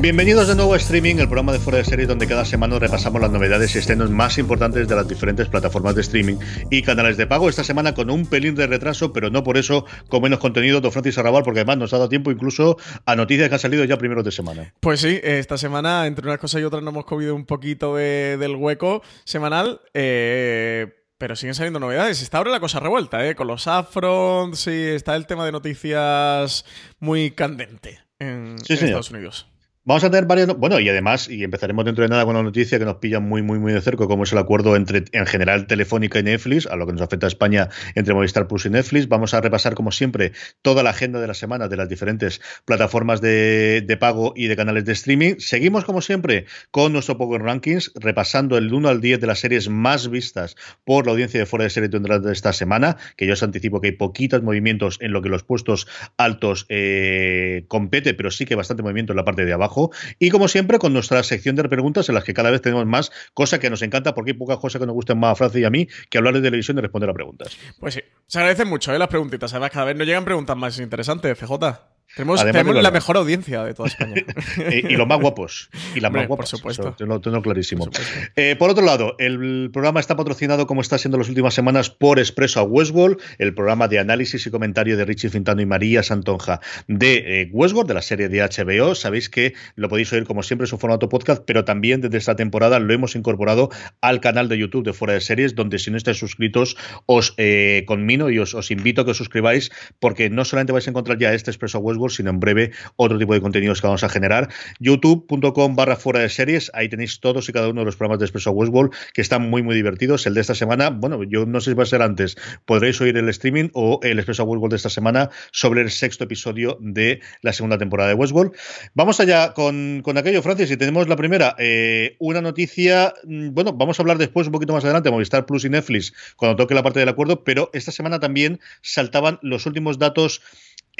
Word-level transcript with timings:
Bienvenidos 0.00 0.48
de 0.48 0.54
nuevo 0.54 0.72
a 0.72 0.78
Streaming, 0.78 1.16
el 1.16 1.26
programa 1.26 1.52
de 1.52 1.58
Fuera 1.58 1.76
de 1.76 1.84
Series 1.84 2.08
donde 2.08 2.26
cada 2.26 2.46
semana 2.46 2.78
repasamos 2.78 3.20
las 3.20 3.30
novedades 3.30 3.74
y 3.74 3.80
estrenos 3.80 4.08
más 4.08 4.38
importantes 4.38 4.88
de 4.88 4.96
las 4.96 5.06
diferentes 5.06 5.46
plataformas 5.48 5.94
de 5.94 6.00
streaming 6.00 6.36
y 6.70 6.80
canales 6.80 7.18
de 7.18 7.26
pago. 7.26 7.50
Esta 7.50 7.64
semana 7.64 7.92
con 7.92 8.08
un 8.08 8.24
pelín 8.24 8.54
de 8.54 8.66
retraso, 8.66 9.12
pero 9.12 9.28
no 9.28 9.44
por 9.44 9.58
eso 9.58 9.84
con 10.08 10.22
menos 10.22 10.38
contenido, 10.38 10.80
don 10.80 10.90
Francis 10.90 11.18
Arrabal, 11.18 11.42
porque 11.42 11.60
además 11.60 11.76
nos 11.76 11.92
ha 11.92 11.98
dado 11.98 12.08
tiempo 12.08 12.30
incluso 12.30 12.78
a 13.04 13.14
noticias 13.14 13.50
que 13.50 13.56
han 13.56 13.60
salido 13.60 13.84
ya 13.84 13.98
primeros 13.98 14.24
de 14.24 14.32
semana. 14.32 14.72
Pues 14.80 15.02
sí, 15.02 15.20
esta 15.22 15.58
semana, 15.58 16.06
entre 16.06 16.26
unas 16.26 16.38
cosas 16.38 16.62
y 16.62 16.64
otras, 16.64 16.82
nos 16.82 16.94
hemos 16.94 17.04
comido 17.04 17.34
un 17.34 17.44
poquito 17.44 17.96
del 17.96 18.56
hueco 18.56 19.02
semanal. 19.24 19.82
Eh, 19.92 20.86
pero 21.18 21.36
siguen 21.36 21.54
saliendo 21.54 21.78
novedades. 21.78 22.22
Está 22.22 22.38
ahora 22.38 22.50
la 22.50 22.60
cosa 22.60 22.80
revuelta, 22.80 23.28
¿eh? 23.28 23.34
Con 23.34 23.48
los 23.48 23.66
Afrons, 23.66 24.58
sí, 24.58 24.70
está 24.72 25.14
el 25.14 25.26
tema 25.26 25.44
de 25.44 25.52
noticias 25.52 26.64
muy 27.00 27.32
candente 27.32 27.98
en, 28.18 28.56
Estados 28.66 29.10
Unidos. 29.10 29.49
Vamos 29.82 30.04
a 30.04 30.10
tener 30.10 30.26
varias. 30.26 30.54
Bueno, 30.58 30.78
y 30.78 30.90
además, 30.90 31.30
y 31.30 31.42
empezaremos 31.42 31.86
dentro 31.86 32.02
de 32.02 32.10
nada 32.10 32.26
con 32.26 32.36
una 32.36 32.42
noticia 32.42 32.78
que 32.78 32.84
nos 32.84 32.96
pilla 32.96 33.18
muy, 33.18 33.40
muy, 33.40 33.58
muy 33.58 33.72
de 33.72 33.80
cerca, 33.80 34.06
como 34.06 34.24
es 34.24 34.32
el 34.32 34.36
acuerdo 34.36 34.76
entre, 34.76 35.04
en 35.12 35.24
general, 35.24 35.66
Telefónica 35.66 36.18
y 36.18 36.22
Netflix, 36.22 36.66
a 36.66 36.76
lo 36.76 36.86
que 36.86 36.92
nos 36.92 37.00
afecta 37.00 37.26
a 37.26 37.28
España 37.28 37.70
entre 37.94 38.12
Movistar 38.12 38.46
Plus 38.46 38.66
y 38.66 38.70
Netflix. 38.70 39.08
Vamos 39.08 39.32
a 39.32 39.40
repasar, 39.40 39.74
como 39.74 39.90
siempre, 39.90 40.32
toda 40.60 40.82
la 40.82 40.90
agenda 40.90 41.18
de 41.18 41.26
la 41.26 41.32
semana 41.32 41.66
de 41.68 41.78
las 41.78 41.88
diferentes 41.88 42.42
plataformas 42.66 43.22
de, 43.22 43.96
pago 43.98 44.34
y 44.36 44.48
de 44.48 44.56
canales 44.56 44.84
de 44.84 44.92
streaming. 44.92 45.36
Seguimos, 45.38 45.86
como 45.86 46.02
siempre, 46.02 46.44
con 46.70 46.92
nuestro 46.92 47.16
Power 47.16 47.40
Rankings, 47.40 47.92
repasando 47.94 48.58
el 48.58 48.74
1 48.74 48.86
al 48.86 49.00
10 49.00 49.18
de 49.18 49.26
las 49.26 49.38
series 49.38 49.70
más 49.70 50.10
vistas 50.10 50.56
por 50.84 51.06
la 51.06 51.12
audiencia 51.12 51.40
de 51.40 51.46
fuera 51.46 51.64
de 51.64 51.70
serie 51.70 51.88
de 51.88 52.32
esta 52.32 52.52
semana, 52.52 52.98
que 53.16 53.26
yo 53.26 53.32
os 53.32 53.42
anticipo 53.42 53.80
que 53.80 53.88
hay 53.88 53.92
poquitos 53.92 54.42
movimientos 54.42 54.98
en 55.00 55.12
lo 55.12 55.22
que 55.22 55.30
los 55.30 55.42
puestos 55.42 55.86
altos 56.18 56.66
eh, 56.68 57.64
compete, 57.68 58.12
pero 58.12 58.30
sí 58.30 58.44
que 58.44 58.56
bastante 58.56 58.82
movimiento 58.82 59.14
en 59.14 59.16
la 59.16 59.24
parte 59.24 59.46
de 59.46 59.54
abajo. 59.54 59.69
Y 60.18 60.30
como 60.30 60.48
siempre, 60.48 60.78
con 60.78 60.92
nuestra 60.92 61.22
sección 61.22 61.56
de 61.56 61.68
preguntas 61.68 62.08
en 62.08 62.14
las 62.14 62.24
que 62.24 62.34
cada 62.34 62.50
vez 62.50 62.60
tenemos 62.60 62.86
más, 62.86 63.10
cosa 63.34 63.58
que 63.58 63.70
nos 63.70 63.82
encanta 63.82 64.14
porque 64.14 64.32
hay 64.32 64.36
pocas 64.36 64.58
cosas 64.58 64.80
que 64.80 64.86
nos 64.86 64.94
gusten 64.94 65.18
más 65.18 65.32
a 65.32 65.34
Francia 65.36 65.60
y 65.60 65.64
a 65.64 65.70
mí 65.70 65.88
que 66.08 66.18
hablar 66.18 66.34
de 66.34 66.42
televisión 66.42 66.78
y 66.78 66.80
responder 66.80 67.10
a 67.10 67.14
preguntas. 67.14 67.56
Pues 67.78 67.94
sí, 67.94 68.00
se 68.26 68.38
agradecen 68.38 68.68
mucho 68.68 68.92
¿eh? 68.94 68.98
las 68.98 69.08
preguntitas. 69.08 69.52
Además, 69.52 69.70
cada 69.70 69.86
vez 69.86 69.96
nos 69.96 70.06
llegan 70.06 70.24
preguntas 70.24 70.56
más 70.56 70.78
interesantes, 70.78 71.38
FJ. 71.38 71.99
Tenemos, 72.16 72.42
la 72.82 72.90
mejor 72.90 73.16
audiencia 73.18 73.62
de 73.62 73.72
toda 73.72 73.88
España. 73.88 74.14
y, 74.72 74.96
los 74.96 75.06
más 75.06 75.20
guapos. 75.20 75.70
Y 75.94 76.00
las 76.00 76.10
más 76.10 76.26
guapas. 76.26 76.50
Por 76.50 76.74
supuesto. 76.74 77.06
lo 77.06 77.20
tengo 77.20 77.40
clarísimo. 77.40 77.88
Eh, 78.34 78.56
por, 78.58 78.70
otro 78.70 78.84
lado, 78.84 79.14
el 79.18 79.70
programa 79.72 80.00
está 80.00 80.16
patrocinado, 80.16 80.66
como 80.66 80.80
está 80.80 80.98
siendo 80.98 81.18
las 81.18 81.28
últimas 81.28 81.54
semanas, 81.54 81.88
por 81.88 82.18
Expreso 82.18 82.58
a 82.58 82.62
Westworld, 82.64 83.18
el 83.38 83.54
programa 83.54 83.86
de 83.86 84.00
análisis 84.00 84.44
y 84.44 84.50
comentario 84.50 84.96
de 84.96 85.04
Richie 85.04 85.30
Fintano 85.30 85.62
y 85.62 85.66
María 85.66 86.02
Santonja 86.02 86.60
de 86.88 87.42
eh, 87.42 87.50
Westworld, 87.52 87.88
de 87.88 87.94
la 87.94 88.02
serie 88.02 88.28
de 88.28 88.40
HBO. 88.40 88.96
Sabéis 88.96 89.28
que 89.28 89.54
lo 89.76 89.88
podéis 89.88 90.12
oír, 90.12 90.24
como 90.24 90.42
siempre, 90.42 90.64
en 90.64 90.68
su 90.68 90.78
formato 90.78 91.08
podcast, 91.08 91.44
pero 91.46 91.64
también 91.64 92.00
desde 92.00 92.18
esta 92.18 92.34
temporada 92.34 92.80
lo 92.80 92.92
hemos 92.92 93.14
incorporado 93.14 93.70
al 94.00 94.20
canal 94.20 94.48
de 94.48 94.58
YouTube 94.58 94.84
de 94.84 94.92
Fuera 94.92 95.14
de 95.14 95.20
Series, 95.20 95.54
donde 95.54 95.78
si 95.78 95.92
no 95.92 95.96
estáis 95.96 96.18
suscritos, 96.18 96.76
os 97.06 97.34
eh, 97.36 97.84
conmino 97.86 98.30
y 98.30 98.40
os, 98.40 98.54
os 98.54 98.72
invito 98.72 99.02
a 99.02 99.04
que 99.04 99.12
os 99.12 99.16
suscribáis, 99.16 99.70
porque 100.00 100.28
no 100.28 100.44
solamente 100.44 100.72
vais 100.72 100.88
a 100.88 100.90
encontrar 100.90 101.16
ya 101.16 101.32
este 101.32 101.52
Expreso 101.52 101.78
a 101.78 101.80
Westworld, 101.80 101.99
sino 102.08 102.30
en 102.30 102.40
breve 102.40 102.72
otro 102.96 103.18
tipo 103.18 103.34
de 103.34 103.40
contenidos 103.40 103.80
que 103.80 103.86
vamos 103.86 104.04
a 104.04 104.08
generar. 104.08 104.48
youtube.com 104.78 105.76
barra 105.76 105.96
fuera 105.96 106.20
de 106.20 106.28
series, 106.28 106.70
ahí 106.74 106.88
tenéis 106.88 107.20
todos 107.20 107.48
y 107.48 107.52
cada 107.52 107.68
uno 107.68 107.82
de 107.82 107.86
los 107.86 107.96
programas 107.96 108.20
de 108.20 108.26
Expreso 108.26 108.50
Westworld 108.52 108.92
que 109.12 109.20
están 109.20 109.48
muy 109.48 109.62
muy 109.62 109.74
divertidos. 109.74 110.26
El 110.26 110.34
de 110.34 110.40
esta 110.40 110.54
semana, 110.54 110.90
bueno, 110.90 111.22
yo 111.24 111.46
no 111.46 111.60
sé 111.60 111.70
si 111.70 111.74
va 111.74 111.82
a 111.82 111.86
ser 111.86 112.02
antes, 112.02 112.36
podréis 112.64 113.00
oír 113.00 113.16
el 113.16 113.28
streaming 113.28 113.68
o 113.74 114.00
el 114.02 114.18
Expreso 114.18 114.44
Westworld 114.44 114.72
de 114.72 114.76
esta 114.76 114.90
semana 114.90 115.30
sobre 115.52 115.82
el 115.82 115.90
sexto 115.90 116.24
episodio 116.24 116.78
de 116.80 117.20
la 117.42 117.52
segunda 117.52 117.78
temporada 117.78 118.08
de 118.08 118.14
Westworld. 118.14 118.52
Vamos 118.94 119.20
allá 119.20 119.52
con, 119.52 120.00
con 120.02 120.18
aquello, 120.18 120.42
Francis, 120.42 120.70
y 120.70 120.76
tenemos 120.76 121.08
la 121.08 121.16
primera, 121.16 121.54
eh, 121.58 122.16
una 122.18 122.40
noticia, 122.40 123.14
mm, 123.24 123.50
bueno, 123.52 123.72
vamos 123.72 123.98
a 123.98 124.02
hablar 124.02 124.18
después 124.18 124.46
un 124.46 124.52
poquito 124.52 124.72
más 124.72 124.84
adelante, 124.84 125.10
Movistar 125.10 125.46
Plus 125.46 125.64
y 125.64 125.70
Netflix, 125.70 126.12
cuando 126.36 126.56
toque 126.56 126.74
la 126.74 126.82
parte 126.82 127.00
del 127.00 127.08
acuerdo, 127.08 127.44
pero 127.44 127.70
esta 127.72 127.92
semana 127.92 128.20
también 128.20 128.60
saltaban 128.82 129.38
los 129.42 129.66
últimos 129.66 129.98
datos 129.98 130.42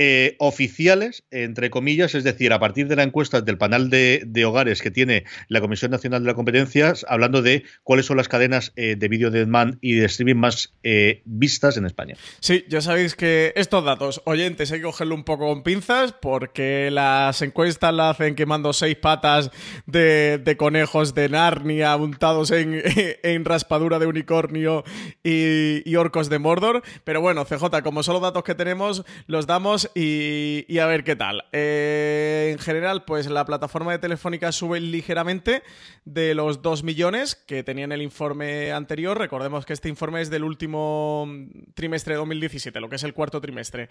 eh, 0.03 0.37
oficiales, 0.39 1.25
entre 1.31 1.69
comillas, 1.69 2.15
es 2.15 2.25
decir, 2.25 2.55
a 2.55 2.59
partir 2.59 2.89
de 2.89 2.97
la 2.97 3.03
encuesta 3.03 3.43
del 3.43 3.59
panel 3.59 3.91
de, 3.91 4.45
hogares 4.47 4.81
que 4.81 4.91
tiene 4.91 5.25
la 5.49 5.61
Comisión 5.61 5.91
Nacional 5.91 6.23
de 6.23 6.27
la 6.27 6.33
Competencia, 6.33 6.95
hablando 7.07 7.43
de 7.43 7.65
cuáles 7.83 8.07
son 8.07 8.17
las 8.17 8.27
cadenas 8.27 8.73
eh, 8.77 8.97
de 8.97 9.09
vídeo 9.09 9.31
de 9.31 9.41
demand 9.41 9.77
y 9.83 9.97
de 9.97 10.07
streaming 10.07 10.37
más 10.37 10.73
eh, 10.85 11.21
vistas 11.27 11.77
en 11.77 11.85
España. 11.85 12.15
Sí, 12.41 12.65
ya 12.67 12.81
sabéis 12.81 13.15
que 13.15 13.53
estos 13.57 13.85
datos, 13.85 14.23
oyentes, 14.25 14.73
hay 14.73 14.79
que 14.79 14.85
cogerlo 14.85 15.15
un 15.15 15.25
poco 15.25 15.47
con 15.49 15.63
pinzas 15.63 16.15
porque 16.15 16.89
las 16.91 17.43
encuestas 17.43 17.93
las 17.93 18.13
hacen 18.13 18.37
quemando 18.37 18.73
seis 18.73 18.97
patas 18.97 19.51
de, 19.85 20.57
conejos 20.57 21.15
de 21.15 21.29
Narnia 21.29 21.95
untados 21.97 22.53
en, 22.53 23.45
raspadura 23.45 23.99
de 23.99 24.07
unicornio 24.07 24.83
y 25.23 25.95
orcos 25.97 26.31
de 26.31 26.39
Mordor. 26.39 26.83
Pero 27.05 27.21
bueno, 27.21 27.45
CJ, 27.45 27.83
como 27.83 28.03
son 28.03 28.15
los 28.15 28.23
datos 28.23 28.45
que 28.45 28.55
tenemos, 28.55 29.05
los 29.27 29.47
damos 29.47 29.90
y, 29.95 30.79
a 30.79 30.87
ver 30.87 31.05
qué 31.05 31.17
tal. 31.17 31.45
Eh, 31.53 32.51
en 32.53 32.59
general, 32.59 33.05
pues 33.05 33.29
la 33.29 33.45
plataforma 33.45 33.93
de 33.93 33.99
Telefónica 33.99 34.53
sube 34.53 34.81
ligeramente 34.81 35.63
de 36.05 36.35
los 36.35 36.63
2 36.63 36.83
millones 36.83 37.35
que 37.35 37.63
tenía 37.63 37.85
en 37.85 37.93
el 37.93 38.03
informe 38.03 38.73
anterior. 38.73 39.19
Recordemos 39.19 39.67
que 39.67 39.73
este 39.73 39.89
informe 39.89 40.21
es 40.21 40.31
del 40.31 40.45
último 40.45 41.29
trimestre 41.75 42.15
de 42.15 42.19
2017, 42.19 42.81
lo 42.81 42.89
que 42.89 42.97
es 42.97 43.03
el 43.05 43.15
cuarto 43.15 43.41
trimestre. 43.41 43.89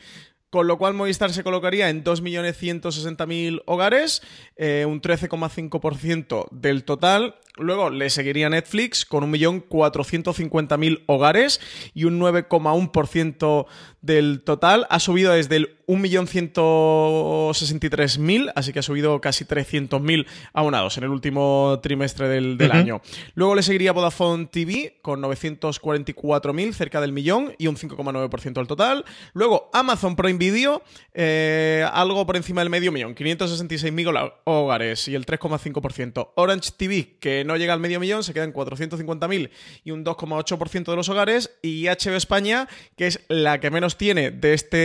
Con 0.50 0.68
lo 0.68 0.78
cual 0.78 0.94
Movistar 0.94 1.32
se 1.32 1.44
colocaría 1.44 1.90
en 1.90 2.04
2.160.000 2.04 3.64
hogares, 3.66 4.22
eh, 4.56 4.86
un 4.88 5.02
13,5% 5.02 6.48
del 6.52 6.84
total. 6.84 7.36
Luego 7.58 7.90
le 7.90 8.10
seguiría 8.10 8.50
Netflix 8.50 9.06
con 9.06 9.32
1.450.000 9.32 11.04
hogares 11.08 11.62
y 11.94 12.06
un 12.06 12.20
9,1% 12.20 13.68
del 14.02 14.42
total. 14.42 14.88
Ha 14.90 15.00
subido 15.00 15.34
desde 15.34 15.58
el 15.58 15.80
1.163.000, 15.90 18.54
así 18.56 18.72
que 18.72 18.80
ha 18.80 18.84
subido 18.84 19.20
casi 19.22 19.46
300.000 19.46 20.28
abonados 20.54 21.00
en 21.00 21.06
el 21.06 21.10
último 21.10 21.80
trimestre 21.82 22.30
del, 22.30 22.60
año. 22.72 23.02
Luego 23.34 23.56
le 23.56 23.64
seguiría 23.64 23.92
Vodafone 23.92 24.46
TV 24.46 25.00
con 25.02 25.20
944.000, 25.22 26.74
cerca 26.74 27.02
del 27.02 27.12
millón 27.12 27.56
y 27.58 27.66
un 27.66 27.76
5,9% 27.76 28.54
del 28.54 28.68
total. 28.68 29.04
Luego 29.34 29.72
Amazon 29.74 30.16
Prime 30.16 30.38
Video, 30.38 30.84
eh, 31.14 31.84
algo 31.92 32.28
por 32.28 32.38
encima 32.38 32.62
del 32.62 32.70
medio 32.70 32.92
millón, 32.92 33.16
566.000 33.16 34.34
hogares 34.44 35.08
y 35.08 35.16
el 35.16 35.26
3,5%. 35.26 36.34
Orange 36.36 36.70
TV, 36.78 37.18
que 37.20 37.44
no 37.44 37.58
llega 37.58 37.74
al 37.74 37.80
medio 37.80 38.00
millón, 38.00 38.24
se 38.24 38.36
queda 38.36 38.44
en 38.44 38.54
450.000 38.54 39.50
y 39.84 39.90
un 39.90 40.06
2,8% 40.06 40.86
de 40.86 40.96
los 40.96 41.10
hogares. 41.10 41.58
Y 41.64 41.86
HBO 41.86 42.16
España, 42.16 42.68
que 42.96 43.08
es 43.08 43.22
la 43.28 43.60
que 43.60 43.72
menos 43.72 43.89
tiene 43.98 44.32
de 44.32 44.54
este, 44.54 44.78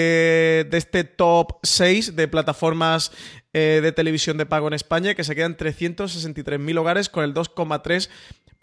de 0.71 0.77
este 0.77 1.05
top 1.05 1.59
6 1.63 2.17
de 2.17 2.29
plataformas 2.29 3.13
eh, 3.53 3.81
de 3.83 3.93
televisión 3.93 4.37
de 4.37 4.47
pago 4.47 4.67
en 4.69 4.75
España, 4.75 5.15
que 5.15 5.25
se 5.25 5.35
quedan 5.35 5.57
363.000 5.57 6.79
hogares 6.79 7.09
con 7.09 7.25
el 7.25 7.35
2,3%. 7.35 8.09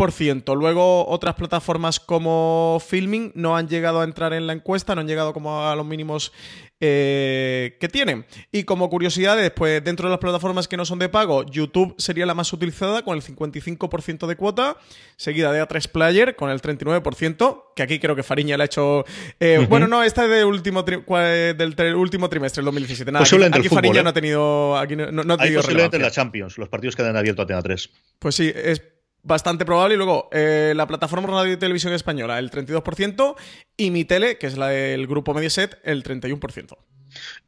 Luego 0.02 1.08
otras 1.08 1.36
plataformas 1.36 2.00
como 2.00 2.82
Filming 2.84 3.34
no 3.36 3.56
han 3.56 3.68
llegado 3.68 4.02
a 4.02 4.04
entrar 4.04 4.34
en 4.34 4.48
la 4.48 4.54
encuesta, 4.54 4.96
no 4.96 5.02
han 5.02 5.08
llegado 5.08 5.32
como 5.32 5.64
a 5.64 5.76
los 5.76 5.86
mínimos 5.86 6.32
eh, 6.80 7.78
que 7.80 7.88
tienen. 7.88 8.26
Y 8.52 8.64
como 8.64 8.90
curiosidad, 8.90 9.38
después 9.38 9.84
dentro 9.84 10.08
de 10.08 10.10
las 10.10 10.20
plataformas 10.20 10.68
que 10.68 10.76
no 10.76 10.86
son 10.86 10.98
de 10.98 11.08
pago, 11.08 11.46
YouTube 11.46 11.94
sería 12.00 12.26
la 12.26 12.34
más 12.34 12.52
utilizada 12.52 13.04
con 13.04 13.16
el 13.16 13.22
55% 13.22 14.26
de 14.26 14.36
cuota, 14.36 14.78
seguida 15.18 15.52
de 15.52 15.62
A3 15.62 15.88
Player 15.92 16.36
con 16.36 16.50
el 16.50 16.60
39%, 16.60 17.66
que 17.76 17.84
aquí 17.84 18.00
creo 18.00 18.16
que 18.16 18.24
Fariña 18.24 18.58
le 18.58 18.64
ha 18.64 18.66
hecho... 18.66 19.06
Eh, 19.40 19.68
bueno, 19.70 19.88
no, 19.88 20.02
esta 20.02 20.24
es 20.24 20.32
del 20.32 20.46
último, 20.46 20.82
del 20.82 21.96
último 21.96 22.28
trimestre, 22.28 22.62
el 22.62 22.66
2017. 22.66 23.12
Nada, 23.12 23.26
aquí, 23.54 23.70
Fariña 23.70 24.02
no 24.02 24.10
ha 24.10 24.14
tenido... 24.14 24.76
Aquí 24.78 24.96
no, 24.96 25.12
no 25.12 25.34
ha 25.36 25.38
tenido 25.38 25.62
en 25.70 26.02
la 26.02 26.10
Champions, 26.10 26.58
los 26.58 26.70
partidos 26.70 26.96
quedan 26.96 27.16
abiertos 27.16 27.44
a 27.44 27.46
Tena 27.46 27.62
3. 27.62 27.90
Pues 28.18 28.34
sí, 28.34 28.52
es 28.56 28.82
bastante 29.24 29.66
probable. 29.66 29.96
Y 29.96 29.98
luego, 29.98 30.30
eh, 30.32 30.74
la 30.76 30.88
plataforma 30.88 31.28
Radio 31.28 31.54
y 31.54 31.58
Televisión 31.58 31.94
Española, 31.94 32.40
el 32.40 32.52
32%, 32.52 33.36
y 33.78 33.92
mi 33.92 34.06
tele, 34.06 34.38
que 34.38 34.48
es 34.48 34.58
la 34.58 34.68
del 34.70 35.08
grupo 35.08 35.34
Mediaset, 35.34 35.80
el 35.84 36.04
31%. 36.04 36.78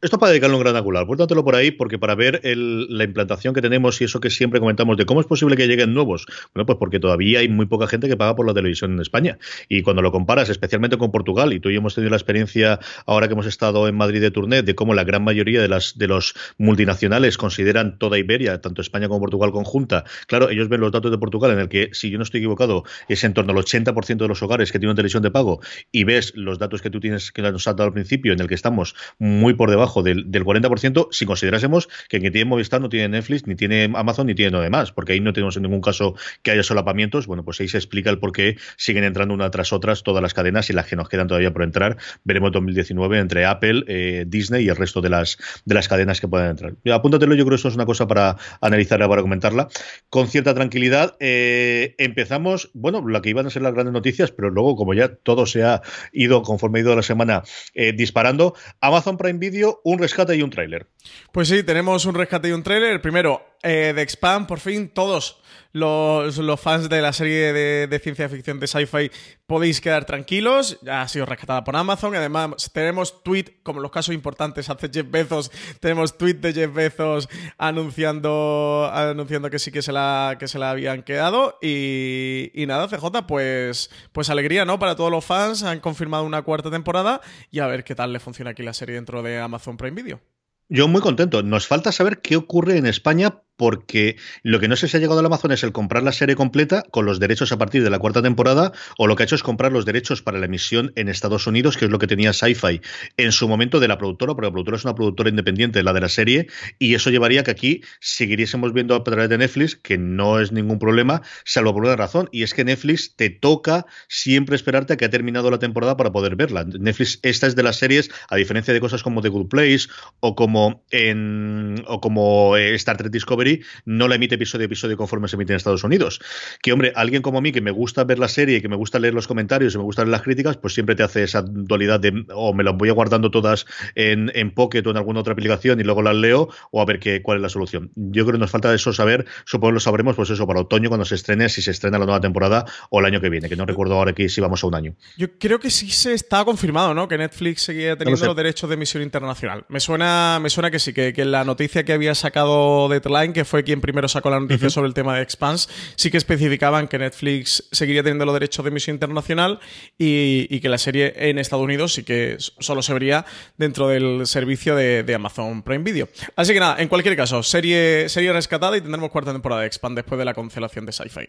Esto 0.01 0.19
para 0.19 0.31
dedicarlo 0.31 0.57
un 0.57 0.63
gran 0.63 0.75
angular, 0.75 1.05
Pórtatelo 1.05 1.43
por 1.43 1.55
ahí, 1.55 1.71
porque 1.71 1.97
para 1.97 2.15
ver 2.15 2.41
la 2.43 3.03
implantación 3.03 3.53
que 3.53 3.61
tenemos 3.61 3.99
y 4.01 4.05
eso 4.05 4.19
que 4.19 4.29
siempre 4.29 4.59
comentamos 4.59 4.97
de 4.97 5.05
cómo 5.05 5.21
es 5.21 5.27
posible 5.27 5.55
que 5.55 5.67
lleguen 5.67 5.93
nuevos, 5.93 6.25
bueno, 6.53 6.65
pues 6.65 6.77
porque 6.77 6.99
todavía 6.99 7.39
hay 7.39 7.49
muy 7.49 7.65
poca 7.65 7.87
gente 7.87 8.07
que 8.07 8.17
paga 8.17 8.35
por 8.35 8.45
la 8.45 8.53
televisión 8.53 8.93
en 8.93 9.01
España. 9.01 9.37
Y 9.69 9.81
cuando 9.81 10.01
lo 10.01 10.11
comparas, 10.11 10.49
especialmente 10.49 10.97
con 10.97 11.11
Portugal, 11.11 11.53
y 11.53 11.59
tú 11.59 11.69
y 11.69 11.73
yo 11.73 11.79
hemos 11.79 11.95
tenido 11.95 12.09
la 12.09 12.17
experiencia 12.17 12.79
ahora 13.05 13.27
que 13.27 13.33
hemos 13.33 13.45
estado 13.45 13.87
en 13.87 13.95
Madrid 13.95 14.21
de 14.21 14.31
Tournet, 14.31 14.65
de 14.65 14.75
cómo 14.75 14.93
la 14.93 15.03
gran 15.03 15.23
mayoría 15.23 15.61
de 15.61 15.67
las 15.67 15.97
de 15.97 16.07
los 16.07 16.33
multinacionales 16.57 17.37
consideran 17.37 17.97
toda 17.97 18.17
Iberia, 18.17 18.61
tanto 18.61 18.81
España 18.81 19.07
como 19.07 19.21
Portugal 19.21 19.51
conjunta. 19.51 20.03
Claro, 20.27 20.49
ellos 20.49 20.69
ven 20.69 20.81
los 20.81 20.91
datos 20.91 21.11
de 21.11 21.17
Portugal 21.17 21.51
en 21.51 21.59
el 21.59 21.69
que, 21.69 21.89
si 21.93 22.09
yo 22.09 22.17
no 22.17 22.23
estoy 22.23 22.39
equivocado, 22.39 22.83
es 23.07 23.23
en 23.23 23.33
torno 23.33 23.53
al 23.53 23.59
80% 23.59 24.17
de 24.17 24.27
los 24.27 24.41
hogares 24.43 24.71
que 24.71 24.79
tienen 24.79 24.95
televisión 24.95 25.23
de 25.23 25.31
pago, 25.31 25.61
y 25.91 26.03
ves 26.03 26.33
los 26.35 26.59
datos 26.59 26.81
que 26.81 26.89
tú 26.89 26.99
tienes 26.99 27.31
que 27.31 27.41
nos 27.41 27.67
has 27.67 27.75
dado 27.75 27.87
al 27.87 27.93
principio, 27.93 28.33
en 28.33 28.39
el 28.39 28.47
que 28.47 28.55
estamos 28.55 28.95
muy 29.19 29.53
por 29.63 29.69
debajo 29.69 30.03
del, 30.03 30.29
del 30.29 30.43
40% 30.43 31.07
si 31.11 31.25
considerásemos 31.25 31.87
que 32.09 32.19
quien 32.19 32.33
tiene 32.33 32.49
Movistar 32.49 32.81
no 32.81 32.89
tiene 32.89 33.07
Netflix, 33.07 33.47
ni 33.47 33.55
tiene 33.55 33.89
Amazon, 33.95 34.27
ni 34.27 34.35
tiene 34.35 34.51
nada 34.51 34.65
demás, 34.65 34.91
porque 34.91 35.13
ahí 35.13 35.21
no 35.21 35.31
tenemos 35.31 35.55
en 35.55 35.63
ningún 35.63 35.79
caso 35.79 36.15
que 36.41 36.51
haya 36.51 36.63
solapamientos. 36.63 37.27
Bueno, 37.27 37.45
pues 37.45 37.61
ahí 37.61 37.69
se 37.69 37.77
explica 37.77 38.09
el 38.09 38.19
por 38.19 38.33
qué 38.33 38.57
siguen 38.75 39.05
entrando 39.05 39.33
una 39.33 39.49
tras 39.51 39.71
otras 39.71 40.03
todas 40.03 40.21
las 40.21 40.33
cadenas 40.33 40.69
y 40.69 40.73
las 40.73 40.85
que 40.85 40.97
nos 40.97 41.07
quedan 41.07 41.27
todavía 41.27 41.53
por 41.53 41.63
entrar. 41.63 41.95
Veremos 42.25 42.51
2019 42.51 43.19
entre 43.19 43.45
Apple, 43.45 43.85
eh, 43.87 44.25
Disney 44.27 44.65
y 44.65 44.67
el 44.67 44.75
resto 44.75 44.99
de 44.99 45.09
las, 45.09 45.37
de 45.63 45.75
las 45.75 45.87
cadenas 45.87 46.19
que 46.19 46.27
puedan 46.27 46.49
entrar. 46.49 46.73
Apúntatelo, 46.93 47.33
yo 47.33 47.45
creo 47.45 47.55
que 47.55 47.61
eso 47.61 47.69
es 47.69 47.75
una 47.75 47.85
cosa 47.85 48.05
para 48.05 48.35
analizarla, 48.59 49.07
para 49.07 49.21
comentarla 49.21 49.69
con 50.09 50.27
cierta 50.27 50.53
tranquilidad. 50.53 51.15
Eh, 51.21 51.95
empezamos, 51.99 52.69
bueno, 52.73 53.07
la 53.07 53.21
que 53.21 53.29
iban 53.29 53.47
a 53.47 53.49
ser 53.49 53.61
las 53.61 53.73
grandes 53.73 53.93
noticias, 53.93 54.33
pero 54.33 54.49
luego, 54.49 54.75
como 54.75 54.93
ya 54.93 55.15
todo 55.15 55.45
se 55.45 55.63
ha 55.63 55.81
ido 56.11 56.41
conforme 56.41 56.79
ha 56.79 56.81
ido 56.81 56.95
la 56.97 57.01
semana 57.01 57.43
eh, 57.73 57.93
disparando, 57.93 58.55
Amazon 58.81 59.15
Prime 59.15 59.39
Video, 59.39 59.52
un 59.83 59.99
rescate 59.99 60.35
y 60.35 60.41
un 60.41 60.49
tráiler. 60.49 60.87
Pues 61.31 61.47
sí, 61.47 61.63
tenemos 61.63 62.05
un 62.05 62.15
rescate 62.15 62.49
y 62.49 62.51
un 62.51 62.63
tráiler. 62.63 63.01
Primero, 63.01 63.45
eh, 63.63 63.93
de 63.95 64.01
Expand, 64.01 64.47
por 64.47 64.59
fin, 64.59 64.89
todos 64.89 65.41
los, 65.73 66.59
fans 66.59 66.87
de 66.87 67.01
la 67.01 67.13
serie 67.13 67.51
de, 67.51 67.99
ciencia 67.99 68.29
ficción 68.29 68.59
de 68.59 68.67
sci-fi 68.67 69.11
podéis 69.47 69.81
quedar 69.81 70.05
tranquilos. 70.05 70.77
Ya 70.81 71.01
ha 71.01 71.07
sido 71.07 71.25
rescatada 71.25 71.63
por 71.63 71.75
Amazon. 71.75 72.15
Además, 72.15 72.71
tenemos 72.73 73.23
tweet, 73.23 73.61
como 73.63 73.79
los 73.79 73.91
casos 73.91 74.13
importantes 74.13 74.69
hace 74.69 74.89
Jeff 74.93 75.09
Bezos, 75.09 75.51
tenemos 75.79 76.17
tweet 76.17 76.35
de 76.35 76.53
Jeff 76.53 76.73
Bezos 76.73 77.27
anunciando, 77.57 78.89
anunciando 78.93 79.49
que 79.49 79.59
sí 79.59 79.71
que 79.71 79.81
se 79.81 79.91
la, 79.91 80.37
que 80.39 80.47
se 80.47 80.59
la 80.59 80.69
habían 80.69 81.01
quedado. 81.01 81.57
Y, 81.61 82.51
y 82.53 82.65
nada, 82.67 82.87
CJ, 82.87 83.25
pues, 83.27 83.89
pues 84.11 84.29
alegría, 84.29 84.65
¿no? 84.65 84.77
Para 84.77 84.95
todos 84.95 85.11
los 85.11 85.25
fans. 85.25 85.63
Han 85.63 85.79
confirmado 85.79 86.23
una 86.23 86.43
cuarta 86.43 86.69
temporada 86.69 87.21
y 87.49 87.59
a 87.59 87.67
ver 87.67 87.83
qué 87.83 87.95
tal 87.95 88.13
le 88.13 88.19
funciona 88.19 88.51
aquí 88.51 88.61
la 88.61 88.73
serie 88.73 88.95
dentro 88.95 89.23
de 89.23 89.39
Amazon 89.39 89.77
Prime 89.77 90.01
Video. 90.01 90.21
Yo 90.69 90.87
muy 90.87 91.01
contento. 91.01 91.43
Nos 91.43 91.67
falta 91.67 91.91
saber 91.91 92.19
qué 92.19 92.35
ocurre 92.35 92.77
en 92.77 92.85
España 92.85 93.41
porque 93.55 94.17
lo 94.41 94.59
que 94.59 94.67
no 94.67 94.75
sé 94.75 94.87
si 94.87 94.97
ha 94.97 94.99
llegado 94.99 95.19
al 95.19 95.25
Amazon 95.25 95.51
es 95.51 95.63
el 95.63 95.71
comprar 95.71 96.03
la 96.03 96.11
serie 96.11 96.35
completa 96.35 96.83
con 96.91 97.05
los 97.05 97.19
derechos 97.19 97.51
a 97.51 97.57
partir 97.57 97.83
de 97.83 97.89
la 97.89 97.99
cuarta 97.99 98.21
temporada 98.21 98.71
o 98.97 99.07
lo 99.07 99.15
que 99.15 99.23
ha 99.23 99.25
hecho 99.25 99.35
es 99.35 99.43
comprar 99.43 99.71
los 99.71 99.85
derechos 99.85 100.21
para 100.21 100.39
la 100.39 100.45
emisión 100.45 100.91
en 100.95 101.09
Estados 101.09 101.47
Unidos, 101.47 101.77
que 101.77 101.85
es 101.85 101.91
lo 101.91 101.99
que 101.99 102.07
tenía 102.07 102.33
Sci-Fi 102.33 102.81
en 103.17 103.31
su 103.31 103.47
momento 103.47 103.79
de 103.79 103.87
la 103.87 103.97
productora, 103.97 104.33
porque 104.33 104.47
la 104.47 104.51
productora 104.51 104.77
es 104.77 104.85
una 104.85 104.95
productora 104.95 105.29
independiente, 105.29 105.83
la 105.83 105.93
de 105.93 106.01
la 106.01 106.09
serie, 106.09 106.47
y 106.79 106.95
eso 106.95 107.09
llevaría 107.09 107.43
que 107.43 107.51
aquí 107.51 107.81
seguiríamos 107.99 108.73
viendo 108.73 108.95
a 108.95 109.03
través 109.03 109.29
de 109.29 109.37
Netflix, 109.37 109.75
que 109.75 109.97
no 109.97 110.39
es 110.39 110.51
ningún 110.51 110.79
problema, 110.79 111.21
salvo 111.45 111.73
por 111.73 111.83
una 111.83 111.95
razón, 111.95 112.29
y 112.31 112.43
es 112.43 112.53
que 112.53 112.63
Netflix 112.63 113.15
te 113.15 113.29
toca 113.29 113.85
siempre 114.07 114.55
esperarte 114.55 114.93
a 114.93 114.97
que 114.97 115.05
ha 115.05 115.09
terminado 115.09 115.49
la 115.51 115.59
temporada 115.59 115.97
para 115.97 116.11
poder 116.11 116.35
verla. 116.35 116.65
Netflix, 116.65 117.19
esta 117.21 117.47
es 117.47 117.55
de 117.55 117.63
las 117.63 117.77
series, 117.77 118.09
a 118.29 118.35
diferencia 118.35 118.73
de 118.73 118.79
cosas 118.79 119.03
como 119.03 119.21
The 119.21 119.29
Good 119.29 119.47
Place 119.47 119.87
o 120.19 120.35
como 120.35 120.83
en 120.91 121.83
o 121.87 122.01
como 122.01 122.57
eh, 122.57 122.75
Star 122.75 122.97
Trek 122.97 123.11
Discovery, 123.11 123.42
no 123.85 124.07
la 124.07 124.15
emite 124.15 124.35
episodio 124.35 124.63
a 124.63 124.65
episodio 124.65 124.97
conforme 124.97 125.27
se 125.27 125.35
emite 125.35 125.53
en 125.53 125.57
Estados 125.57 125.83
Unidos. 125.83 126.19
Que, 126.61 126.73
hombre, 126.73 126.93
alguien 126.95 127.21
como 127.21 127.41
mí 127.41 127.51
que 127.51 127.61
me 127.61 127.71
gusta 127.71 128.03
ver 128.03 128.19
la 128.19 128.27
serie, 128.27 128.61
que 128.61 128.69
me 128.69 128.75
gusta 128.75 128.99
leer 128.99 129.13
los 129.13 129.27
comentarios 129.27 129.75
y 129.75 129.77
me 129.77 129.83
gusta 129.83 130.03
leer 130.03 130.11
las 130.11 130.21
críticas, 130.21 130.57
pues 130.57 130.73
siempre 130.73 130.95
te 130.95 131.03
hace 131.03 131.23
esa 131.23 131.41
dualidad 131.41 131.99
de 131.99 132.25
o 132.33 132.53
me 132.53 132.63
las 132.63 132.75
voy 132.75 132.89
guardando 132.89 133.31
todas 133.31 133.65
en, 133.95 134.31
en 134.35 134.51
Pocket 134.51 134.83
o 134.85 134.91
en 134.91 134.97
alguna 134.97 135.19
otra 135.19 135.33
aplicación 135.33 135.79
y 135.79 135.83
luego 135.83 136.01
las 136.01 136.15
leo 136.15 136.49
o 136.71 136.81
a 136.81 136.85
ver 136.85 136.99
qué, 136.99 137.21
cuál 137.21 137.37
es 137.37 137.41
la 137.41 137.49
solución. 137.49 137.91
Yo 137.95 138.23
creo 138.23 138.33
que 138.33 138.39
nos 138.39 138.51
falta 138.51 138.73
eso 138.73 138.93
saber, 138.93 139.25
supongo 139.45 139.71
que 139.71 139.73
lo 139.75 139.79
sabremos, 139.79 140.15
pues 140.15 140.29
eso, 140.29 140.47
para 140.47 140.61
otoño 140.61 140.89
cuando 140.89 141.05
se 141.05 141.15
estrene, 141.15 141.49
si 141.49 141.61
se 141.61 141.71
estrena 141.71 141.97
la 141.99 142.05
nueva 142.05 142.21
temporada 142.21 142.65
o 142.89 142.99
el 142.99 143.05
año 143.05 143.21
que 143.21 143.29
viene, 143.29 143.49
que 143.49 143.55
no 143.55 143.65
recuerdo 143.65 143.95
ahora 143.95 144.13
que 144.13 144.29
si 144.29 144.41
vamos 144.41 144.63
a 144.63 144.67
un 144.67 144.75
año. 144.75 144.95
Yo 145.17 145.37
creo 145.37 145.59
que 145.59 145.69
sí 145.69 145.89
se 145.89 146.13
está 146.13 146.43
confirmado, 146.45 146.93
¿no? 146.93 147.07
Que 147.07 147.17
Netflix 147.17 147.63
seguía 147.63 147.97
teniendo 147.97 148.25
los 148.25 148.35
derechos 148.35 148.69
de 148.69 148.75
emisión 148.75 149.03
internacional. 149.03 149.65
Me 149.69 149.79
suena, 149.79 150.39
me 150.41 150.49
suena 150.49 150.71
que 150.71 150.79
sí, 150.79 150.93
que, 150.93 151.13
que 151.13 151.25
la 151.25 151.43
noticia 151.43 151.83
que 151.83 151.93
había 151.93 152.15
sacado 152.15 152.87
Deadline, 152.89 153.32
que 153.33 153.45
fue 153.45 153.63
quien 153.63 153.81
primero 153.81 154.07
sacó 154.07 154.29
la 154.29 154.39
noticia 154.39 154.69
sobre 154.69 154.87
el 154.87 154.93
tema 154.93 155.15
de 155.15 155.21
Expanse, 155.21 155.69
sí 155.95 156.11
que 156.11 156.17
especificaban 156.17 156.87
que 156.87 156.97
Netflix 156.97 157.67
seguiría 157.71 158.03
teniendo 158.03 158.25
los 158.25 158.33
derechos 158.33 158.63
de 158.63 158.69
emisión 158.69 158.95
internacional 158.95 159.59
y, 159.97 160.59
que 160.59 160.69
la 160.69 160.77
serie 160.77 161.13
en 161.17 161.39
Estados 161.39 161.63
Unidos 161.63 161.93
sí 161.93 162.03
que 162.03 162.37
solo 162.39 162.81
se 162.81 162.93
vería 162.93 163.25
dentro 163.57 163.87
del 163.89 164.25
servicio 164.27 164.75
de, 164.75 165.13
Amazon 165.13 165.61
Prime 165.61 165.83
Video. 165.83 166.09
Así 166.35 166.53
que 166.53 166.59
nada, 166.59 166.77
en 166.79 166.87
cualquier 166.87 167.15
caso, 167.15 167.43
serie, 167.43 168.09
serie 168.09 168.33
rescatada 168.33 168.77
y 168.77 168.81
tendremos 168.81 169.11
cuarta 169.11 169.31
temporada 169.31 169.61
de 169.61 169.67
Expand 169.67 169.95
después 169.95 170.17
de 170.17 170.25
la 170.25 170.33
cancelación 170.33 170.85
de 170.85 170.91
Sci-Fi. 170.91 171.27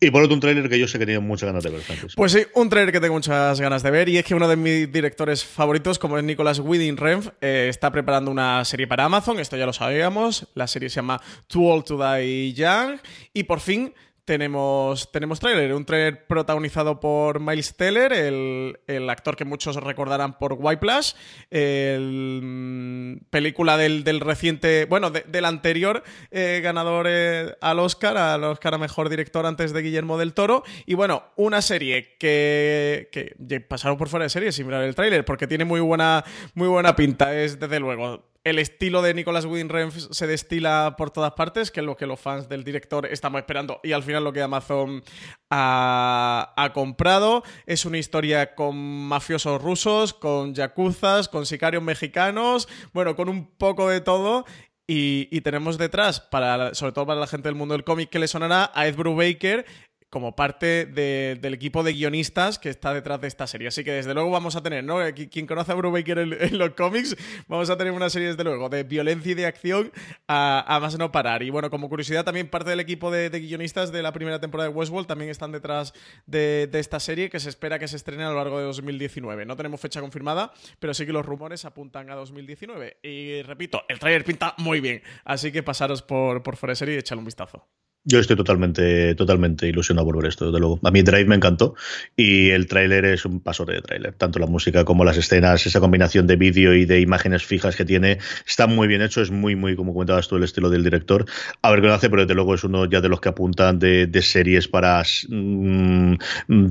Y 0.00 0.10
por 0.10 0.22
otro, 0.22 0.34
un 0.34 0.40
tráiler 0.40 0.68
que 0.68 0.78
yo 0.78 0.86
sé 0.86 0.98
que 0.98 1.06
tenía 1.06 1.20
muchas 1.20 1.48
ganas 1.48 1.64
de 1.64 1.70
ver, 1.70 1.82
Pues 2.14 2.32
sí, 2.32 2.46
un 2.54 2.68
tráiler 2.68 2.92
que 2.92 3.00
tengo 3.00 3.14
muchas 3.14 3.60
ganas 3.60 3.82
de 3.82 3.90
ver. 3.90 4.08
Y 4.08 4.18
es 4.18 4.24
que 4.24 4.34
uno 4.34 4.46
de 4.46 4.56
mis 4.56 4.92
directores 4.92 5.44
favoritos, 5.44 5.98
como 5.98 6.16
es 6.18 6.24
Nicolas 6.24 6.60
Winding 6.60 6.96
Renf, 6.96 7.28
eh, 7.40 7.66
está 7.68 7.90
preparando 7.90 8.30
una 8.30 8.64
serie 8.64 8.86
para 8.86 9.04
Amazon. 9.04 9.40
Esto 9.40 9.56
ya 9.56 9.66
lo 9.66 9.72
sabíamos. 9.72 10.46
La 10.54 10.68
serie 10.68 10.88
se 10.88 10.96
llama 10.96 11.20
Too 11.48 11.66
Old 11.66 11.84
to 11.84 11.98
Die 11.98 12.52
Young. 12.52 12.98
Y 13.34 13.42
por 13.42 13.58
fin 13.58 13.92
tenemos, 14.28 15.10
tenemos 15.10 15.40
tráiler, 15.40 15.72
un 15.72 15.86
tráiler 15.86 16.26
protagonizado 16.26 17.00
por 17.00 17.40
Miles 17.40 17.74
Teller, 17.74 18.12
el, 18.12 19.08
actor 19.08 19.36
que 19.36 19.46
muchos 19.46 19.76
recordarán 19.76 20.38
por 20.38 20.52
White 20.58 20.80
Plus, 20.80 21.16
el, 21.50 22.40
mm, 22.42 23.30
película 23.30 23.78
del, 23.78 24.20
reciente, 24.20 24.84
bueno, 24.84 25.10
del 25.10 25.44
anterior 25.46 26.02
eh, 26.30 26.60
ganador 26.62 27.06
eh, 27.08 27.56
al 27.62 27.78
Oscar, 27.78 28.18
al 28.18 28.44
Oscar 28.44 28.74
a 28.74 28.78
Mejor 28.78 29.08
Director 29.08 29.46
antes 29.46 29.72
de 29.72 29.80
Guillermo 29.80 30.18
del 30.18 30.34
Toro, 30.34 30.62
y 30.84 30.92
bueno, 30.92 31.22
una 31.36 31.62
serie 31.62 32.18
que, 32.18 33.08
que 33.10 33.60
pasaron 33.62 33.96
por 33.96 34.10
fuera 34.10 34.24
de 34.24 34.28
serie 34.28 34.52
sin 34.52 34.66
mirar 34.66 34.82
el 34.82 34.94
tráiler, 34.94 35.24
porque 35.24 35.46
tiene 35.46 35.64
muy 35.64 35.80
buena, 35.80 36.22
muy 36.52 36.68
buena 36.68 36.94
pinta, 36.94 37.34
es 37.34 37.58
desde 37.58 37.80
luego 37.80 38.28
el 38.48 38.58
estilo 38.58 39.02
de 39.02 39.14
Nicolas 39.14 39.44
Winding 39.44 39.90
se 39.90 40.26
destila 40.26 40.94
por 40.96 41.10
todas 41.10 41.32
partes, 41.32 41.70
que 41.70 41.80
es 41.80 41.86
lo 41.86 41.96
que 41.96 42.06
los 42.06 42.18
fans 42.18 42.48
del 42.48 42.64
director 42.64 43.06
estamos 43.06 43.40
esperando 43.40 43.80
y 43.82 43.92
al 43.92 44.02
final 44.02 44.24
lo 44.24 44.32
que 44.32 44.42
Amazon 44.42 45.02
ha, 45.50 46.70
comprado. 46.74 47.42
Es 47.66 47.84
una 47.84 47.98
historia 47.98 48.54
con 48.54 48.76
mafiosos 48.76 49.60
rusos, 49.60 50.14
con 50.14 50.54
yakuzas, 50.54 51.28
con 51.28 51.46
sicarios 51.46 51.82
mexicanos, 51.82 52.68
bueno, 52.92 53.16
con 53.16 53.28
un 53.28 53.46
poco 53.46 53.88
de 53.88 54.00
todo 54.00 54.44
y, 54.90 55.42
tenemos 55.42 55.76
detrás, 55.76 56.18
para, 56.18 56.74
sobre 56.74 56.92
todo 56.92 57.06
para 57.06 57.20
la 57.20 57.26
gente 57.26 57.48
del 57.48 57.54
mundo 57.54 57.74
del 57.74 57.84
cómic 57.84 58.08
que 58.08 58.18
le 58.18 58.26
sonará, 58.26 58.72
a 58.74 58.86
Ed 58.86 58.96
Brubaker, 58.96 59.66
como 60.10 60.34
parte 60.34 60.86
del 60.86 61.54
equipo 61.54 61.82
de 61.82 61.92
guionistas 61.92 62.58
que 62.58 62.70
está 62.70 62.94
detrás 62.94 63.20
de 63.20 63.28
esta 63.28 63.46
serie. 63.46 63.68
Así 63.68 63.84
que 63.84 63.92
desde 63.92 64.14
luego 64.14 64.30
vamos 64.30 64.56
a 64.56 64.62
tener, 64.62 64.84
¿no? 64.84 64.98
Quien 65.30 65.46
conoce 65.46 65.72
a 65.72 65.74
Brubaker 65.74 66.18
en, 66.18 66.36
en 66.40 66.58
los 66.58 66.70
cómics, 66.70 67.16
vamos 67.46 67.68
a 67.68 67.76
tener 67.76 67.92
una 67.92 68.08
serie 68.08 68.28
desde 68.28 68.44
luego 68.44 68.68
de 68.68 68.84
violencia 68.84 69.32
y 69.32 69.34
de 69.34 69.46
acción 69.46 69.92
a, 70.26 70.78
más 70.80 70.98
no 70.98 71.12
parar. 71.12 71.42
Y 71.42 71.50
bueno, 71.50 71.70
como 71.70 71.88
curiosidad, 71.88 72.24
también 72.24 72.48
parte 72.48 72.70
del 72.70 72.80
equipo 72.80 73.10
de, 73.10 73.28
guionistas 73.30 73.92
de 73.92 74.02
la 74.02 74.12
primera 74.12 74.40
temporada 74.40 74.70
de 74.70 74.74
Westworld 74.74 75.06
también 75.06 75.30
están 75.30 75.52
detrás 75.52 75.92
de, 76.26 76.68
esta 76.72 77.00
serie 77.00 77.28
que 77.28 77.40
se 77.40 77.48
espera 77.48 77.78
que 77.78 77.88
se 77.88 77.96
estrene 77.96 78.24
a 78.24 78.30
lo 78.30 78.36
largo 78.36 78.58
de 78.58 78.64
2019. 78.64 79.44
No 79.46 79.56
tenemos 79.56 79.80
fecha 79.80 80.00
confirmada, 80.00 80.52
pero 80.78 80.94
sí 80.94 81.04
que 81.06 81.12
los 81.12 81.26
rumores 81.26 81.64
apuntan 81.64 82.10
a 82.10 82.14
2019. 82.14 82.98
Y 83.02 83.42
repito, 83.42 83.82
el 83.88 83.98
trailer 83.98 84.24
pinta 84.24 84.54
muy 84.58 84.80
bien, 84.80 85.02
así 85.24 85.52
que 85.52 85.62
pasaros 85.62 86.02
por, 86.02 86.42
por 86.42 86.56
Foreserie 86.56 86.94
y 86.94 86.98
echarle 86.98 87.20
un 87.20 87.26
vistazo. 87.26 87.66
Yo 88.04 88.20
estoy 88.20 88.36
totalmente, 88.36 89.14
totalmente 89.16 89.66
ilusionado 89.66 90.06
por 90.06 90.16
ver 90.16 90.28
esto, 90.28 90.46
desde 90.46 90.60
luego. 90.60 90.78
A 90.82 90.90
mí 90.90 91.02
Drive 91.02 91.26
me 91.26 91.34
encantó 91.34 91.74
y 92.16 92.50
el 92.50 92.66
tráiler 92.66 93.04
es 93.04 93.24
un 93.26 93.40
pasote 93.40 93.72
de 93.72 93.82
tráiler. 93.82 94.14
Tanto 94.14 94.38
la 94.38 94.46
música 94.46 94.84
como 94.84 95.04
las 95.04 95.18
escenas, 95.18 95.66
esa 95.66 95.80
combinación 95.80 96.26
de 96.26 96.36
vídeo 96.36 96.74
y 96.74 96.86
de 96.86 97.00
imágenes 97.00 97.44
fijas 97.44 97.76
que 97.76 97.84
tiene, 97.84 98.18
está 98.46 98.66
muy 98.66 98.88
bien 98.88 99.02
hecho. 99.02 99.20
Es 99.20 99.30
muy, 99.30 99.56
muy, 99.56 99.76
como 99.76 99.92
comentabas 99.92 100.28
tú, 100.28 100.36
el 100.36 100.44
estilo 100.44 100.70
del 100.70 100.84
director. 100.84 101.26
A 101.60 101.70
ver 101.70 101.80
qué 101.80 101.88
lo 101.88 101.94
hace, 101.94 102.08
pero 102.08 102.22
desde 102.22 102.34
luego 102.34 102.54
es 102.54 102.64
uno 102.64 102.86
ya 102.86 103.00
de 103.00 103.08
los 103.08 103.20
que 103.20 103.28
apuntan 103.30 103.78
de, 103.78 104.08
series 104.22 104.68
para 104.68 105.02
mm, 105.28 106.16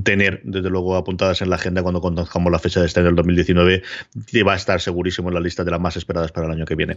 tener, 0.02 0.40
desde 0.44 0.70
luego, 0.70 0.96
apuntadas 0.96 1.40
en 1.42 1.50
la 1.50 1.56
agenda 1.56 1.82
cuando 1.82 2.00
conozcamos 2.00 2.50
la 2.50 2.58
fecha 2.58 2.80
de 2.80 2.86
este 2.86 3.00
año, 3.00 3.10
el 3.10 3.16
2019. 3.16 3.82
Y 4.32 4.42
va 4.42 4.54
a 4.54 4.56
estar 4.56 4.80
segurísimo 4.80 5.28
en 5.28 5.34
la 5.34 5.40
lista 5.40 5.62
de 5.62 5.70
las 5.70 5.80
más 5.80 5.96
esperadas 5.96 6.32
para 6.32 6.46
el 6.46 6.52
año 6.52 6.64
que 6.64 6.74
viene. 6.74 6.96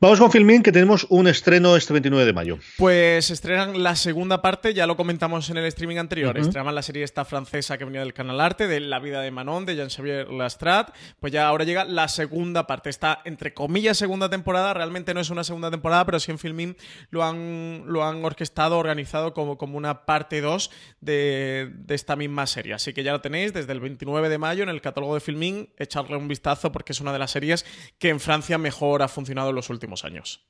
Vamos 0.00 0.20
con 0.20 0.30
Filmin, 0.30 0.62
que 0.62 0.72
tenemos 0.72 1.06
un 1.10 1.28
estreno 1.28 1.76
este 1.76 1.92
29 1.92 2.24
de 2.24 2.32
mayo. 2.32 2.58
Pues 2.78 3.30
estreno 3.30 3.47
estrenan 3.48 3.82
la 3.82 3.96
segunda 3.96 4.42
parte, 4.42 4.74
ya 4.74 4.86
lo 4.86 4.94
comentamos 4.94 5.48
en 5.48 5.56
el 5.56 5.64
streaming 5.64 5.96
anterior, 5.96 6.36
estrenan 6.36 6.74
la 6.74 6.82
serie 6.82 7.02
esta 7.02 7.24
francesa 7.24 7.78
que 7.78 7.86
venía 7.86 8.00
del 8.00 8.12
Canal 8.12 8.42
Arte, 8.42 8.68
de 8.68 8.78
La 8.78 8.98
vida 8.98 9.22
de 9.22 9.30
Manon, 9.30 9.64
de 9.64 9.74
Jean-Xavier 9.74 10.30
Lastrat, 10.30 10.94
pues 11.18 11.32
ya 11.32 11.48
ahora 11.48 11.64
llega 11.64 11.86
la 11.86 12.08
segunda 12.08 12.66
parte, 12.66 12.90
está 12.90 13.22
entre 13.24 13.54
comillas 13.54 13.96
segunda 13.96 14.28
temporada, 14.28 14.74
realmente 14.74 15.14
no 15.14 15.20
es 15.20 15.30
una 15.30 15.44
segunda 15.44 15.70
temporada, 15.70 16.04
pero 16.04 16.20
sí 16.20 16.30
en 16.30 16.38
Filmin 16.38 16.76
lo 17.08 17.24
han, 17.24 17.84
lo 17.86 18.04
han 18.04 18.22
orquestado, 18.22 18.76
organizado 18.76 19.32
como, 19.32 19.56
como 19.56 19.78
una 19.78 20.04
parte 20.04 20.42
2 20.42 20.70
de, 21.00 21.72
de 21.74 21.94
esta 21.94 22.16
misma 22.16 22.46
serie, 22.46 22.74
así 22.74 22.92
que 22.92 23.02
ya 23.02 23.12
lo 23.12 23.22
tenéis 23.22 23.54
desde 23.54 23.72
el 23.72 23.80
29 23.80 24.28
de 24.28 24.36
mayo 24.36 24.62
en 24.62 24.68
el 24.68 24.82
catálogo 24.82 25.14
de 25.14 25.20
Filmin, 25.20 25.70
echarle 25.78 26.18
un 26.18 26.28
vistazo 26.28 26.70
porque 26.70 26.92
es 26.92 27.00
una 27.00 27.14
de 27.14 27.18
las 27.18 27.30
series 27.30 27.64
que 27.98 28.10
en 28.10 28.20
Francia 28.20 28.58
mejor 28.58 29.00
ha 29.00 29.08
funcionado 29.08 29.48
en 29.48 29.56
los 29.56 29.70
últimos 29.70 30.04
años. 30.04 30.44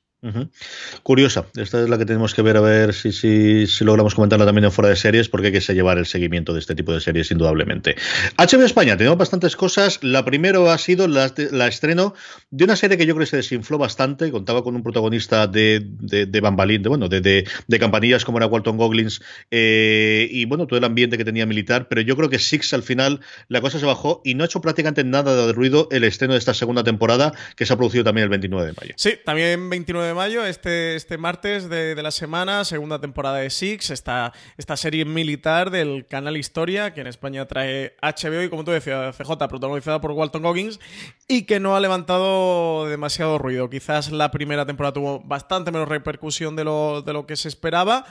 Curiosa, 1.03 1.45
esta 1.55 1.81
es 1.81 1.89
la 1.89 1.97
que 1.97 2.05
tenemos 2.05 2.33
que 2.33 2.41
ver 2.41 2.57
a 2.57 2.61
ver 2.61 2.93
si, 2.93 3.13
si, 3.13 3.67
si, 3.67 3.85
logramos 3.85 4.15
comentarla 4.15 4.45
también 4.45 4.69
fuera 4.69 4.89
de 4.89 4.97
series, 4.97 5.29
porque 5.29 5.47
hay 5.47 5.53
que 5.53 5.73
llevar 5.73 5.97
el 5.97 6.05
seguimiento 6.05 6.53
de 6.53 6.59
este 6.59 6.75
tipo 6.75 6.93
de 6.93 6.99
series, 6.99 7.31
indudablemente. 7.31 7.95
HBO 8.37 8.63
España, 8.63 8.97
tenemos 8.97 9.17
bastantes 9.17 9.55
cosas. 9.55 9.99
La 10.01 10.25
primera 10.25 10.59
ha 10.73 10.77
sido 10.77 11.07
la, 11.07 11.25
estreno 11.67 12.13
de 12.51 12.63
una 12.65 12.75
serie 12.75 12.97
que 12.97 13.05
yo 13.05 13.15
creo 13.15 13.25
que 13.25 13.29
se 13.29 13.37
desinfló 13.37 13.77
bastante, 13.77 14.29
contaba 14.29 14.61
con 14.61 14.75
un 14.75 14.83
protagonista 14.83 15.47
de, 15.47 15.85
de, 15.85 16.25
de 16.25 16.41
bambalín, 16.41 16.83
de, 16.83 16.89
bueno, 16.89 17.07
de, 17.07 17.21
de, 17.21 17.79
campanillas 17.79 18.25
como 18.25 18.39
era 18.39 18.47
Walton 18.47 18.75
Goggins, 18.75 19.21
eh, 19.51 20.27
y 20.29 20.43
bueno, 20.45 20.67
todo 20.67 20.77
el 20.77 20.83
ambiente 20.83 21.17
que 21.17 21.23
tenía 21.23 21.45
militar, 21.45 21.87
pero 21.87 22.01
yo 22.01 22.17
creo 22.17 22.29
que 22.29 22.39
Six 22.39 22.73
al 22.73 22.83
final 22.83 23.21
la 23.47 23.61
cosa 23.61 23.79
se 23.79 23.85
bajó 23.85 24.21
y 24.25 24.33
no 24.33 24.43
ha 24.43 24.47
hecho 24.47 24.59
prácticamente 24.59 25.05
nada 25.05 25.47
de 25.47 25.53
ruido 25.53 25.87
el 25.91 26.03
estreno 26.03 26.33
de 26.33 26.39
esta 26.39 26.53
segunda 26.53 26.83
temporada, 26.83 27.33
que 27.55 27.65
se 27.65 27.73
ha 27.73 27.77
producido 27.77 28.03
también 28.03 28.23
el 28.23 28.29
29 28.29 28.65
de 28.65 28.73
mayo. 28.73 28.93
Sí, 28.97 29.13
también 29.23 29.69
29 29.69 30.08
de 30.09 30.15
mayo, 30.15 30.43
este, 30.43 30.95
este 30.95 31.19
martes 31.19 31.69
de, 31.69 31.95
la 31.95 32.09
semana, 32.09 32.65
segunda 32.65 32.99
temporada 32.99 33.37
de 33.37 33.51
Six, 33.51 33.91
esta, 33.91 34.33
esta 34.57 34.75
serie 34.75 35.05
militar 35.05 35.69
del 35.69 36.07
canal 36.07 36.35
Historia, 36.35 36.93
que 36.95 37.01
en 37.01 37.07
España 37.07 37.45
trae 37.45 37.95
HBO 38.01 38.41
y 38.41 38.49
como 38.49 38.63
tú 38.63 38.71
decías, 38.71 39.15
CJ, 39.15 39.47
protagonizada 39.47 40.01
por 40.01 40.11
Walton 40.11 40.41
Goggins, 40.41 40.79
y 41.27 41.43
que 41.43 41.59
no 41.59 41.75
ha 41.75 41.79
levantado 41.79 42.87
demasiado 42.87 43.37
ruido. 43.37 43.69
Quizás 43.69 44.11
la 44.11 44.31
primera 44.31 44.65
temporada 44.65 44.93
tuvo 44.93 45.19
bastante 45.19 45.71
menos 45.71 45.87
repercusión 45.87 46.55
de 46.55 46.63
lo, 46.63 47.03
de 47.03 47.13
lo 47.13 47.27
que 47.27 47.35
se 47.35 47.47
esperaba 47.47 48.05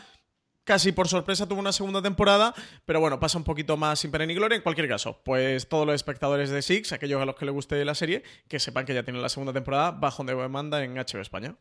casi 0.68 0.92
por 0.92 1.08
sorpresa 1.08 1.48
tuvo 1.48 1.60
una 1.60 1.72
segunda 1.72 2.02
temporada, 2.02 2.52
pero 2.84 3.00
bueno, 3.00 3.18
pasa 3.18 3.38
un 3.38 3.44
poquito 3.44 3.78
más 3.78 4.00
sin 4.00 4.10
pena 4.10 4.26
ni 4.26 4.34
gloria. 4.34 4.54
En 4.54 4.60
cualquier 4.60 4.86
caso, 4.86 5.18
pues 5.24 5.66
todos 5.66 5.86
los 5.86 5.94
espectadores 5.94 6.50
de 6.50 6.60
Six, 6.60 6.92
aquellos 6.92 7.22
a 7.22 7.24
los 7.24 7.36
que 7.36 7.46
les 7.46 7.54
guste 7.54 7.82
la 7.86 7.94
serie, 7.94 8.22
que 8.48 8.60
sepan 8.60 8.84
que 8.84 8.92
ya 8.92 9.02
tienen 9.02 9.22
la 9.22 9.30
segunda 9.30 9.54
temporada 9.54 9.92
bajo 9.92 10.22
demanda 10.24 10.84
en 10.84 10.96
HBO 10.96 11.22
España. 11.22 11.56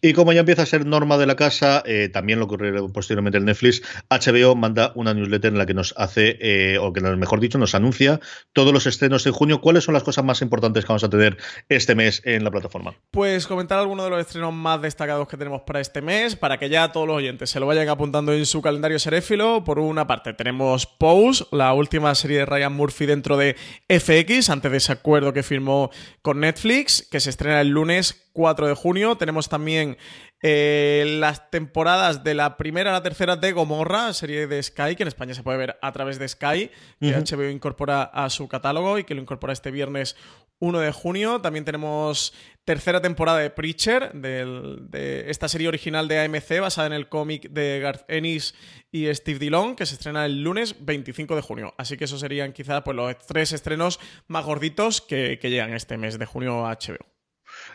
Y 0.00 0.12
como 0.12 0.32
ya 0.32 0.40
empieza 0.40 0.62
a 0.62 0.66
ser 0.66 0.86
norma 0.86 1.18
de 1.18 1.26
la 1.26 1.34
casa, 1.34 1.82
eh, 1.84 2.08
también 2.08 2.38
lo 2.38 2.44
ocurre 2.44 2.72
posteriormente 2.92 3.38
en 3.38 3.46
Netflix, 3.46 3.82
HBO 4.08 4.54
manda 4.54 4.92
una 4.94 5.12
newsletter 5.12 5.52
en 5.52 5.58
la 5.58 5.66
que 5.66 5.74
nos 5.74 5.92
hace, 5.96 6.38
eh, 6.40 6.78
o 6.78 6.92
que 6.92 7.00
mejor 7.00 7.40
dicho, 7.40 7.58
nos 7.58 7.74
anuncia 7.74 8.20
todos 8.52 8.72
los 8.72 8.86
estrenos 8.86 9.24
de 9.24 9.32
junio. 9.32 9.60
¿Cuáles 9.60 9.84
son 9.84 9.94
las 9.94 10.04
cosas 10.04 10.24
más 10.24 10.40
importantes 10.40 10.84
que 10.84 10.88
vamos 10.88 11.02
a 11.02 11.10
tener 11.10 11.36
este 11.68 11.96
mes 11.96 12.22
en 12.24 12.44
la 12.44 12.50
plataforma? 12.50 12.94
Pues 13.10 13.48
comentar 13.48 13.80
algunos 13.80 14.04
de 14.04 14.10
los 14.10 14.20
estrenos 14.20 14.52
más 14.54 14.80
destacados 14.80 15.26
que 15.26 15.36
tenemos 15.36 15.62
para 15.62 15.80
este 15.80 16.00
mes, 16.00 16.36
para 16.36 16.58
que 16.58 16.68
ya 16.68 16.92
todos 16.92 17.08
los 17.08 17.16
oyentes 17.16 17.50
se 17.50 17.58
lo 17.58 17.66
vayan 17.66 17.88
apuntando 17.88 18.32
en 18.32 18.46
su 18.46 18.62
calendario 18.62 19.00
seréfilo. 19.00 19.64
Por 19.64 19.80
una 19.80 20.06
parte, 20.06 20.32
tenemos 20.32 20.86
Pose, 20.86 21.44
la 21.50 21.72
última 21.72 22.14
serie 22.14 22.38
de 22.38 22.46
Ryan 22.46 22.72
Murphy 22.72 23.06
dentro 23.06 23.36
de 23.36 23.56
FX, 23.88 24.50
antes 24.50 24.70
de 24.70 24.78
ese 24.78 24.92
acuerdo 24.92 25.32
que 25.32 25.42
firmó 25.42 25.90
con 26.22 26.38
Netflix, 26.38 27.06
que 27.10 27.18
se 27.18 27.30
estrena 27.30 27.60
el 27.60 27.68
lunes 27.68 28.27
4 28.38 28.68
de 28.68 28.74
junio. 28.74 29.16
Tenemos 29.16 29.48
también 29.48 29.98
eh, 30.42 31.16
las 31.18 31.50
temporadas 31.50 32.22
de 32.22 32.34
la 32.34 32.56
primera 32.56 32.90
a 32.90 32.92
la 32.92 33.02
tercera 33.02 33.34
de 33.34 33.50
Gomorra, 33.50 34.12
serie 34.12 34.46
de 34.46 34.62
Sky, 34.62 34.94
que 34.94 35.02
en 35.02 35.08
España 35.08 35.34
se 35.34 35.42
puede 35.42 35.58
ver 35.58 35.76
a 35.82 35.90
través 35.90 36.20
de 36.20 36.28
Sky, 36.28 36.70
que 37.00 37.10
HBO 37.10 37.50
incorpora 37.50 38.04
a 38.04 38.30
su 38.30 38.46
catálogo 38.46 38.96
y 38.96 39.02
que 39.02 39.14
lo 39.16 39.20
incorpora 39.20 39.52
este 39.52 39.72
viernes 39.72 40.14
1 40.60 40.78
de 40.78 40.92
junio. 40.92 41.40
También 41.40 41.64
tenemos 41.64 42.32
tercera 42.64 43.02
temporada 43.02 43.38
de 43.38 43.50
Preacher, 43.50 44.12
de 44.12 45.24
esta 45.28 45.48
serie 45.48 45.66
original 45.66 46.06
de 46.06 46.20
AMC 46.20 46.60
basada 46.60 46.86
en 46.86 46.92
el 46.92 47.08
cómic 47.08 47.50
de 47.50 47.80
Garth 47.80 48.08
Ennis 48.08 48.54
y 48.92 49.12
Steve 49.12 49.40
Dillon, 49.40 49.74
que 49.74 49.84
se 49.84 49.94
estrena 49.94 50.24
el 50.26 50.44
lunes 50.44 50.76
25 50.78 51.34
de 51.34 51.42
junio. 51.42 51.74
Así 51.76 51.96
que 51.96 52.04
esos 52.04 52.20
serían 52.20 52.52
quizá 52.52 52.84
pues, 52.84 52.96
los 52.96 53.18
tres 53.26 53.52
estrenos 53.52 53.98
más 54.28 54.44
gorditos 54.44 55.00
que, 55.00 55.40
que 55.40 55.50
llegan 55.50 55.74
este 55.74 55.96
mes 55.96 56.20
de 56.20 56.26
junio 56.26 56.64
a 56.64 56.78
HBO. 56.78 57.17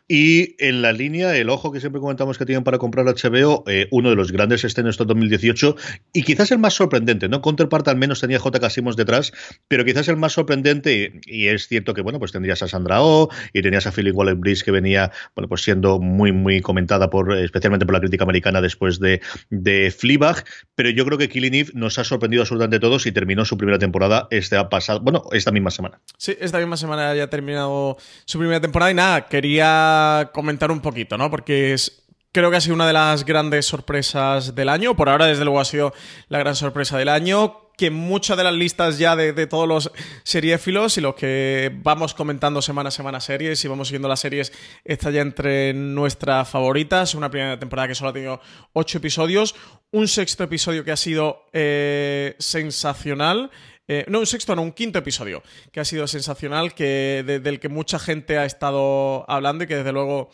Y 0.07 0.55
en 0.63 0.81
la 0.81 0.91
línea, 0.91 1.35
el 1.37 1.49
ojo 1.49 1.71
que 1.71 1.79
siempre 1.79 2.01
comentamos 2.01 2.37
que 2.37 2.45
tienen 2.45 2.65
para 2.65 2.77
comprar 2.77 3.05
HBO, 3.05 3.63
eh, 3.67 3.87
uno 3.89 4.09
de 4.09 4.17
los 4.17 4.33
grandes 4.33 4.65
estrenos 4.65 4.97
de 4.97 5.05
2018 5.05 5.77
y 6.11 6.23
quizás 6.23 6.51
el 6.51 6.59
más 6.59 6.73
sorprendente, 6.73 7.29
¿no? 7.29 7.41
Counterpart 7.41 7.87
al 7.87 7.95
menos 7.95 8.19
tenía 8.19 8.37
J. 8.37 8.59
Casimos 8.59 8.97
detrás, 8.97 9.31
pero 9.69 9.85
quizás 9.85 10.09
el 10.09 10.17
más 10.17 10.33
sorprendente, 10.33 11.21
y, 11.25 11.47
es 11.47 11.69
cierto 11.69 11.93
que, 11.93 12.01
bueno, 12.01 12.19
pues 12.19 12.33
tendrías 12.33 12.61
a 12.61 12.67
Sandra 12.67 13.01
Oh 13.01 13.29
y 13.53 13.61
tenías 13.61 13.87
a 13.87 13.93
Philly 13.93 14.11
Waller 14.11 14.35
Bridge 14.35 14.63
que 14.63 14.71
venía, 14.71 15.11
bueno, 15.35 15.47
pues 15.47 15.61
siendo 15.61 15.99
muy, 15.99 16.33
muy 16.33 16.59
comentada 16.59 17.09
por, 17.09 17.31
especialmente 17.37 17.85
por 17.85 17.93
la 17.93 18.01
crítica 18.01 18.25
americana 18.25 18.59
después 18.59 18.99
de, 18.99 19.21
de 19.49 19.89
Fleabag, 19.89 20.43
pero 20.75 20.89
yo 20.89 21.05
creo 21.05 21.17
que 21.17 21.29
Killing 21.29 21.53
Eve 21.53 21.71
nos 21.75 21.97
ha 21.97 22.03
sorprendido 22.03 22.41
absolutamente 22.43 22.79
todos 22.81 23.05
y 23.05 23.13
terminó 23.13 23.45
su 23.45 23.57
primera 23.57 23.79
temporada 23.79 24.27
este 24.31 24.61
pasado, 24.65 24.99
bueno, 24.99 25.23
esta 25.31 25.51
misma 25.51 25.71
semana. 25.71 26.01
Sí, 26.17 26.35
esta 26.41 26.57
misma 26.59 26.75
semana 26.75 27.15
ya 27.15 27.23
ha 27.23 27.29
terminado 27.29 27.97
su 28.25 28.37
primera 28.37 28.59
temporada 28.59 28.91
y 28.91 28.95
nada, 28.95 29.27
quería 29.27 29.92
comentar 30.33 30.71
un 30.71 30.81
poquito, 30.81 31.17
¿no? 31.17 31.29
Porque 31.29 31.73
es, 31.73 32.03
creo 32.33 32.51
que 32.51 32.57
ha 32.57 32.61
sido 32.61 32.75
una 32.75 32.87
de 32.87 32.93
las 32.93 33.23
grandes 33.23 33.65
sorpresas 33.65 34.55
del 34.55 34.67
año. 34.67 34.95
Por 34.95 35.07
ahora, 35.07 35.27
desde 35.27 35.45
luego, 35.45 35.59
ha 35.59 35.65
sido 35.65 35.93
la 36.27 36.39
gran 36.39 36.55
sorpresa 36.55 36.97
del 36.97 37.09
año. 37.09 37.59
Que 37.77 37.89
muchas 37.89 38.37
de 38.37 38.43
las 38.43 38.53
listas 38.53 38.99
ya 38.99 39.15
de, 39.15 39.47
todos 39.47 39.67
los 39.67 39.91
seriéfilos 40.21 40.95
y 40.99 41.01
los 41.01 41.15
que 41.15 41.71
vamos 41.81 42.13
comentando 42.13 42.61
semana 42.61 42.89
a 42.89 42.91
semana 42.91 43.19
series 43.19 43.65
y 43.65 43.67
vamos 43.67 43.87
siguiendo 43.87 44.07
las 44.07 44.19
series, 44.19 44.53
está 44.85 45.09
ya 45.09 45.21
entre 45.21 45.73
nuestras 45.73 46.47
favoritas. 46.47 47.15
Una 47.15 47.31
primera 47.31 47.57
temporada 47.57 47.87
que 47.87 47.95
solo 47.95 48.11
ha 48.11 48.13
tenido 48.13 48.41
ocho 48.73 48.99
episodios. 48.99 49.55
Un 49.91 50.07
sexto 50.07 50.43
episodio 50.43 50.83
que 50.83 50.91
ha 50.91 50.97
sido 50.97 51.47
eh, 51.51 52.35
sensacional. 52.37 53.49
Eh, 53.87 54.05
no, 54.07 54.19
un 54.19 54.25
sexto, 54.25 54.55
no, 54.55 54.61
un 54.61 54.71
quinto 54.71 54.99
episodio, 54.99 55.43
que 55.71 55.79
ha 55.79 55.85
sido 55.85 56.07
sensacional, 56.07 56.73
que 56.73 57.23
del 57.25 57.59
que 57.59 57.69
mucha 57.69 57.99
gente 57.99 58.37
ha 58.37 58.45
estado 58.45 59.29
hablando 59.29 59.65
y 59.65 59.67
que 59.67 59.75
desde 59.75 59.91
luego 59.91 60.29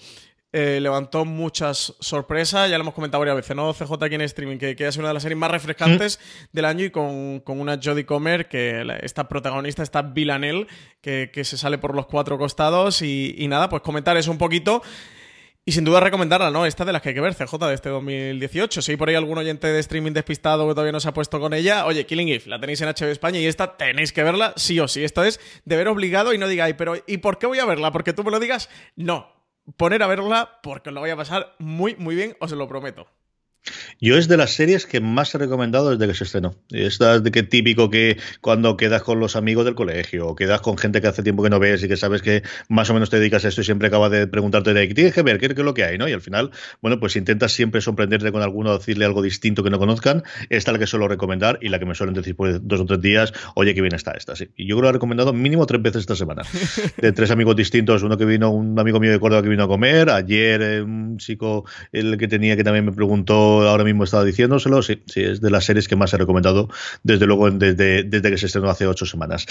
eh, 0.52 0.80
levantó 0.82 1.26
muchas 1.26 1.96
sorpresas. 2.00 2.70
Ya 2.70 2.78
lo 2.78 2.84
hemos 2.84 2.94
comentado 2.96 3.20
varias 3.20 3.38
veces, 3.38 3.56
¿no? 3.56 3.74
CJ 3.74 4.04
aquí 4.04 4.16
en 4.16 4.22
streaming, 4.22 4.58
que, 4.58 4.76
que 4.76 4.88
es 4.88 4.98
una 4.98 5.10
de 5.10 5.14
las 5.14 5.24
series 5.24 5.38
más 5.38 5.52
refrescantes 5.52 6.20
mm. 6.20 6.56
del 6.56 6.66
año 6.66 6.86
y 6.86 6.90
con, 6.90 7.44
una 7.46 7.80
Jodie 7.82 8.06
Comer, 8.06 8.48
que 8.48 8.84
esta 9.02 9.28
protagonista, 9.28 9.84
esta 9.84 10.02
Villanelle, 10.02 10.68
que, 11.02 11.30
que 11.32 11.44
se 11.44 11.58
sale 11.58 11.78
por 11.78 11.96
los 11.96 12.08
cuatro 12.08 12.38
costados. 12.38 13.02
Y, 13.02 13.36
y 13.38 13.48
nada, 13.48 13.70
pues 13.70 13.82
comentar 13.84 14.18
eso 14.18 14.32
un 14.32 14.38
poquito. 14.40 14.82
Y 15.66 15.72
sin 15.72 15.84
duda 15.84 16.00
recomendarla, 16.00 16.50
¿no? 16.50 16.66
Esta 16.66 16.84
de 16.84 16.94
las 16.94 17.02
que 17.02 17.10
hay 17.10 17.16
que 17.16 17.22
ver, 17.22 17.36
CJ, 17.36 17.54
de 17.68 17.74
este 17.74 17.90
2018. 17.90 18.82
Si 18.82 18.92
hay 18.92 18.98
por 18.98 19.10
ahí 19.10 19.16
algún 19.16 19.38
oyente 19.38 19.68
de 19.68 19.80
streaming 19.80 20.14
despistado 20.14 20.68
que 20.68 20.74
todavía 20.74 20.92
no 20.92 21.00
se 21.00 21.10
ha 21.10 21.14
puesto 21.14 21.40
con 21.40 21.54
ella, 21.54 21.86
oye, 21.86 22.06
Killing 22.06 22.30
Eve, 22.30 22.44
la 22.48 22.60
tenéis 22.60 22.82
en 22.82 22.88
HBO 22.88 23.12
España 23.12 23.40
y 23.40 23.46
esta 23.46 23.78
tenéis 23.78 24.12
que 24.12 24.24
verla 24.24 24.54
sí 24.56 24.80
o 24.80 24.88
sí. 24.88 25.04
Esto 25.04 25.24
es 25.24 25.40
deber 25.66 25.88
obligado 25.90 26.34
y 26.34 26.38
no 26.38 26.48
digáis, 26.48 26.76
pero 26.76 26.96
¿y 27.06 27.18
por 27.18 27.38
qué 27.38 27.46
voy 27.46 27.60
a 27.60 27.66
verla? 27.66 27.92
Porque 27.92 28.14
tú 28.14 28.24
me 28.24 28.32
lo 28.32 28.40
digas. 28.40 28.70
No, 28.96 29.32
poner 29.78 30.02
a 30.02 30.08
verla 30.08 30.60
porque 30.64 30.90
os 30.90 30.96
lo 30.96 31.02
voy 31.02 31.12
a 31.12 31.16
pasar 31.16 31.56
muy, 31.60 31.96
muy 31.98 32.16
bien, 32.16 32.36
os 32.40 32.52
lo 32.52 32.68
prometo. 32.68 33.08
Yo 34.00 34.18
es 34.18 34.28
de 34.28 34.38
las 34.38 34.52
series 34.52 34.86
que 34.86 35.00
más 35.02 35.34
he 35.36 35.38
recomendado 35.38 35.92
desde 35.92 36.08
que 36.08 36.18
se 36.18 36.24
estrenó. 36.24 36.56
Esta 36.70 37.20
de 37.20 37.32
que 37.32 37.44
típico 37.44 37.90
que 37.90 38.18
cuando 38.42 38.78
quedas 38.78 39.04
con 39.04 39.20
los 39.20 39.36
amigos 39.36 39.66
del 39.66 39.76
colegio 39.76 40.28
o 40.28 40.36
quedas 40.36 40.62
con 40.62 40.78
gente 40.78 41.02
que 41.02 41.08
hace 41.08 41.24
tiempo 41.24 41.44
que 41.44 41.50
no 41.50 41.60
ves 41.60 41.84
y 41.84 41.88
que 41.88 41.98
sabes 41.98 42.22
que 42.22 42.44
más 42.68 42.90
o 42.90 42.94
menos 42.94 43.10
te 43.10 43.20
dedicas 43.20 43.46
a 43.46 43.50
esto 43.50 43.62
y 43.62 43.64
siempre 43.64 43.88
acabas 43.88 44.12
de 44.12 44.28
preguntarte 44.28 44.74
de 44.74 44.88
tienes 44.94 45.14
que 45.14 45.24
ver 45.24 45.40
qué, 45.40 45.48
es 45.48 45.58
lo 45.58 45.74
que 45.74 45.84
hay, 45.84 45.98
¿no? 45.98 46.08
Y 46.08 46.14
al 46.14 46.22
final, 46.22 46.52
bueno, 46.82 47.00
pues 47.00 47.16
intentas 47.16 47.52
siempre 47.52 47.82
sorprenderte 47.82 48.32
con 48.32 48.42
alguno, 48.42 48.78
decirle 48.78 49.06
algo 49.06 49.22
distinto 49.22 49.64
que 49.64 49.70
no 49.70 49.80
conozcan. 49.80 50.24
Esta 50.50 50.72
es 50.72 50.74
la 50.74 50.80
que 50.80 50.88
suelo 50.88 51.08
recomendar 51.08 51.60
y 51.62 51.70
la 51.70 51.80
que 51.80 51.86
me 51.86 51.96
suelen 51.96 52.16
decir 52.16 52.36
por 52.36 52.66
dos 52.66 52.80
o 52.80 52.86
tres 52.86 53.02
días, 53.02 53.34
oye, 53.56 53.74
qué 53.74 53.82
bien 53.82 53.96
está 53.96 54.12
esta. 54.12 54.36
Sí. 54.36 54.50
Y 54.56 54.68
yo 54.68 54.76
creo 54.76 54.78
que 54.78 54.84
lo 54.84 54.90
he 54.90 54.94
recomendado 54.94 55.34
mínimo 55.34 55.66
tres 55.66 55.82
veces 55.82 56.02
esta 56.02 56.16
semana. 56.16 56.44
De 56.98 57.12
tres 57.12 57.32
amigos 57.32 57.56
distintos, 57.56 58.04
uno 58.04 58.18
que 58.18 58.26
vino, 58.26 58.50
un 58.50 58.78
amigo 58.80 59.00
mío 59.00 59.12
de 59.12 59.20
Córdoba 59.20 59.42
que 59.42 59.50
vino 59.50 59.64
a 59.64 59.68
comer, 59.68 60.10
ayer 60.10 60.62
eh, 60.62 60.82
un 60.82 61.18
chico 61.18 61.66
el 61.92 62.18
que 62.18 62.28
tenía 62.28 62.56
que 62.56 62.64
también 62.64 62.86
me 62.86 62.92
preguntó 62.92 63.59
ahora 63.68 63.84
mismo 63.84 64.04
estaba 64.04 64.24
diciéndoselo, 64.24 64.82
sí, 64.82 65.02
sí, 65.08 65.22
es 65.22 65.42
de 65.42 65.50
las 65.50 65.66
series 65.66 65.88
que 65.88 65.96
más 65.96 66.14
he 66.14 66.18
recomendado, 66.18 66.70
desde 67.04 67.26
luego, 67.26 67.50
desde, 67.52 68.08
que 68.10 68.38
se 68.38 68.46
estrenó 68.46 68.70
hace 68.70 68.88
ocho 68.88 69.06
semanas. 69.06 69.46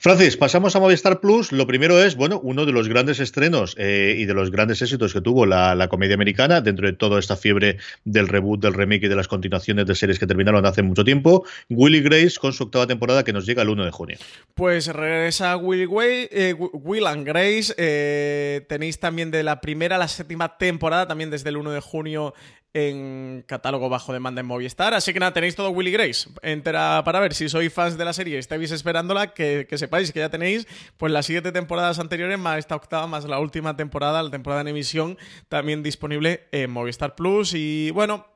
Francis, 0.00 0.36
pasamos 0.36 0.76
a 0.76 0.80
Movistar 0.80 1.20
Plus. 1.20 1.52
Lo 1.52 1.66
primero 1.66 2.02
es, 2.02 2.16
bueno, 2.16 2.40
uno 2.42 2.66
de 2.66 2.72
los 2.72 2.88
grandes 2.88 3.20
estrenos 3.20 3.74
eh, 3.78 4.16
y 4.18 4.24
de 4.24 4.34
los 4.34 4.50
grandes 4.50 4.82
éxitos 4.82 5.12
que 5.12 5.20
tuvo 5.20 5.46
la, 5.46 5.88
comedia 5.88 6.14
americana, 6.14 6.60
dentro 6.60 6.86
de 6.86 6.94
toda 6.94 7.18
esta 7.20 7.36
fiebre 7.36 7.78
del 8.04 8.28
reboot, 8.28 8.60
del 8.60 8.74
remake 8.74 9.04
y 9.04 9.08
de 9.08 9.16
las 9.16 9.28
continuaciones 9.28 9.86
de 9.86 9.94
series 9.94 10.18
que 10.18 10.26
terminaron 10.26 10.64
hace 10.66 10.82
mucho 10.82 11.04
tiempo, 11.04 11.44
Willy 11.68 12.00
Grace 12.00 12.34
con 12.40 12.52
su 12.52 12.64
octava 12.64 12.86
temporada 12.86 13.22
que 13.22 13.32
nos 13.32 13.46
llega 13.46 13.62
el 13.62 13.68
1 13.68 13.84
de 13.84 13.90
junio. 13.90 14.18
Pues 14.54 14.86
regresa 14.86 15.56
Willy 15.56 15.88
eh, 16.30 16.54
Will 16.54 17.06
and 17.06 17.26
Grace. 17.26 17.74
Eh, 17.76 18.64
tenéis 18.68 18.98
también 18.98 19.30
de 19.30 19.42
la 19.42 19.60
primera 19.60 19.96
a 19.96 19.98
la 19.98 20.08
séptima 20.08 20.56
temporada, 20.56 21.06
también 21.06 21.30
desde 21.30 21.48
el 21.50 21.56
1 21.56 21.70
de 21.72 21.80
junio 21.80 22.34
en 22.74 23.44
catálogo 23.46 23.88
bajo 23.88 24.12
demanda 24.12 24.40
en 24.40 24.46
Movistar. 24.46 24.92
Así 24.94 25.12
que 25.12 25.20
nada, 25.20 25.32
tenéis 25.32 25.54
todo 25.54 25.70
Willy 25.70 25.92
Grace 25.92 26.28
entera 26.42 27.02
para 27.04 27.20
ver. 27.20 27.32
Si 27.32 27.48
sois 27.48 27.72
fans 27.72 27.96
de 27.96 28.04
la 28.04 28.12
serie 28.12 28.34
y 28.34 28.38
estáis 28.38 28.70
esperándola, 28.72 29.32
que, 29.32 29.66
que 29.68 29.78
sepáis 29.78 30.12
que 30.12 30.18
ya 30.18 30.28
tenéis 30.28 30.66
pues 30.96 31.12
las 31.12 31.26
siete 31.26 31.52
temporadas 31.52 31.98
anteriores, 32.00 32.38
más 32.38 32.58
esta 32.58 32.76
octava, 32.76 33.06
más 33.06 33.24
la 33.24 33.38
última 33.38 33.76
temporada, 33.76 34.22
la 34.22 34.30
temporada 34.30 34.60
en 34.62 34.68
emisión, 34.68 35.16
también 35.48 35.82
disponible 35.82 36.48
en 36.50 36.70
Movistar 36.70 37.14
Plus. 37.14 37.54
Y 37.54 37.92
bueno, 37.92 38.26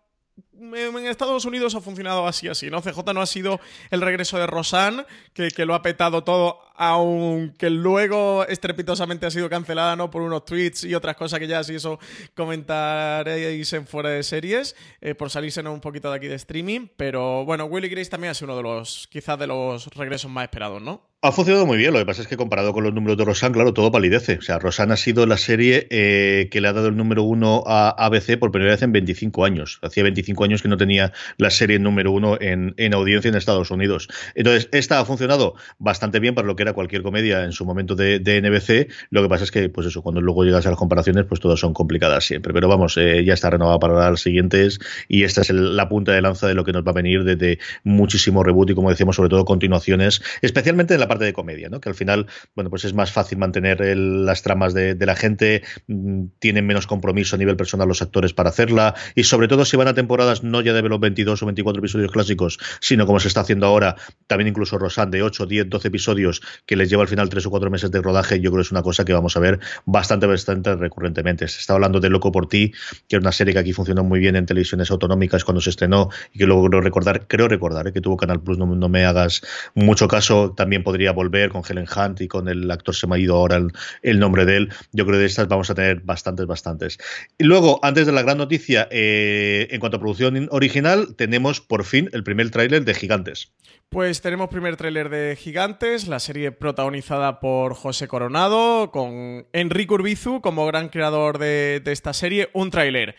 en 0.61 1.07
Estados 1.07 1.45
Unidos 1.45 1.75
ha 1.75 1.81
funcionado 1.81 2.27
así, 2.27 2.49
así, 2.49 2.71
¿no? 2.71 2.81
CJ 2.81 3.13
no 3.15 3.21
ha 3.21 3.27
sido 3.27 3.61
el 3.91 4.01
regreso 4.01 4.39
de 4.39 4.47
Rosanne, 4.47 5.05
que, 5.33 5.51
que, 5.51 5.65
lo 5.65 5.75
ha 5.75 5.83
petado 5.83 6.25
todo, 6.25 6.61
aunque 6.79 7.71
luego 7.71 8.47
estrepitosamente 8.47 9.27
ha 9.27 9.31
sido 9.31 9.51
cancelada, 9.51 9.97
¿no? 9.97 10.11
Por 10.11 10.23
unos 10.23 10.45
tweets 10.45 10.85
y 10.85 10.95
otras 10.95 11.17
cosas 11.17 11.41
que 11.41 11.49
ya 11.49 11.63
si 11.65 11.75
eso 11.75 11.99
comentaréis 12.35 13.73
en 13.73 13.87
fuera 13.87 14.11
de 14.11 14.23
series, 14.23 14.77
eh, 15.01 15.17
por 15.17 15.29
salirse 15.29 15.61
un 15.61 15.81
poquito 15.81 16.09
de 16.11 16.17
aquí 16.17 16.29
de 16.29 16.37
streaming. 16.37 16.87
Pero 16.97 17.45
bueno, 17.45 17.65
Willy 17.65 17.89
Grace 17.89 18.11
también 18.11 18.31
ha 18.31 18.35
sido 18.35 18.53
uno 18.53 18.57
de 18.57 18.63
los, 18.63 19.09
quizás 19.11 19.39
de 19.39 19.49
los 19.49 19.89
regresos 19.89 20.31
más 20.31 20.45
esperados, 20.45 20.81
¿no? 20.81 21.09
Ha 21.21 21.33
funcionado 21.33 21.67
muy 21.67 21.79
bien, 21.79 21.93
lo 21.93 21.99
que 21.99 22.07
pasa 22.07 22.23
es 22.23 22.29
que 22.29 22.37
comparado 22.37 22.73
con 22.73 22.85
los 22.85 22.95
números 22.95 23.19
de 23.19 23.25
Rosanne, 23.25 23.53
claro, 23.53 23.75
todo 23.75 23.91
palidece. 23.91 24.39
O 24.39 24.41
sea, 24.41 24.61
Rosanne 24.61 24.93
ha 24.93 24.97
sido 24.97 25.27
la 25.27 25.37
serie 25.37 25.89
eh, 25.91 26.49
que 26.49 26.61
le 26.61 26.69
ha 26.69 26.73
dado 26.73 26.87
el 26.87 26.97
número 26.97 27.25
uno 27.25 27.65
a 27.67 27.91
ABC 27.91 28.39
por 28.39 28.53
primera 28.53 28.71
vez 28.71 28.83
en 28.83 28.93
25 28.93 29.45
años. 29.45 29.81
Hacía 29.83 30.05
25 30.05 30.45
años 30.45 30.63
que 30.63 30.69
no 30.69 30.77
tenía 30.77 31.13
la 31.37 31.51
serie 31.51 31.81
número 31.81 32.13
uno 32.13 32.39
en, 32.41 32.73
en 32.77 32.95
audiencia 32.95 33.31
en 33.31 33.35
Estados 33.35 33.73
Unidos. 33.73 34.07
Entonces, 34.37 34.69
esta 34.71 35.01
ha 35.01 35.05
funcionado 35.05 35.57
bastante 35.81 36.21
bien 36.21 36.37
para 36.37 36.47
lo 36.47 36.55
que 36.55 36.63
era 36.63 36.68
cualquier 36.73 37.03
comedia 37.03 37.45
en 37.45 37.53
su 37.53 37.65
momento 37.65 37.95
de, 37.95 38.19
NBC. 38.21 38.93
Lo 39.11 39.23
que 39.23 39.29
pasa 39.29 39.45
es 39.45 39.51
que, 39.51 39.69
pues 39.69 39.87
eso, 39.87 40.03
cuando 40.03 40.21
luego 40.21 40.45
llegas 40.45 40.67
a 40.67 40.71
las 40.71 40.79
comparaciones, 40.79 41.25
pues 41.27 41.41
todas 41.41 41.59
son 41.61 41.73
complicadas 41.73 42.25
siempre. 42.25 42.53
Pero 42.53 42.69
vamos, 42.69 42.97
eh, 42.97 43.25
ya 43.25 43.35
está 43.35 43.51
renovada 43.51 43.79
para 43.79 44.11
las 44.11 44.21
siguientes 44.21 44.79
y 45.09 45.25
esta 45.25 45.41
es 45.41 45.51
la 45.51 45.89
punta 45.89 46.13
de 46.13 46.23
lanza 46.23 46.47
de 46.47 46.55
lo 46.55 46.65
que 46.65 46.73
nos 46.73 46.87
va 46.87 46.91
a 46.91 46.95
venir 46.95 47.25
desde 47.25 47.59
muchísimo 47.85 48.43
reboot 48.43 48.71
y, 48.71 48.75
como 48.75 48.91
decíamos, 48.91 49.17
sobre 49.17 49.29
todo 49.29 49.45
continuaciones, 49.45 50.23
especialmente 50.43 50.95
en 50.95 51.01
la 51.01 51.09
parte 51.09 51.25
de 51.25 51.33
comedia, 51.33 51.69
¿no? 51.69 51.81
Que 51.81 51.89
al 51.89 51.95
final, 51.95 52.27
bueno, 52.55 52.71
pues 52.71 52.85
es 52.85 52.95
más 52.95 53.13
fácil 53.13 53.39
mantener 53.39 53.81
las 53.97 54.43
tramas 54.43 54.75
de, 54.75 54.95
de, 54.95 55.07
la 55.07 55.17
gente, 55.17 55.63
mm, 55.87 56.25
tienen 56.39 56.67
menos 56.67 56.87
compromiso 56.87 57.37
a 57.37 57.39
nivel 57.39 57.57
personal 57.57 57.89
los 57.89 58.03
actores 58.03 58.33
para 58.33 58.51
hacerla 58.51 58.95
y 59.15 59.25
sobre 59.25 59.49
todo 59.49 59.65
si 59.65 59.77
van 59.77 59.89
a 59.89 59.95
temporadas 59.95 60.43
no 60.43 60.61
ya 60.61 60.73
de 60.73 60.83
los 60.83 61.01
22 61.01 61.43
o 61.43 61.47
24 61.47 61.81
episodios 61.81 62.13
clásicos, 62.13 62.59
sino 62.81 63.07
como 63.07 63.21
se 63.21 63.29
está 63.29 63.41
haciendo 63.41 63.67
ahora, 63.67 63.97
también 64.27 64.49
incluso 64.49 64.79
Rosan 64.79 65.11
de 65.11 65.23
8, 65.23 65.47
10, 65.47 65.69
12 65.69 65.89
episodios 65.89 66.43
que 66.67 66.77
les 66.77 66.91
lleva 66.91 67.03
al 67.03 67.09
final 67.09 67.29
3 67.29 67.47
o 67.47 67.51
4 67.51 67.71
meses 67.71 67.91
de 67.91 68.01
rodaje, 68.01 68.41
yo 68.41 68.51
creo 68.51 68.63
que 68.63 68.67
es 68.67 68.73
una 68.73 68.83
cosa 68.83 69.05
que 69.05 69.13
vamos 69.13 69.37
a 69.37 69.41
ver 69.41 69.61
bastante, 69.87 70.27
bastante 70.27 70.75
recurrentemente. 70.77 71.49
Se 71.49 71.61
está 71.61 71.75
hablando 71.75 72.01
de 72.01 72.11
Loco 72.11 72.33
por 72.33 72.49
ti, 72.49 72.73
que 73.09 73.17
es 73.17 73.21
una 73.21 73.33
serie 73.33 73.53
que 73.53 73.61
aquí 73.61 73.73
funcionó 73.73 74.05
muy 74.05 74.21
bien 74.21 74.37
en 74.37 74.47
televisiones 74.47 74.91
autonómicas 74.91 75.45
cuando 75.45 75.61
se 75.61 75.71
estrenó 75.71 76.11
y 76.33 76.39
que 76.39 76.47
luego 76.47 76.69
creo 76.69 76.81
recordar, 76.81 77.27
creo 77.27 77.49
recordar 77.49 77.89
¿eh? 77.89 77.93
que 77.93 78.01
tuvo 78.01 78.17
Canal 78.17 78.41
Plus, 78.41 78.59
no, 78.59 78.67
no 78.67 78.89
me 78.89 79.05
hagas 79.05 79.43
mucho 79.75 80.09
caso, 80.09 80.53
también 80.57 80.83
podría 80.83 81.13
volver 81.13 81.51
con 81.51 81.63
Helen 81.69 81.87
Hunt 81.95 82.21
y 82.21 82.29
con 82.29 82.49
el 82.49 82.71
actor 82.71 82.95
se 82.95 83.07
me 83.07 83.17
ha 83.17 83.19
ido 83.19 83.37
ahora 83.37 83.57
el, 83.57 83.73
el 84.03 84.19
nombre 84.19 84.45
de 84.45 84.57
él. 84.57 84.73
Yo 84.93 85.05
creo 85.05 85.17
que 85.17 85.21
de 85.21 85.27
estas 85.27 85.49
vamos 85.49 85.71
a 85.71 85.75
tener 85.75 86.01
bastantes, 86.01 86.47
bastantes. 86.47 86.99
Y 87.39 87.45
luego, 87.45 87.81
antes 87.83 88.07
de 88.07 88.13
la 88.13 88.23
gran 88.23 88.39
noticia, 88.39 88.89
eh, 88.91 89.69
en 89.71 89.81
cuanto 89.81 89.97
a 89.97 90.01
producción 90.01 90.49
original, 90.51 91.15
tenemos 91.17 91.61
por 91.61 91.85
fin 91.85 92.09
el 92.13 92.25
primer 92.25 92.51
tráiler 92.51 92.85
de 92.85 92.95
Gigantes. 92.95 93.53
Pues 93.91 94.21
tenemos 94.21 94.51
primer 94.51 94.77
tráiler 94.77 95.09
de 95.09 95.35
Gigantes, 95.35 96.09
la 96.09 96.21
serie 96.21 96.53
protagonizada 96.53 97.41
por 97.41 97.73
José 97.73 98.07
Coronado, 98.07 98.91
con 98.91 99.47
Enrique 99.55 99.95
Urbizu 99.95 100.43
como 100.43 100.67
gran 100.67 100.91
creador 100.91 101.39
de, 101.39 101.81
de 101.83 101.93
esta 101.93 102.13
serie. 102.13 102.51
Un 102.53 102.71
tráiler 102.71 103.17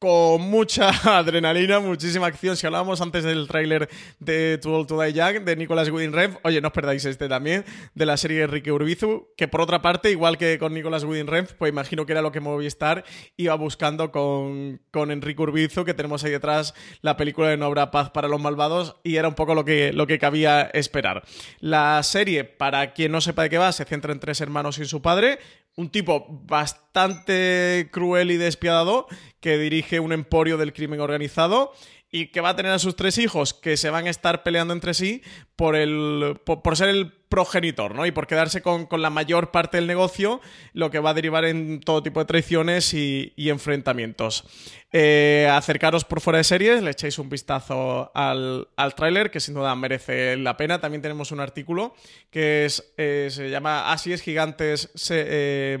con 0.00 0.40
mucha 0.40 0.88
adrenalina, 1.18 1.78
muchísima 1.78 2.26
acción. 2.26 2.56
Si 2.56 2.66
hablábamos 2.66 3.02
antes 3.02 3.22
del 3.22 3.46
tráiler 3.46 3.88
de 4.18 4.56
Too 4.56 4.72
Old 4.72 4.88
to 4.88 5.00
Die 5.00 5.12
Young, 5.12 5.44
de 5.44 5.56
Nicolas 5.56 5.90
Winding 5.90 6.14
Refn, 6.14 6.38
oye, 6.42 6.62
no 6.62 6.68
os 6.68 6.74
perdáis 6.74 7.04
este 7.04 7.28
también, 7.28 7.66
de 7.94 8.06
la 8.06 8.16
serie 8.16 8.42
Enrique 8.42 8.72
Urbizu, 8.72 9.28
que 9.36 9.46
por 9.46 9.60
otra 9.60 9.82
parte, 9.82 10.10
igual 10.10 10.38
que 10.38 10.58
con 10.58 10.72
Nicolas 10.72 11.04
Winding 11.04 11.26
Refn, 11.26 11.54
pues 11.58 11.70
imagino 11.70 12.06
que 12.06 12.12
era 12.12 12.22
lo 12.22 12.32
que 12.32 12.40
Movistar 12.40 13.04
iba 13.36 13.54
buscando 13.56 14.10
con, 14.10 14.80
con 14.90 15.10
Enrique 15.10 15.42
Urbizu, 15.42 15.84
que 15.84 15.92
tenemos 15.92 16.24
ahí 16.24 16.30
detrás 16.30 16.72
la 17.02 17.18
película 17.18 17.48
de 17.50 17.58
No 17.58 17.66
habrá 17.66 17.90
paz 17.90 18.08
para 18.08 18.26
los 18.26 18.40
malvados, 18.40 18.96
y 19.04 19.16
era 19.16 19.28
un 19.28 19.34
poco 19.34 19.54
lo 19.54 19.66
que, 19.66 19.92
lo 19.92 20.06
que 20.06 20.18
cabía 20.18 20.62
esperar. 20.72 21.24
La 21.58 22.02
serie, 22.02 22.44
para 22.44 22.94
quien 22.94 23.12
no 23.12 23.20
sepa 23.20 23.42
de 23.42 23.50
qué 23.50 23.58
va, 23.58 23.70
se 23.72 23.84
centra 23.84 24.14
en 24.14 24.20
tres 24.20 24.40
hermanos 24.40 24.78
y 24.78 24.86
su 24.86 25.02
padre, 25.02 25.40
un 25.76 25.90
tipo 25.90 26.26
bastante 26.46 27.88
cruel 27.90 28.30
y 28.30 28.36
despiadado 28.36 29.06
que 29.40 29.58
dirige 29.58 30.00
un 30.00 30.12
emporio 30.12 30.56
del 30.56 30.72
crimen 30.72 31.00
organizado 31.00 31.72
y 32.12 32.28
que 32.28 32.40
va 32.40 32.50
a 32.50 32.56
tener 32.56 32.72
a 32.72 32.78
sus 32.78 32.96
tres 32.96 33.18
hijos 33.18 33.54
que 33.54 33.76
se 33.76 33.90
van 33.90 34.06
a 34.06 34.10
estar 34.10 34.42
peleando 34.42 34.74
entre 34.74 34.94
sí 34.94 35.22
por, 35.54 35.76
el, 35.76 36.40
por, 36.44 36.76
ser 36.76 36.88
el 36.88 37.12
progenitor, 37.12 37.94
¿no? 37.94 38.04
Y 38.04 38.10
por 38.10 38.26
quedarse 38.26 38.62
con, 38.62 38.86
con, 38.86 39.00
la 39.00 39.10
mayor 39.10 39.52
parte 39.52 39.76
del 39.76 39.86
negocio, 39.86 40.40
lo 40.72 40.90
que 40.90 40.98
va 40.98 41.10
a 41.10 41.14
derivar 41.14 41.44
en 41.44 41.80
todo 41.80 42.02
tipo 42.02 42.18
de 42.18 42.26
traiciones 42.26 42.92
y, 42.94 43.32
y 43.36 43.50
enfrentamientos. 43.50 44.44
Eh, 44.92 45.48
acercaros 45.52 46.04
por 46.04 46.20
fuera 46.20 46.38
de 46.38 46.44
series, 46.44 46.82
le 46.82 46.90
echáis 46.90 47.18
un 47.20 47.28
vistazo 47.28 48.10
al, 48.12 48.68
al 48.74 48.94
tráiler, 48.96 49.30
que 49.30 49.38
sin 49.38 49.54
duda 49.54 49.76
merece 49.76 50.36
la 50.36 50.56
pena. 50.56 50.80
También 50.80 51.02
tenemos 51.02 51.30
un 51.30 51.38
artículo 51.38 51.94
que 52.30 52.64
es, 52.64 52.92
eh, 52.96 53.28
se 53.30 53.50
llama 53.50 53.92
Así 53.92 54.12
es 54.12 54.20
Gigantes, 54.22 54.90
eh, 55.10 55.78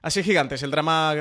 Así 0.00 0.20
es 0.20 0.26
Gigantes, 0.26 0.62
el 0.62 0.70
drama 0.70 1.14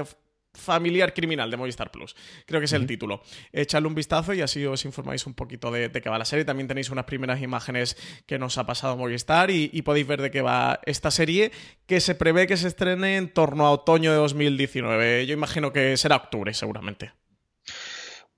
familiar 0.54 1.14
criminal 1.14 1.50
de 1.50 1.58
Movistar 1.58 1.92
Plus. 1.92 2.16
Creo 2.46 2.60
que 2.60 2.66
es 2.66 2.74
el 2.74 2.82
uh 2.82 2.86
-huh. 2.86 2.88
título. 2.88 3.24
Echadle 3.52 3.88
un 3.88 3.96
vistazo 3.96 4.34
y 4.34 4.42
así 4.42 4.66
os 4.66 4.86
informáis 4.86 5.26
un 5.26 5.34
poquito 5.34 5.72
de, 5.72 5.90
de, 5.90 6.02
qué 6.02 6.10
va 6.10 6.18
la 6.18 6.26
serie. 6.26 6.46
También 6.46 6.68
tenéis 6.68 6.90
unas 6.90 7.06
primeras 7.06 7.42
imágenes 7.42 7.98
que 8.26 8.38
nos 8.38 8.58
ha 8.58 8.66
pasado 8.66 8.98
Movistar 8.98 9.52
y, 9.52 9.70
y, 9.74 9.82
podéis 9.82 10.08
ver 10.08 10.22
de 10.22 10.32
qué 10.32 10.42
va 10.42 10.80
esta 10.86 11.12
serie 11.12 11.52
que 11.86 12.00
se 12.00 12.16
prevé 12.16 12.48
que 12.48 12.58
se 12.58 12.68
estrene 12.68 13.18
en 13.18 13.30
torno 13.30 13.66
a 13.66 13.72
otoño 13.72 14.12
de 14.12 14.18
2019. 14.18 15.26
Yo 15.26 15.34
imagino 15.34 15.72
que 15.72 15.98
será 15.98 16.16
octubre, 16.18 16.54
seguramente. 16.54 17.21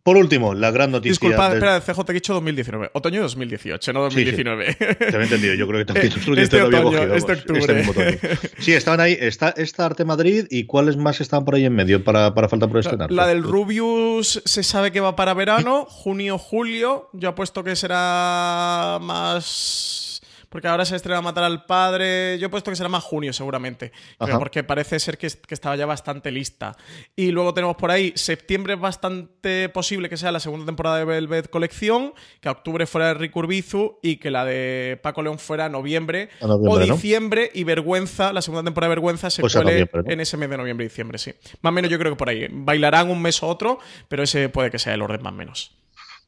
Por 0.03 0.17
último, 0.17 0.53
la 0.53 0.69
gran 0.69 0.91
noticia. 0.91 1.11
Disculpa, 1.11 1.47
del... 1.47 1.63
espera, 1.63 1.79
CJ, 1.79 2.03
te 2.03 2.11
he 2.11 2.15
dicho 2.15 2.33
2019. 2.33 2.91
Otoño 2.93 3.21
2018, 3.21 3.93
no 3.93 4.01
2019. 4.01 4.65
Sí, 4.65 4.71
sí. 4.77 4.95
Te 4.95 5.05
había 5.07 5.23
entendido, 5.23 5.53
yo 5.53 5.65
creo 5.65 5.79
que 5.79 5.85
también 5.93 6.07
este, 6.07 6.41
este 6.41 6.59
lo 6.59 6.65
había 6.65 6.83
cogido. 6.83 7.15
Este 7.15 7.31
octubre. 7.31 7.79
Este 7.79 8.37
sí, 8.59 8.73
estaban 8.73 8.99
ahí. 8.99 9.17
Está 9.17 9.53
esta 9.55 9.85
Arte 9.85 10.03
Madrid 10.03 10.45
y 10.49 10.65
cuáles 10.65 10.97
más 10.97 11.21
estaban 11.21 11.45
por 11.45 11.55
ahí 11.55 11.63
en 11.63 11.73
medio 11.73 12.03
para, 12.03 12.33
para 12.33 12.49
falta 12.49 12.67
por 12.67 12.79
estrenar. 12.79 13.11
La, 13.11 13.23
la 13.23 13.27
del 13.29 13.43
Rubius 13.43 14.41
se 14.43 14.63
sabe 14.63 14.91
que 14.91 14.99
va 14.99 15.15
para 15.15 15.33
verano, 15.33 15.85
junio, 15.85 16.37
julio. 16.37 17.09
Yo 17.13 17.29
apuesto 17.29 17.63
que 17.63 17.77
será 17.77 18.99
más 19.01 20.12
porque 20.53 20.67
ahora 20.67 20.85
se 20.85 20.95
estrena 20.95 21.19
Matar 21.19 21.45
al 21.45 21.65
Padre. 21.65 22.37
Yo 22.37 22.45
he 22.45 22.49
puesto 22.49 22.69
que 22.69 22.75
será 22.75 22.87
más 22.87 23.03
junio, 23.03 23.33
seguramente. 23.33 23.91
Porque 24.19 24.63
parece 24.63 24.99
ser 24.99 25.17
que, 25.17 25.27
que, 25.27 25.55
estaba 25.55 25.75
ya 25.75 25.87
bastante 25.87 26.29
lista. 26.29 26.77
Y 27.15 27.31
luego 27.31 27.55
tenemos 27.55 27.75
por 27.75 27.89
ahí, 27.89 28.13
septiembre 28.15 28.75
es 28.75 28.79
bastante 28.79 29.67
posible 29.69 30.09
que 30.09 30.17
sea 30.17 30.31
la 30.31 30.39
segunda 30.39 30.67
temporada 30.67 30.99
de 30.99 31.05
Velvet 31.05 31.49
Colección, 31.49 32.13
que 32.39 32.49
a 32.49 32.51
octubre 32.51 32.85
fuera 32.85 33.07
de 33.07 33.13
Rick 33.15 33.35
Urbizu 33.35 33.97
y 34.03 34.17
que 34.17 34.29
la 34.29 34.45
de 34.45 34.99
Paco 35.01 35.23
León 35.23 35.39
fuera 35.39 35.69
noviembre, 35.69 36.29
noviembre 36.39 36.71
o 36.71 36.93
diciembre. 36.93 37.49
¿no? 37.51 37.59
Y 37.59 37.63
Vergüenza, 37.63 38.31
la 38.31 38.43
segunda 38.43 38.63
temporada 38.63 38.89
de 38.89 38.95
Vergüenza 38.97 39.31
se 39.31 39.41
pues 39.41 39.55
cuele 39.55 39.89
¿no? 39.91 40.03
en 40.05 40.19
ese 40.19 40.37
mes 40.37 40.51
de 40.51 40.57
noviembre 40.57 40.85
y 40.85 40.89
diciembre, 40.89 41.17
sí. 41.17 41.33
Más 41.63 41.71
o 41.71 41.73
menos 41.73 41.89
yo 41.89 41.97
creo 41.97 42.11
que 42.11 42.17
por 42.17 42.29
ahí. 42.29 42.47
Bailarán 42.51 43.09
un 43.09 43.23
mes 43.23 43.41
o 43.41 43.47
otro, 43.47 43.79
pero 44.07 44.21
ese 44.21 44.49
puede 44.49 44.69
que 44.69 44.77
sea 44.77 44.93
el 44.93 45.01
orden 45.01 45.23
más 45.23 45.33
o 45.33 45.35
menos. 45.35 45.82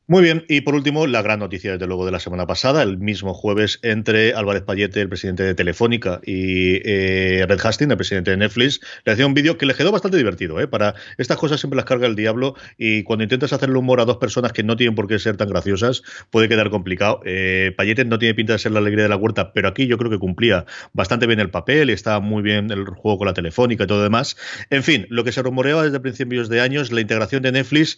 Muy 0.07 0.21
bien, 0.21 0.45
y 0.47 0.61
por 0.61 0.75
último, 0.75 1.07
la 1.07 1.23
gran 1.23 1.39
noticia, 1.39 1.71
desde 1.71 1.87
luego, 1.87 2.05
de 2.05 2.11
la 2.11 2.19
semana 2.19 2.45
pasada, 2.45 2.83
el 2.83 2.99
mismo 2.99 3.33
jueves, 3.33 3.79
entre 3.81 4.35
Álvarez 4.35 4.61
Payete, 4.61 5.01
el 5.01 5.09
presidente 5.09 5.41
de 5.41 5.55
Telefónica, 5.55 6.21
y 6.23 6.75
eh, 6.87 7.43
Red 7.47 7.59
Hastings, 7.63 7.89
el 7.89 7.97
presidente 7.97 8.29
de 8.29 8.37
Netflix, 8.37 8.81
le 9.03 9.13
hacía 9.13 9.25
un 9.25 9.33
vídeo 9.33 9.57
que 9.57 9.65
le 9.65 9.73
quedó 9.73 9.91
bastante 9.91 10.17
divertido. 10.17 10.59
¿eh? 10.59 10.67
Para 10.67 10.93
estas 11.17 11.37
cosas 11.37 11.59
siempre 11.59 11.77
las 11.77 11.85
carga 11.85 12.05
el 12.05 12.15
diablo, 12.15 12.53
y 12.77 13.01
cuando 13.01 13.23
intentas 13.23 13.51
hacerle 13.51 13.79
humor 13.79 13.99
a 13.99 14.05
dos 14.05 14.17
personas 14.17 14.53
que 14.53 14.61
no 14.61 14.75
tienen 14.75 14.93
por 14.93 15.07
qué 15.07 15.17
ser 15.17 15.37
tan 15.37 15.49
graciosas, 15.49 16.03
puede 16.29 16.47
quedar 16.49 16.69
complicado. 16.69 17.21
Eh, 17.25 17.73
Payete 17.75 18.05
no 18.05 18.19
tiene 18.19 18.35
pinta 18.35 18.53
de 18.53 18.59
ser 18.59 18.73
la 18.73 18.79
alegría 18.81 19.05
de 19.05 19.09
la 19.09 19.17
huerta, 19.17 19.53
pero 19.53 19.69
aquí 19.69 19.87
yo 19.87 19.97
creo 19.97 20.11
que 20.11 20.19
cumplía 20.19 20.65
bastante 20.93 21.25
bien 21.25 21.39
el 21.39 21.49
papel, 21.49 21.89
y 21.89 21.93
estaba 21.93 22.19
muy 22.19 22.43
bien 22.43 22.69
el 22.69 22.85
juego 22.85 23.17
con 23.17 23.25
la 23.25 23.33
Telefónica 23.33 23.85
y 23.85 23.87
todo 23.87 24.03
demás. 24.03 24.37
En 24.69 24.83
fin, 24.83 25.07
lo 25.09 25.23
que 25.23 25.31
se 25.31 25.41
rumoreaba 25.41 25.83
desde 25.83 25.99
principios 25.99 26.47
de 26.47 26.61
años, 26.61 26.91
la 26.91 27.01
integración 27.01 27.41
de 27.41 27.53
Netflix 27.53 27.97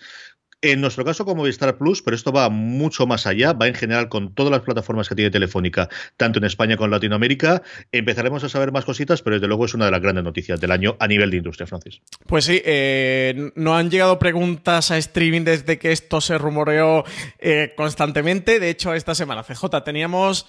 en 0.62 0.82
nuestro 0.82 1.06
caso 1.06 1.24
como 1.26 1.38
Movistar 1.38 1.78
Plus, 1.78 2.02
pero 2.02 2.16
esto 2.16 2.32
va 2.32 2.50
mucho 2.50 3.06
más 3.06 3.28
allá, 3.28 3.54
va 3.54 3.68
en 3.68 3.76
general 3.76 4.10
con 4.10 4.34
todas 4.34 4.52
las 4.52 4.62
plataformas 4.62 5.08
que 5.08 5.16
tiene 5.16 5.30
Telefónica, 5.30 5.88
tanto 6.18 6.40
en 6.40 6.46
España 6.46 6.78
como 6.78 6.86
en 6.86 6.92
Latinoamérica. 6.92 7.62
Empezaremos 7.92 8.44
a 8.44 8.50
saber 8.50 8.72
más 8.72 8.86
cositas, 8.86 9.22
pero 9.22 9.36
desde 9.36 9.48
luego 9.48 9.66
es 9.66 9.74
una 9.74 9.86
de 9.86 9.92
las 9.92 10.02
grandes 10.02 10.24
noticias 10.24 10.60
del 10.60 10.72
año 10.72 10.96
a 11.00 11.08
nivel 11.08 11.30
de 11.30 11.38
industria, 11.38 11.68
Francis. 11.68 12.02
Pues 12.26 12.46
sí, 12.46 12.62
eh, 12.66 13.52
no 13.56 13.78
han 13.78 13.92
llegado 13.92 14.18
preguntas 14.18 14.92
a 14.92 14.98
streaming 14.98 15.44
desde 15.44 15.78
que 15.78 15.92
esto 15.92 16.22
se 16.22 16.38
rumoreó 16.38 17.04
eh, 17.40 17.74
constantemente. 17.78 18.60
De 18.60 18.70
hecho, 18.70 18.94
esta 18.94 19.14
semana, 19.14 19.44
CJ, 19.44 19.84
teníamos 19.84 20.48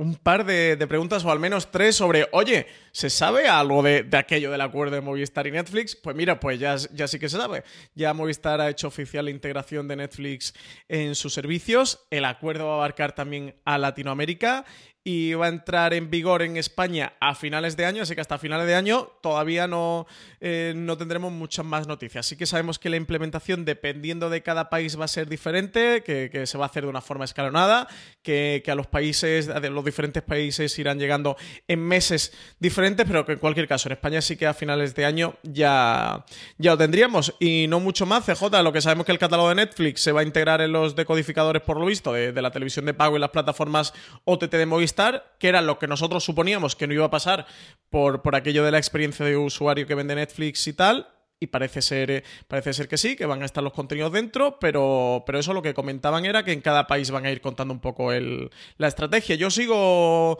un 0.00 0.14
par 0.14 0.46
de, 0.46 0.78
preguntas, 0.86 1.24
o 1.26 1.30
al 1.30 1.38
menos 1.38 1.70
tres, 1.70 1.94
sobre, 1.94 2.26
oye, 2.32 2.66
¿se 2.90 3.10
sabe 3.10 3.48
algo 3.48 3.82
de, 3.82 4.08
aquello 4.12 4.50
del 4.50 4.62
acuerdo 4.62 4.94
de 4.94 5.02
Movistar 5.02 5.46
y 5.46 5.50
Netflix? 5.50 5.94
Pues 5.94 6.16
mira, 6.16 6.40
pues 6.40 6.58
ya, 6.58 6.76
ya 6.94 7.06
sí 7.06 7.18
que 7.18 7.28
se 7.28 7.36
sabe. 7.36 7.64
Ya 7.94 8.14
Movistar 8.14 8.62
ha 8.62 8.70
hecho 8.70 8.88
oficial 8.88 9.26
la 9.26 9.30
integración 9.30 9.88
de 9.88 9.96
Netflix 9.96 10.54
en 10.88 11.14
sus 11.14 11.34
servicios. 11.34 12.06
El 12.08 12.24
acuerdo 12.24 12.64
va 12.64 12.72
a 12.72 12.76
abarcar 12.76 13.14
también 13.14 13.54
a 13.66 13.76
Latinoamérica 13.76 14.64
y 15.02 15.32
va 15.32 15.46
a 15.46 15.48
entrar 15.48 15.94
en 15.94 16.10
vigor 16.10 16.42
en 16.42 16.58
España 16.58 17.14
a 17.20 17.34
finales 17.34 17.74
de 17.76 17.86
año, 17.86 18.02
así 18.02 18.14
que 18.14 18.20
hasta 18.20 18.36
finales 18.36 18.66
de 18.66 18.74
año 18.74 19.10
todavía 19.22 19.66
no, 19.66 20.06
eh, 20.40 20.74
no 20.76 20.98
tendremos 20.98 21.32
muchas 21.32 21.64
más 21.64 21.86
noticias. 21.86 22.26
Así 22.26 22.36
que 22.36 22.44
sabemos 22.44 22.78
que 22.78 22.90
la 22.90 22.96
implementación, 22.96 23.64
dependiendo 23.64 24.28
de 24.28 24.42
cada 24.42 24.68
país, 24.68 25.00
va 25.00 25.06
a 25.06 25.08
ser 25.08 25.26
diferente, 25.28 26.02
que, 26.02 26.46
se 26.46 26.58
va 26.58 26.66
a 26.66 26.68
hacer 26.68 26.82
de 26.82 26.90
una 26.90 27.00
forma 27.00 27.24
escalonada, 27.24 27.88
que, 28.22 28.62
a 28.70 28.74
los 28.74 28.86
países, 28.86 29.46
de 29.46 29.70
los 29.70 29.84
diferentes 29.84 30.22
países 30.22 30.78
irán 30.78 30.98
llegando 30.98 31.36
en 31.66 31.80
meses 31.80 32.32
diferentes, 32.58 33.06
pero 33.06 33.24
que 33.24 33.32
en 33.32 33.38
cualquier 33.38 33.66
caso, 33.66 33.88
en 33.88 33.92
España 33.92 34.20
sí 34.20 34.36
que 34.36 34.46
a 34.46 34.54
finales 34.54 34.94
de 34.94 35.06
año 35.06 35.34
ya, 35.42 36.26
ya 36.58 36.72
lo 36.72 36.78
tendríamos. 36.78 37.34
Y 37.40 37.66
no 37.68 37.80
mucho 37.80 38.04
más, 38.04 38.26
CJ, 38.26 38.62
lo 38.62 38.72
que 38.72 38.82
sabemos 38.82 39.06
que 39.06 39.12
el 39.12 39.18
catálogo 39.18 39.48
de 39.48 39.54
Netflix 39.54 40.02
se 40.02 40.12
va 40.12 40.20
a 40.20 40.24
integrar 40.24 40.60
en 40.60 40.72
los 40.72 40.94
decodificadores, 40.94 41.62
por 41.62 41.78
lo 41.78 41.86
visto, 41.86 42.12
de, 42.12 42.32
de 42.32 42.42
la 42.42 42.50
televisión 42.50 42.84
de 42.84 42.92
pago 42.92 43.16
y 43.16 43.20
las 43.20 43.30
plataformas 43.30 43.94
OTT 44.24 44.50
de 44.50 44.66
Movistar 44.66 44.89
que 45.38 45.48
era 45.48 45.60
lo 45.60 45.78
que 45.78 45.86
nosotros 45.86 46.24
suponíamos 46.24 46.76
que 46.76 46.86
no 46.86 46.94
iba 46.94 47.06
a 47.06 47.10
pasar 47.10 47.46
por, 47.88 48.22
por 48.22 48.34
aquello 48.34 48.64
de 48.64 48.70
la 48.70 48.78
experiencia 48.78 49.24
de 49.24 49.36
usuario 49.36 49.86
que 49.86 49.94
vende 49.94 50.14
Netflix 50.14 50.66
y 50.66 50.72
tal, 50.72 51.08
y 51.40 51.46
parece 51.46 51.80
ser, 51.80 52.10
eh, 52.10 52.24
parece 52.48 52.74
ser 52.74 52.86
que 52.86 52.98
sí, 52.98 53.16
que 53.16 53.24
van 53.24 53.42
a 53.42 53.46
estar 53.46 53.64
los 53.64 53.72
contenidos 53.72 54.12
dentro, 54.12 54.58
pero, 54.60 55.22
pero 55.26 55.38
eso 55.38 55.54
lo 55.54 55.62
que 55.62 55.72
comentaban 55.72 56.26
era 56.26 56.44
que 56.44 56.52
en 56.52 56.60
cada 56.60 56.86
país 56.86 57.10
van 57.10 57.24
a 57.24 57.30
ir 57.30 57.40
contando 57.40 57.72
un 57.72 57.80
poco 57.80 58.12
el, 58.12 58.50
la 58.76 58.88
estrategia. 58.88 59.36
Yo 59.36 59.50
sigo... 59.50 60.38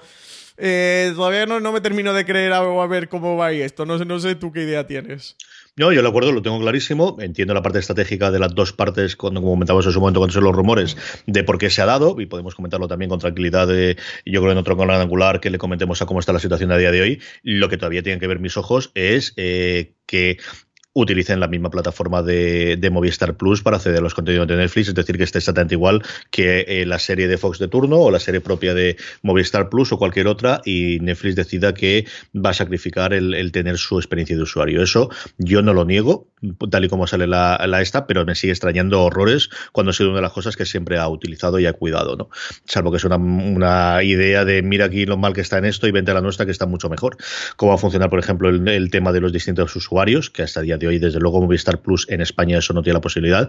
Eh, 0.62 1.12
todavía 1.16 1.46
no, 1.46 1.58
no, 1.58 1.72
me 1.72 1.80
termino 1.80 2.12
de 2.12 2.26
creer 2.26 2.52
a, 2.52 2.86
ver 2.86 3.08
cómo 3.08 3.36
va 3.36 3.50
esto. 3.50 3.86
No, 3.86 3.96
no 3.98 4.20
sé 4.20 4.34
tú 4.34 4.52
qué 4.52 4.62
idea 4.62 4.86
tienes. 4.86 5.36
No, 5.76 5.92
yo 5.92 6.02
lo 6.02 6.10
acuerdo, 6.10 6.32
lo 6.32 6.42
tengo 6.42 6.60
clarísimo. 6.60 7.16
Entiendo 7.20 7.54
la 7.54 7.62
parte 7.62 7.78
estratégica 7.78 8.30
de 8.30 8.38
las 8.38 8.54
dos 8.54 8.74
partes, 8.74 9.16
cuando 9.16 9.40
comentamos 9.40 9.86
en 9.86 9.92
su 9.92 10.00
momento 10.00 10.20
cuando 10.20 10.34
son 10.34 10.44
los 10.44 10.54
rumores, 10.54 10.96
de 11.26 11.42
por 11.44 11.56
qué 11.56 11.70
se 11.70 11.80
ha 11.80 11.86
dado, 11.86 12.20
y 12.20 12.26
podemos 12.26 12.54
comentarlo 12.54 12.88
también 12.88 13.08
con 13.08 13.18
tranquilidad, 13.18 13.66
de, 13.66 13.96
yo 14.26 14.40
creo 14.42 14.52
en 14.52 14.58
otro 14.58 14.76
canal 14.76 15.00
angular 15.00 15.40
que 15.40 15.48
le 15.48 15.56
comentemos 15.56 16.02
a 16.02 16.06
cómo 16.06 16.20
está 16.20 16.34
la 16.34 16.40
situación 16.40 16.70
a 16.72 16.76
día 16.76 16.90
de 16.90 17.00
hoy. 17.00 17.22
Lo 17.42 17.70
que 17.70 17.78
todavía 17.78 18.02
tienen 18.02 18.20
que 18.20 18.26
ver 18.26 18.40
mis 18.40 18.58
ojos 18.58 18.90
es 18.94 19.32
eh, 19.36 19.94
que 20.04 20.38
utilicen 20.92 21.40
la 21.40 21.48
misma 21.48 21.70
plataforma 21.70 22.22
de, 22.22 22.88
Movistar 22.90 23.36
Plus 23.36 23.62
para 23.62 23.76
acceder 23.76 23.98
a 23.98 24.02
los 24.02 24.14
contenidos 24.14 24.48
de 24.48 24.56
Netflix, 24.56 24.88
es 24.88 24.94
decir, 24.94 25.16
que 25.16 25.24
esté 25.24 25.38
exactamente 25.38 25.74
igual 25.74 26.02
que 26.30 26.64
eh, 26.66 26.86
la 26.86 26.98
serie 26.98 27.28
de 27.28 27.38
Fox 27.38 27.58
de 27.58 27.68
turno 27.68 27.98
o 27.98 28.10
la 28.10 28.18
serie 28.18 28.40
propia 28.40 28.74
de 28.74 28.96
Movistar 29.22 29.68
Plus 29.68 29.92
o 29.92 29.98
cualquier 29.98 30.26
otra 30.26 30.60
y 30.64 30.98
Netflix 31.00 31.36
decida 31.36 31.72
que 31.72 32.06
va 32.34 32.50
a 32.50 32.54
sacrificar 32.54 33.12
el, 33.12 33.52
tener 33.52 33.78
su 33.78 33.98
experiencia 33.98 34.36
de 34.36 34.42
usuario. 34.42 34.82
Eso 34.82 35.10
yo 35.38 35.62
no 35.62 35.72
lo 35.72 35.84
niego, 35.84 36.26
tal 36.70 36.84
y 36.84 36.88
como 36.88 37.06
sale 37.06 37.26
la, 37.26 37.80
esta, 37.80 38.06
pero 38.06 38.24
me 38.24 38.34
sigue 38.34 38.52
extrañando 38.52 39.02
horrores 39.02 39.50
cuando 39.72 39.90
ha 39.90 39.92
sido 39.92 40.10
una 40.10 40.18
de 40.18 40.22
las 40.22 40.32
cosas 40.32 40.56
que 40.56 40.66
siempre 40.66 40.98
ha 40.98 41.08
utilizado 41.08 41.58
y 41.58 41.66
ha 41.66 41.72
cuidado, 41.72 42.16
¿no? 42.16 42.30
Salvo 42.64 42.90
que 42.90 42.96
es 42.96 43.04
una, 43.04 44.02
idea 44.02 44.44
de 44.44 44.62
mira 44.62 44.86
aquí 44.86 45.06
lo 45.06 45.16
mal 45.16 45.32
que 45.32 45.40
está 45.40 45.58
en 45.58 45.64
esto 45.64 45.86
y 45.86 45.90
vente 45.90 46.10
a 46.10 46.14
la 46.14 46.20
nuestra 46.20 46.46
que 46.46 46.52
está 46.52 46.66
mucho 46.66 46.88
mejor. 46.88 47.16
Cómo 47.56 47.70
va 47.70 47.76
a 47.76 47.78
funcionar, 47.78 48.10
por 48.10 48.18
ejemplo, 48.18 48.48
el, 48.48 48.66
el 48.68 48.90
tema 48.90 49.12
de 49.12 49.20
los 49.20 49.32
distintos 49.32 49.74
usuarios, 49.76 50.30
que 50.30 50.42
hasta 50.42 50.62
día 50.62 50.78
de 50.78 50.88
hoy, 50.88 50.98
desde 50.98 51.20
luego, 51.20 51.40
Movistar 51.40 51.80
Plus 51.80 52.06
en 52.08 52.20
España 52.20 52.58
eso 52.58 52.72
no 52.72 52.82
tiene 52.82 52.94
la 52.94 53.00
posibilidad. 53.00 53.48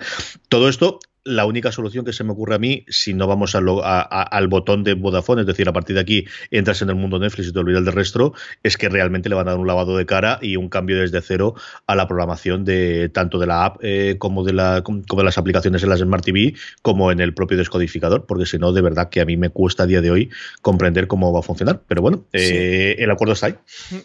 Todo 0.49 0.69
esto 0.69 0.99
la 1.23 1.45
única 1.45 1.71
solución 1.71 2.03
que 2.03 2.13
se 2.13 2.23
me 2.23 2.31
ocurre 2.31 2.55
a 2.55 2.59
mí, 2.59 2.85
si 2.87 3.13
no 3.13 3.27
vamos 3.27 3.55
al 3.55 4.47
botón 4.47 4.83
de 4.83 4.95
Vodafone, 4.95 5.41
es 5.41 5.47
decir, 5.47 5.69
a 5.69 5.73
partir 5.73 5.95
de 5.95 6.01
aquí 6.01 6.25
entras 6.49 6.81
en 6.81 6.89
el 6.89 6.95
mundo 6.95 7.19
Netflix 7.19 7.49
y 7.49 7.53
te 7.53 7.59
olvidas 7.59 7.85
del 7.85 7.93
resto, 7.93 8.33
es 8.63 8.77
que 8.77 8.89
realmente 8.89 9.29
le 9.29 9.35
van 9.35 9.47
a 9.47 9.51
dar 9.51 9.59
un 9.59 9.67
lavado 9.67 9.97
de 9.97 10.05
cara 10.05 10.39
y 10.41 10.55
un 10.55 10.69
cambio 10.69 10.99
desde 10.99 11.21
cero 11.21 11.55
a 11.85 11.95
la 11.95 12.07
programación 12.07 12.65
de 12.65 13.09
tanto 13.09 13.37
de 13.37 13.47
la 13.47 13.65
app 13.65 13.77
eh, 13.81 14.15
como, 14.17 14.43
de 14.43 14.53
la, 14.53 14.81
como 14.83 15.03
de 15.05 15.23
las 15.23 15.37
aplicaciones 15.37 15.83
en 15.83 15.89
las 15.89 15.99
Smart 15.99 16.23
TV, 16.23 16.55
como 16.81 17.11
en 17.11 17.19
el 17.19 17.33
propio 17.33 17.57
descodificador, 17.57 18.25
porque 18.25 18.45
si 18.45 18.57
no, 18.57 18.73
de 18.73 18.81
verdad 18.81 19.09
que 19.09 19.21
a 19.21 19.25
mí 19.25 19.37
me 19.37 19.49
cuesta 19.49 19.83
a 19.83 19.85
día 19.85 20.01
de 20.01 20.09
hoy 20.09 20.29
comprender 20.61 21.07
cómo 21.07 21.31
va 21.31 21.39
a 21.39 21.43
funcionar. 21.43 21.81
Pero 21.87 22.01
bueno, 22.01 22.25
eh, 22.33 22.95
el 22.97 23.11
acuerdo 23.11 23.33
está 23.33 23.47
ahí. 23.47 23.55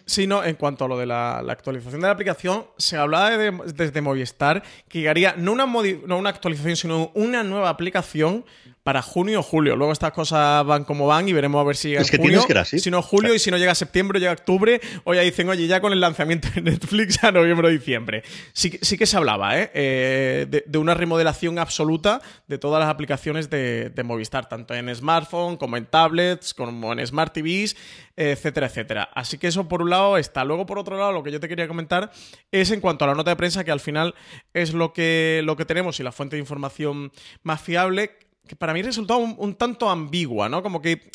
Sí, 0.04 0.26
no, 0.26 0.44
en 0.44 0.56
cuanto 0.56 0.84
a 0.84 0.88
lo 0.88 0.98
de 0.98 1.06
la, 1.06 1.38
actualización 1.38 2.00
de 2.02 2.06
la 2.06 2.12
aplicación, 2.12 2.64
se 2.76 2.96
hablaba 2.96 3.30
desde 3.30 4.00
Movistar 4.00 4.62
que 4.88 4.98
llegaría 4.98 5.34
no 5.36 5.52
una, 5.52 5.66
no 5.66 6.18
una 6.18 6.30
actualización, 6.30 6.76
sino 6.76 7.05
una 7.14 7.42
nueva 7.42 7.68
aplicación 7.68 8.44
para 8.86 9.02
junio 9.02 9.40
o 9.40 9.42
julio. 9.42 9.74
Luego 9.74 9.92
estas 9.92 10.12
cosas 10.12 10.64
van 10.64 10.84
como 10.84 11.08
van 11.08 11.28
y 11.28 11.32
veremos 11.32 11.60
a 11.60 11.64
ver 11.64 11.74
si 11.74 11.88
llega 11.88 12.02
es 12.02 12.08
que 12.08 12.18
junio, 12.18 12.46
que 12.46 12.64
Si 12.64 12.88
no 12.88 13.02
julio 13.02 13.34
y 13.34 13.40
si 13.40 13.50
no 13.50 13.58
llega 13.58 13.74
septiembre, 13.74 14.20
llega 14.20 14.30
octubre, 14.30 14.80
o 15.02 15.12
ya 15.12 15.22
dicen, 15.22 15.48
oye, 15.48 15.66
ya 15.66 15.80
con 15.80 15.92
el 15.92 15.98
lanzamiento 15.98 16.46
de 16.54 16.60
Netflix 16.60 17.24
a 17.24 17.32
noviembre 17.32 17.66
o 17.66 17.70
diciembre. 17.72 18.22
Sí, 18.52 18.78
sí 18.80 18.96
que 18.96 19.06
se 19.06 19.16
hablaba, 19.16 19.58
¿eh? 19.58 19.72
eh 19.74 20.62
de, 20.64 20.78
una 20.78 20.94
remodelación 20.94 21.58
absoluta 21.58 22.22
de 22.46 22.58
todas 22.58 22.78
las 22.78 22.88
aplicaciones 22.88 23.50
de, 23.50 23.90
Movistar, 24.04 24.48
tanto 24.48 24.72
en 24.72 24.94
smartphone 24.94 25.56
como 25.56 25.76
en 25.76 25.86
tablets, 25.86 26.54
como 26.54 26.92
en 26.92 27.04
smart 27.04 27.34
TVs, 27.34 27.74
etcétera, 28.14 28.68
etcétera. 28.68 29.10
Así 29.16 29.36
que 29.36 29.48
eso 29.48 29.66
por 29.66 29.82
un 29.82 29.90
lado 29.90 30.16
está. 30.16 30.44
Luego, 30.44 30.64
por 30.64 30.78
otro 30.78 30.96
lado, 30.96 31.10
lo 31.10 31.24
que 31.24 31.32
yo 31.32 31.40
te 31.40 31.48
quería 31.48 31.66
comentar 31.66 32.12
es 32.52 32.70
en 32.70 32.80
cuanto 32.80 33.04
a 33.04 33.08
la 33.08 33.16
nota 33.16 33.30
de 33.30 33.36
prensa, 33.36 33.64
que 33.64 33.72
al 33.72 33.80
final 33.80 34.14
es 34.54 34.74
lo 34.74 34.92
que, 34.92 35.40
lo 35.42 35.56
que 35.56 35.64
tenemos 35.64 35.98
y 35.98 36.04
la 36.04 36.12
fuente 36.12 36.36
de 36.36 36.40
información 36.40 37.10
más 37.42 37.60
fiable 37.60 38.25
que 38.46 38.56
para 38.56 38.72
mí 38.72 38.82
resultaba 38.82 39.18
un, 39.20 39.54
tanto 39.54 39.88
ambigua, 39.88 40.48
¿no? 40.48 40.62
Como 40.62 40.80
que, 40.80 41.10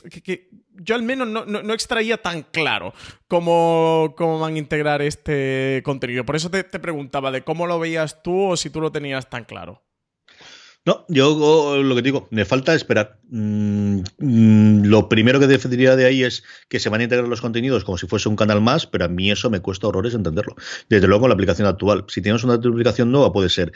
yo 0.74 0.96
al 0.96 1.04
menos 1.04 1.28
no, 1.28 1.74
extraía 1.74 2.22
tan 2.22 2.44
claro 2.44 2.94
cómo, 3.28 4.14
cómo, 4.18 4.40
van 4.40 4.56
a 4.56 4.60
integrar 4.60 5.02
este 5.02 5.82
contenido. 5.84 6.26
Por 6.26 6.36
eso 6.36 6.50
te, 6.50 6.64
te 6.64 6.80
preguntaba 6.80 7.32
de 7.32 7.44
cómo 7.44 7.68
lo 7.68 7.80
veías 7.80 8.24
tú 8.24 8.52
o 8.52 8.58
si 8.58 8.70
tú 8.70 8.82
lo 8.82 8.92
tenías 8.92 9.30
tan 9.30 9.46
claro. 9.46 9.82
No, 10.84 11.06
yo 11.10 11.84
lo 11.84 11.96
que 11.96 12.02
digo, 12.02 12.28
me 12.32 12.44
falta 12.44 12.74
esperar. 12.74 13.20
Mm, 13.30 14.00
mm, 14.18 14.86
lo 14.86 15.10
primero 15.10 15.40
que 15.40 15.46
defendería 15.46 15.96
de 15.96 16.06
ahí 16.06 16.24
es 16.24 16.44
que 16.70 16.80
se 16.80 16.90
van 16.90 17.02
a 17.02 17.04
integrar 17.04 17.28
los 17.28 17.40
contenidos 17.40 17.84
como 17.84 18.00
si 18.00 18.08
fuese 18.08 18.28
un 18.30 18.36
canal 18.36 18.62
más, 18.62 18.88
pero 18.88 19.06
a 19.06 19.08
mí 19.08 19.30
eso 19.30 19.52
me 19.52 19.60
cuesta 19.60 19.88
horrores 19.88 20.16
entenderlo. 20.16 20.56
Desde 20.90 21.08
luego 21.08 21.28
la 21.28 21.36
aplicación 21.36 21.68
actual. 21.68 22.06
Si 22.08 22.24
tienes 22.24 22.44
una 22.44 22.56
aplicación 22.56 23.12
nueva 23.12 23.32
puede 23.32 23.50
ser. 23.50 23.72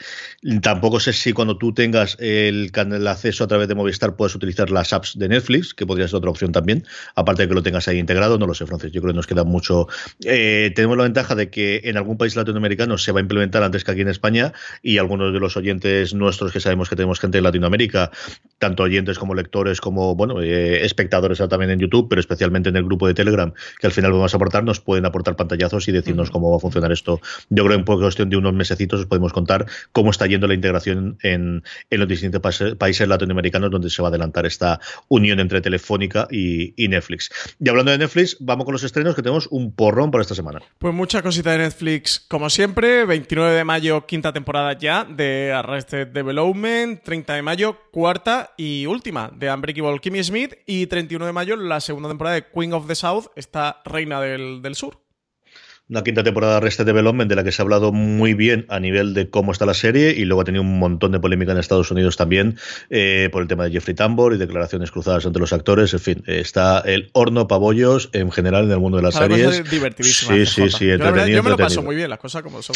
Tampoco 0.62 0.98
sé 0.98 1.12
si 1.12 1.32
cuando 1.32 1.56
tú 1.56 1.72
tengas 1.72 2.16
el, 2.18 2.72
el 2.74 3.06
acceso 3.06 3.44
a 3.44 3.46
través 3.46 3.68
de 3.68 3.76
Movistar 3.76 4.16
puedes 4.16 4.34
utilizar 4.34 4.70
las 4.70 4.92
apps 4.92 5.16
de 5.16 5.28
Netflix, 5.28 5.74
que 5.74 5.86
podría 5.86 6.08
ser 6.08 6.16
otra 6.16 6.30
opción 6.30 6.50
también, 6.50 6.84
aparte 7.14 7.42
de 7.42 7.48
que 7.48 7.54
lo 7.54 7.62
tengas 7.62 7.86
ahí 7.86 8.00
integrado, 8.00 8.36
no 8.36 8.48
lo 8.48 8.54
sé, 8.54 8.66
Francis. 8.66 8.90
Yo 8.90 9.00
creo 9.00 9.12
que 9.12 9.16
nos 9.16 9.28
queda 9.28 9.44
mucho. 9.44 9.86
Eh, 10.24 10.72
tenemos 10.74 10.96
la 10.96 11.04
ventaja 11.04 11.36
de 11.36 11.50
que 11.50 11.82
en 11.84 11.96
algún 11.96 12.18
país 12.18 12.34
latinoamericano 12.34 12.98
se 12.98 13.12
va 13.12 13.20
a 13.20 13.22
implementar 13.22 13.62
antes 13.62 13.84
que 13.84 13.92
aquí 13.92 14.00
en 14.00 14.08
España 14.08 14.52
y 14.82 14.98
algunos 14.98 15.32
de 15.32 15.38
los 15.38 15.56
oyentes 15.56 16.12
nuestros 16.12 16.50
que 16.50 16.58
sabemos 16.58 16.88
que 16.88 16.95
tenemos 16.96 17.20
gente 17.20 17.38
de 17.38 17.42
Latinoamérica, 17.42 18.10
tanto 18.58 18.84
oyentes 18.84 19.18
como 19.18 19.34
lectores, 19.34 19.80
como 19.80 20.14
bueno, 20.14 20.40
eh, 20.42 20.84
espectadores 20.84 21.38
también 21.48 21.70
en 21.70 21.78
YouTube, 21.78 22.08
pero 22.08 22.20
especialmente 22.20 22.68
en 22.68 22.76
el 22.76 22.84
grupo 22.84 23.06
de 23.06 23.14
Telegram, 23.14 23.52
que 23.78 23.86
al 23.86 23.92
final 23.92 24.12
vamos 24.12 24.32
a 24.32 24.36
aportar, 24.36 24.64
nos 24.64 24.80
pueden 24.80 25.04
aportar 25.04 25.36
pantallazos 25.36 25.88
y 25.88 25.92
decirnos 25.92 26.30
cómo 26.30 26.50
va 26.50 26.56
a 26.56 26.60
funcionar 26.60 26.92
esto. 26.92 27.20
Yo 27.50 27.64
creo 27.64 27.84
que 27.84 27.92
en 27.92 28.00
cuestión 28.00 28.30
de 28.30 28.36
unos 28.36 28.54
mesecitos 28.54 29.00
os 29.00 29.06
podemos 29.06 29.32
contar 29.32 29.66
cómo 29.92 30.10
está 30.10 30.26
yendo 30.26 30.46
la 30.46 30.54
integración 30.54 31.18
en, 31.22 31.62
los 31.90 32.08
distintos 32.08 32.40
países 32.78 33.08
latinoamericanos 33.08 33.70
donde 33.70 33.90
se 33.90 34.02
va 34.02 34.08
a 34.08 34.10
adelantar 34.10 34.46
esta 34.46 34.80
unión 35.08 35.40
entre 35.40 35.60
Telefónica 35.60 36.28
y, 36.30 36.74
Netflix. 36.86 37.30
Y 37.58 37.68
hablando 37.68 37.90
de 37.90 37.98
Netflix, 37.98 38.36
vamos 38.38 38.64
con 38.64 38.72
los 38.72 38.84
estrenos 38.84 39.16
que 39.16 39.22
tenemos 39.22 39.48
un 39.50 39.72
porrón 39.72 40.12
para 40.12 40.22
esta 40.22 40.36
semana. 40.36 40.60
Pues 40.78 40.94
mucha 40.94 41.20
cosita 41.20 41.50
de 41.50 41.58
Netflix, 41.58 42.20
como 42.20 42.48
siempre, 42.48 43.04
29 43.04 43.54
de 43.54 43.64
mayo, 43.64 44.06
quinta 44.06 44.32
temporada 44.32 44.78
ya 44.78 45.04
de 45.04 45.52
Arrested 45.52 46.08
Development, 46.08 46.85
30 46.94 47.34
de 47.34 47.42
mayo, 47.42 47.76
cuarta 47.90 48.54
y 48.56 48.86
última 48.86 49.30
de 49.34 49.52
Unbreakable 49.52 49.98
Kimmy 49.98 50.22
Smith. 50.22 50.54
Y 50.66 50.86
31 50.86 51.26
de 51.26 51.32
mayo, 51.32 51.56
la 51.56 51.80
segunda 51.80 52.08
temporada 52.08 52.36
de 52.36 52.46
Queen 52.46 52.72
of 52.72 52.86
the 52.86 52.94
South, 52.94 53.26
esta 53.34 53.82
reina 53.84 54.20
del, 54.20 54.62
del 54.62 54.74
sur 54.74 55.05
una 55.88 56.02
quinta 56.02 56.24
temporada 56.24 56.54
de 56.54 56.56
Arrested 56.58 56.84
Development 56.84 57.28
de 57.28 57.36
la 57.36 57.44
que 57.44 57.52
se 57.52 57.62
ha 57.62 57.64
hablado 57.64 57.92
muy 57.92 58.34
bien 58.34 58.66
a 58.68 58.80
nivel 58.80 59.14
de 59.14 59.30
cómo 59.30 59.52
está 59.52 59.66
la 59.66 59.74
serie 59.74 60.10
y 60.10 60.24
luego 60.24 60.40
ha 60.40 60.44
tenido 60.44 60.62
un 60.62 60.80
montón 60.80 61.12
de 61.12 61.20
polémica 61.20 61.52
en 61.52 61.58
Estados 61.58 61.92
Unidos 61.92 62.16
también 62.16 62.58
eh, 62.90 63.28
por 63.30 63.42
el 63.42 63.48
tema 63.48 63.64
de 63.64 63.70
Jeffrey 63.70 63.94
Tambor 63.94 64.34
y 64.34 64.36
declaraciones 64.36 64.90
cruzadas 64.90 65.24
entre 65.26 65.38
los 65.38 65.52
actores. 65.52 65.92
En 65.92 66.00
fin, 66.00 66.24
está 66.26 66.80
el 66.80 67.10
horno 67.12 67.46
pabollos 67.46 68.10
en 68.12 68.32
general 68.32 68.64
en 68.64 68.72
el 68.72 68.80
mundo 68.80 68.96
de 68.96 69.04
las 69.04 69.14
series. 69.14 69.62
Sí, 70.00 70.46
sí, 70.46 70.70
sí, 70.70 70.90
entretenido. 70.90 71.36
Yo, 71.36 71.42
me 71.44 71.50
lo 71.50 71.56
paso 71.56 71.82
muy 71.84 71.94
bien, 71.94 72.10
las 72.10 72.18
cosas 72.18 72.42
como 72.42 72.62
son. 72.62 72.74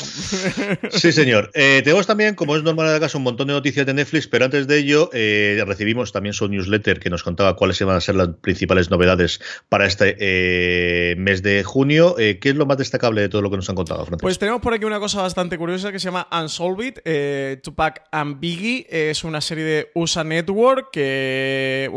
sí, 0.90 1.10
señor. 1.10 1.50
Eh, 1.54 1.80
tenemos 1.82 2.06
también, 2.06 2.36
como 2.36 2.54
es 2.54 2.62
normal 2.62 2.90
en 2.90 2.94
el 2.94 3.00
caso, 3.00 3.18
un 3.18 3.24
montón 3.24 3.48
de 3.48 3.54
noticias 3.54 3.86
de 3.86 3.94
Netflix, 3.94 4.28
pero 4.28 4.44
antes 4.44 4.68
de 4.68 4.78
ello 4.78 5.10
eh, 5.12 5.60
recibimos 5.66 6.12
también 6.12 6.32
su 6.32 6.46
newsletter 6.46 7.00
que 7.00 7.10
nos 7.10 7.24
contaba 7.24 7.56
cuáles 7.56 7.80
iban 7.80 7.96
a 7.96 8.00
ser 8.00 8.14
las 8.14 8.28
principales 8.40 8.88
novedades 8.88 9.40
para 9.68 9.86
este 9.86 11.16
mes 11.18 11.42
de 11.42 11.64
junio. 11.64 12.14
¿Qué 12.16 12.38
es 12.40 12.54
lo 12.54 12.66
más 12.66 12.78
destacado? 12.78 12.99
De 13.22 13.28
todo 13.28 13.42
lo 13.42 13.50
que 13.50 13.56
nos 13.56 13.68
han 13.68 13.76
contado, 13.76 14.06
Pues 14.20 14.38
tenemos 14.38 14.60
por 14.60 14.74
aquí 14.74 14.84
una 14.84 15.00
cosa 15.00 15.22
bastante 15.22 15.56
curiosa 15.58 15.90
que 15.90 15.98
se 15.98 16.06
llama 16.06 16.28
Unsolved. 16.30 17.00
Eh, 17.04 17.60
Tupac 17.62 18.04
and 18.12 18.38
es 18.42 19.24
una 19.24 19.40
serie 19.40 19.64
de 19.64 19.90
USA 19.94 20.22
Network 20.24 20.90
que, 20.92 21.90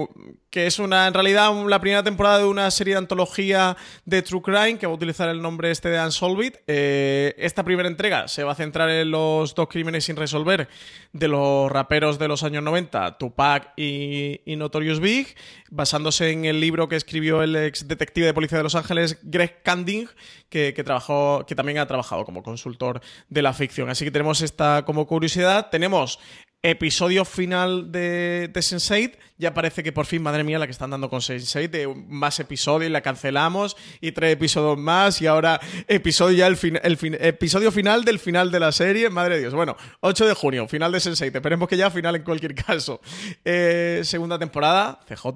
que 0.53 0.67
es 0.67 0.77
una, 0.77 1.07
en 1.07 1.15
realidad, 1.15 1.51
la 1.67 1.81
primera 1.81 2.03
temporada 2.03 2.37
de 2.37 2.45
una 2.45 2.69
serie 2.69 2.93
de 2.93 2.99
antología 2.99 3.75
de 4.05 4.21
True 4.21 4.43
Crime 4.43 4.77
que 4.77 4.85
va 4.85 4.93
a 4.93 4.95
utilizar 4.95 5.27
el 5.27 5.41
nombre 5.41 5.71
este 5.71 5.89
de 5.89 5.99
Unsolved. 5.99 6.59
Eh, 6.67 7.33
esta 7.39 7.63
primera 7.63 7.89
entrega 7.89 8.27
se 8.27 8.43
va 8.43 8.51
a 8.51 8.55
centrar 8.55 8.87
en 8.91 9.09
los 9.09 9.55
dos 9.55 9.67
crímenes 9.67 10.05
sin 10.05 10.15
resolver 10.15 10.69
de 11.11 11.27
los 11.27 11.71
raperos 11.71 12.19
de 12.19 12.27
los 12.27 12.43
años 12.43 12.61
90, 12.61 13.17
Tupac 13.17 13.73
y, 13.75 14.41
Notorious 14.45 14.99
Big, 14.99 15.35
basándose 15.71 16.29
en 16.29 16.45
el 16.45 16.59
libro 16.59 16.87
que 16.87 16.97
escribió 16.97 17.41
el 17.41 17.55
ex 17.55 17.87
detective 17.87 18.27
de 18.27 18.35
policía 18.35 18.59
de 18.59 18.63
Los 18.63 18.75
Ángeles, 18.75 19.17
Greg 19.23 19.63
Canding, 19.63 20.05
que, 20.49 20.71
trabajó, 20.85 21.47
que 21.47 21.55
también 21.55 21.79
ha 21.79 21.87
trabajado 21.87 22.25
como 22.25 22.43
consultor 22.43 23.01
de 23.27 23.41
la 23.41 23.53
ficción. 23.53 23.89
Así 23.89 24.05
que 24.05 24.11
tenemos 24.11 24.41
esta 24.41 24.85
como 24.85 25.07
curiosidad. 25.07 25.71
Tenemos 25.71 26.19
episodio 26.63 27.25
final 27.25 27.91
de, 27.91 28.49
de 28.51 28.59
Sense8 28.61 29.17
ya 29.43 29.53
parece 29.53 29.83
que 29.83 29.91
por 29.91 30.05
fin, 30.05 30.21
madre 30.21 30.43
mía, 30.43 30.57
la 30.57 30.67
que 30.67 30.71
están 30.71 30.91
dando 30.91 31.09
con 31.09 31.19
Sense8 31.19 31.69
de 31.69 31.87
más 32.07 32.39
episodios, 32.39 32.91
la 32.91 33.01
cancelamos 33.01 33.75
y 33.99 34.13
tres 34.13 34.33
episodios 34.33 34.77
más 34.77 35.21
y 35.21 35.27
ahora 35.27 35.59
episodio 35.87 36.37
ya 36.37 36.47
el, 36.47 36.57
el 36.81 36.97
episodio 37.19 37.71
final 37.71 38.05
del 38.05 38.19
final 38.19 38.51
de 38.51 38.59
la 38.59 38.71
serie, 38.71 39.09
madre 39.09 39.35
de 39.35 39.41
Dios. 39.41 39.53
Bueno, 39.53 39.75
8 39.99 40.27
de 40.27 40.33
junio, 40.33 40.67
final 40.67 40.91
de 40.91 40.99
Sense8, 40.99 41.35
esperemos 41.35 41.67
que 41.67 41.77
ya 41.77 41.91
final 41.91 42.15
en 42.15 42.23
cualquier 42.23 42.55
caso. 42.65 43.01
Eh, 43.43 44.01
segunda 44.03 44.39
temporada, 44.39 44.99
CJ 45.07 45.27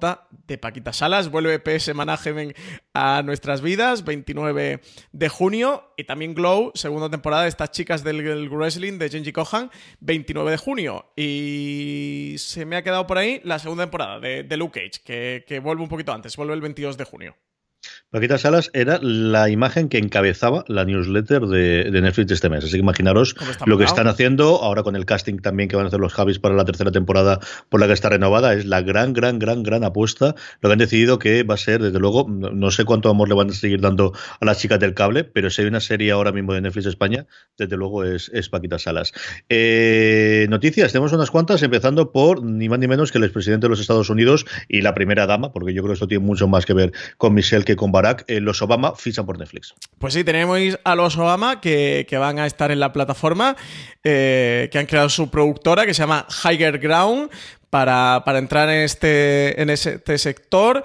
de 0.48 0.58
Paquita 0.58 0.94
Salas, 0.94 1.30
vuelve 1.30 1.60
PS 1.60 1.94
Management 1.94 2.56
a 2.94 3.24
nuestras 3.24 3.62
vidas, 3.62 4.06
29 4.06 4.80
de 5.12 5.30
junio 5.30 5.94
y 5.98 6.04
también 6.04 6.34
Glow, 6.34 6.72
segunda 6.76 7.10
temporada 7.10 7.44
de 7.44 7.50
estas 7.50 7.72
chicas 7.72 8.04
del, 8.04 8.48
wrestling 8.50 9.00
de 9.00 9.10
Genji 9.10 9.34
Kohan, 9.34 9.70
29 10.00 10.52
de 10.52 10.58
junio. 10.58 11.12
Y 11.20 12.36
se 12.38 12.66
me 12.66 12.76
ha 12.76 12.84
quedado 12.84 13.08
por 13.08 13.18
ahí 13.18 13.42
la 13.44 13.58
segunda 13.58 13.84
temporada 13.86 14.20
de, 14.20 14.58
Luke 14.58 14.80
Cage, 14.80 15.02
que, 15.04 15.44
que 15.48 15.60
vuelve 15.60 15.82
un 15.82 15.90
poquito 15.90 16.14
antes, 16.14 16.38
vuelve 16.38 16.54
el 16.54 16.62
22 16.62 16.96
de 16.96 17.04
junio. 17.06 17.36
Paquita 18.10 18.38
Salas 18.38 18.70
era 18.74 19.00
la 19.02 19.50
imagen 19.50 19.90
que 19.90 19.98
encabezaba 19.98 20.64
la 20.68 20.86
newsletter 20.86 21.42
de, 21.42 21.90
Netflix 21.92 22.32
este 22.32 22.50
mes. 22.50 22.64
Así 22.64 22.74
que 22.74 22.80
imaginaros 22.80 23.36
lo 23.66 23.78
que 23.78 23.84
están 23.84 24.08
haciendo 24.08 24.64
ahora 24.64 24.84
con 24.84 24.96
el 24.96 25.06
casting 25.06 25.40
también 25.40 25.68
que 25.70 25.76
van 25.76 25.86
a 25.86 25.88
hacer 25.90 26.00
los 26.00 26.14
Javis 26.14 26.40
para 26.40 26.56
la 26.56 26.64
tercera 26.66 26.92
temporada 26.92 27.40
por 27.70 27.80
la 27.80 27.88
que 27.88 27.94
está 27.94 28.10
renovada. 28.10 28.54
Es 28.54 28.66
la 28.66 28.82
gran, 28.82 29.14
gran, 29.14 29.40
gran, 29.40 29.62
gran 29.62 29.84
apuesta. 29.84 30.36
Lo 30.62 30.70
que 30.70 30.74
han 30.74 30.80
decidido 30.80 31.20
que 31.20 31.44
va 31.44 31.56
a 31.56 31.58
ser, 31.58 31.82
desde 31.82 32.00
luego, 32.00 32.26
no 32.28 32.72
sé 32.72 32.86
cuánto 32.86 33.10
amor 33.10 33.28
le 33.30 33.36
van 33.36 33.50
a 33.50 33.54
seguir 33.54 33.82
dando 33.82 34.14
a 34.40 34.46
las 34.46 34.60
chicas 34.60 34.80
del 34.80 34.94
cable, 34.94 35.24
pero 35.24 35.50
si 35.50 35.62
hay 35.62 35.68
una 35.68 35.82
serie 35.82 36.12
ahora 36.12 36.32
mismo 36.32 36.54
de 36.54 36.62
Netflix 36.62 36.86
España, 36.86 37.28
desde 37.58 37.78
luego 37.78 38.04
es, 38.04 38.32
es 38.34 38.50
Paquita 38.50 38.80
Salas. 38.80 39.12
Eh, 39.50 40.48
noticias, 40.50 40.92
tenemos 40.92 41.14
unas 41.14 41.32
cuantas, 41.32 41.62
empezando 41.62 42.12
por 42.12 42.44
ni 42.44 42.70
más 42.70 42.80
ni 42.80 42.88
menos 42.88 43.12
que 43.12 43.18
el 43.18 43.26
expresidente 43.26 43.66
de 43.66 43.70
los 43.70 43.80
Estados 43.80 44.10
Unidos 44.10 44.46
y 44.68 44.82
la 44.82 44.94
primera 44.94 45.28
dama, 45.28 45.52
porque 45.52 45.74
yo 45.74 45.82
creo 45.84 45.92
que 45.92 45.96
esto 45.96 46.08
tiene 46.08 46.26
mucho 46.26 46.48
más 46.48 46.66
que 46.66 46.74
ver 46.74 46.92
con 47.18 47.34
Michelle 47.34 47.66
que 47.66 47.76
con 47.78 47.92
Barack, 47.92 48.26
eh, 48.28 48.42
los 48.42 48.62
Obama 48.62 48.94
fichan 48.96 49.26
por 49.26 49.40
Netflix. 49.40 49.74
Pues 49.98 50.14
sí, 50.14 50.24
tenemos 50.24 50.60
a 50.84 50.96
los 50.96 51.18
Obama 51.18 51.62
que, 51.62 52.06
van 52.20 52.40
a 52.40 52.46
estar 52.46 52.72
en 52.72 52.80
la 52.80 52.92
plataforma, 52.92 53.56
eh, 54.04 54.68
que 54.72 54.80
han 54.80 54.86
creado 54.86 55.08
su 55.08 55.30
productora 55.30 55.86
que 55.86 55.94
se 55.94 56.04
llama 56.04 56.28
Higher 56.44 56.80
Ground. 56.80 57.30
Para, 57.70 58.24
entrar 58.28 58.70
en 58.70 58.84
este, 58.84 59.62
en 59.62 59.70
este 59.70 60.18
sector 60.18 60.84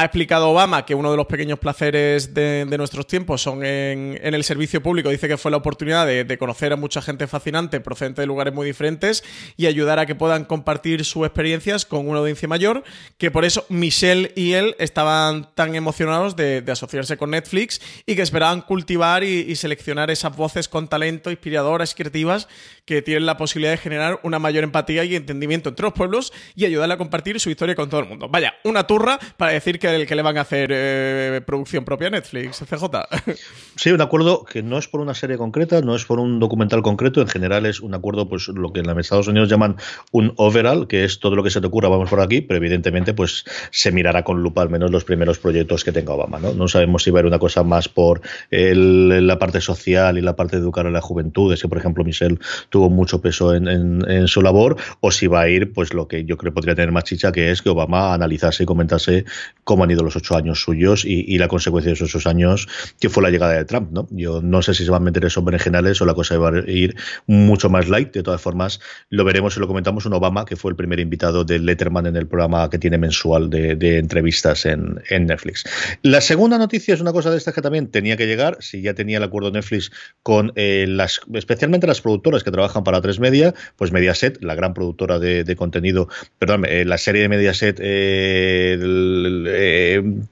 ha 0.00 0.04
explicado 0.04 0.48
Obama 0.48 0.86
que 0.86 0.94
uno 0.94 1.10
de 1.10 1.16
los 1.18 1.26
pequeños 1.26 1.58
placeres 1.58 2.32
de, 2.32 2.64
nuestros 2.78 3.06
tiempos 3.06 3.42
son 3.42 3.62
en, 3.62 4.18
el 4.22 4.44
servicio 4.44 4.82
público. 4.82 5.10
Dice 5.10 5.28
que 5.28 5.36
fue 5.36 5.50
la 5.50 5.58
oportunidad 5.58 6.06
de, 6.06 6.38
conocer 6.38 6.72
a 6.72 6.76
mucha 6.76 7.02
gente 7.02 7.26
fascinante 7.26 7.80
procedente 7.80 8.22
de 8.22 8.26
lugares 8.26 8.54
muy 8.54 8.66
diferentes 8.66 9.22
y 9.58 9.66
ayudar 9.66 9.98
a 9.98 10.06
que 10.06 10.14
puedan 10.14 10.46
compartir 10.46 11.04
sus 11.04 11.26
experiencias 11.26 11.84
con 11.84 12.08
una 12.08 12.20
audiencia 12.20 12.48
mayor. 12.48 12.82
Que 13.18 13.30
por 13.30 13.44
eso 13.44 13.66
Michelle 13.68 14.32
y 14.36 14.54
él 14.54 14.74
estaban 14.78 15.54
tan 15.54 15.74
emocionados 15.74 16.34
de, 16.34 16.64
asociarse 16.70 17.18
con 17.18 17.32
Netflix 17.32 17.82
y 18.06 18.16
que 18.16 18.22
esperaban 18.22 18.62
cultivar 18.62 19.22
y, 19.22 19.54
seleccionar 19.54 20.10
esas 20.10 20.34
voces 20.34 20.66
con 20.68 20.88
talento, 20.88 21.30
inspiradoras 21.30 21.92
y 21.92 21.94
creativas 21.96 22.48
que 22.86 23.02
tienen 23.02 23.26
la 23.26 23.36
posibilidad 23.36 23.72
de 23.72 23.76
generar 23.76 24.18
una 24.22 24.38
mayor 24.38 24.64
empatía 24.64 25.04
y 25.04 25.14
entendimiento 25.14 25.68
entre 25.68 25.82
los 25.82 25.92
pueblos 25.92 26.32
y 26.54 26.64
ayudarle 26.64 26.94
a 26.94 26.98
compartir 26.98 27.38
su 27.38 27.50
historia 27.50 27.74
con 27.74 27.90
todo 27.90 28.00
el 28.00 28.06
mundo. 28.06 28.28
Vaya, 28.30 28.54
una 28.64 28.86
turra 28.86 29.18
para 29.36 29.52
decir 29.52 29.78
que 29.78 29.89
el 29.94 30.06
que 30.06 30.14
le 30.14 30.22
van 30.22 30.38
a 30.38 30.42
hacer 30.42 30.70
eh, 30.72 31.40
producción 31.44 31.84
propia 31.84 32.08
a 32.08 32.10
Netflix, 32.10 32.62
CJ. 32.68 32.84
Sí, 33.76 33.90
un 33.90 34.00
acuerdo 34.02 34.44
que 34.44 34.62
no 34.62 34.76
es 34.76 34.88
por 34.88 35.00
una 35.00 35.14
serie 35.14 35.38
concreta, 35.38 35.80
no 35.80 35.94
es 35.94 36.04
por 36.04 36.20
un 36.20 36.38
documental 36.38 36.82
concreto, 36.82 37.22
en 37.22 37.28
general 37.28 37.64
es 37.64 37.80
un 37.80 37.94
acuerdo, 37.94 38.28
pues 38.28 38.48
lo 38.48 38.72
que 38.72 38.80
en 38.80 38.98
Estados 38.98 39.28
Unidos 39.28 39.48
llaman 39.48 39.76
un 40.12 40.34
overall, 40.36 40.86
que 40.86 41.04
es 41.04 41.18
todo 41.18 41.34
lo 41.34 41.42
que 41.42 41.50
se 41.50 41.62
te 41.62 41.66
ocurra, 41.66 41.88
vamos 41.88 42.10
por 42.10 42.20
aquí, 42.20 42.42
pero 42.42 42.58
evidentemente 42.58 43.14
pues 43.14 43.44
se 43.70 43.90
mirará 43.90 44.22
con 44.22 44.42
lupa 44.42 44.60
al 44.60 44.68
menos 44.68 44.90
los 44.90 45.04
primeros 45.04 45.38
proyectos 45.38 45.82
que 45.84 45.92
tenga 45.92 46.12
Obama, 46.12 46.38
¿no? 46.38 46.52
No 46.52 46.68
sabemos 46.68 47.02
si 47.04 47.10
va 47.10 47.20
a 47.20 47.22
ir 47.22 47.26
una 47.26 47.38
cosa 47.38 47.62
más 47.62 47.88
por 47.88 48.20
la 48.50 49.38
parte 49.38 49.60
social 49.60 50.18
y 50.18 50.20
la 50.20 50.36
parte 50.36 50.56
de 50.56 50.62
educar 50.62 50.86
a 50.86 50.90
la 50.90 51.00
juventud, 51.00 51.52
es 51.52 51.62
que 51.62 51.68
por 51.68 51.78
ejemplo 51.78 52.04
Michelle 52.04 52.38
tuvo 52.68 52.90
mucho 52.90 53.20
peso 53.22 53.54
en, 53.54 53.68
en, 53.68 54.28
su 54.28 54.42
labor, 54.42 54.76
o 55.00 55.10
si 55.10 55.26
va 55.26 55.42
a 55.42 55.48
ir 55.48 55.72
pues 55.72 55.94
lo 55.94 56.06
que 56.06 56.24
yo 56.24 56.36
creo 56.36 56.52
podría 56.52 56.74
tener 56.74 56.92
más 56.92 57.04
chicha, 57.04 57.32
que 57.32 57.50
es 57.50 57.62
que 57.62 57.70
Obama 57.70 58.12
analizase 58.14 58.64
y 58.64 58.66
comentase 58.66 59.24
cómo 59.64 59.79
han 59.84 59.90
ido 59.90 60.02
los 60.02 60.16
ocho 60.16 60.36
años 60.36 60.62
suyos 60.62 61.04
y, 61.04 61.38
la 61.38 61.48
consecuencia 61.48 61.92
de 61.92 62.04
esos 62.04 62.26
años, 62.26 62.68
que 63.00 63.08
fue 63.08 63.22
la 63.22 63.30
llegada 63.30 63.54
de 63.54 63.64
Trump. 63.64 63.90
¿no? 63.92 64.06
Yo 64.10 64.42
no 64.42 64.62
sé 64.62 64.74
si 64.74 64.84
se 64.84 64.90
van 64.90 65.02
a 65.02 65.04
meter 65.06 65.24
esos 65.24 65.44
berenjenales 65.44 66.00
o 66.02 66.06
la 66.06 66.14
cosa 66.14 66.36
va 66.38 66.50
a 66.50 66.70
ir 66.70 66.96
mucho 67.26 67.70
más 67.70 67.88
light. 67.88 68.12
De 68.12 68.22
todas 68.22 68.40
formas, 68.40 68.80
lo 69.08 69.24
veremos 69.24 69.56
y 69.56 69.60
lo 69.60 69.66
comentamos 69.66 70.06
un 70.06 70.12
Obama, 70.12 70.44
que 70.44 70.56
fue 70.56 70.70
el 70.70 70.76
primer 70.76 71.00
invitado 71.00 71.44
de 71.44 71.58
Letterman 71.58 72.06
en 72.06 72.16
el 72.16 72.26
programa 72.26 72.68
que 72.68 72.78
tiene 72.78 72.98
mensual 72.98 73.48
de, 73.50 73.98
entrevistas 73.98 74.66
en, 74.66 75.00
Netflix. 75.10 75.64
La 76.02 76.20
segunda 76.20 76.58
noticia 76.58 76.94
es 76.94 77.00
una 77.00 77.12
cosa 77.12 77.30
de 77.30 77.36
esta 77.36 77.52
que 77.52 77.62
también 77.62 77.88
tenía 77.88 78.16
que 78.16 78.26
llegar, 78.26 78.58
si 78.60 78.82
ya 78.82 78.94
tenía 78.94 79.18
el 79.18 79.24
acuerdo 79.24 79.50
Netflix 79.50 79.90
con 80.22 80.52
eh, 80.56 80.86
las, 80.88 81.20
especialmente 81.34 81.86
las 81.86 82.00
productoras 82.00 82.44
que 82.44 82.50
trabajan 82.50 82.84
para 82.84 83.00
tres 83.00 83.20
media, 83.20 83.54
pues 83.76 83.92
Mediaset, 83.92 84.42
la 84.42 84.54
gran 84.54 84.74
productora 84.74 85.18
de, 85.18 85.56
contenido, 85.56 86.08
perdón, 86.38 86.64
eh, 86.66 86.84
la 86.84 86.98
serie 86.98 87.22
de 87.22 87.28
Mediaset 87.28 87.78
eh, 87.80 88.78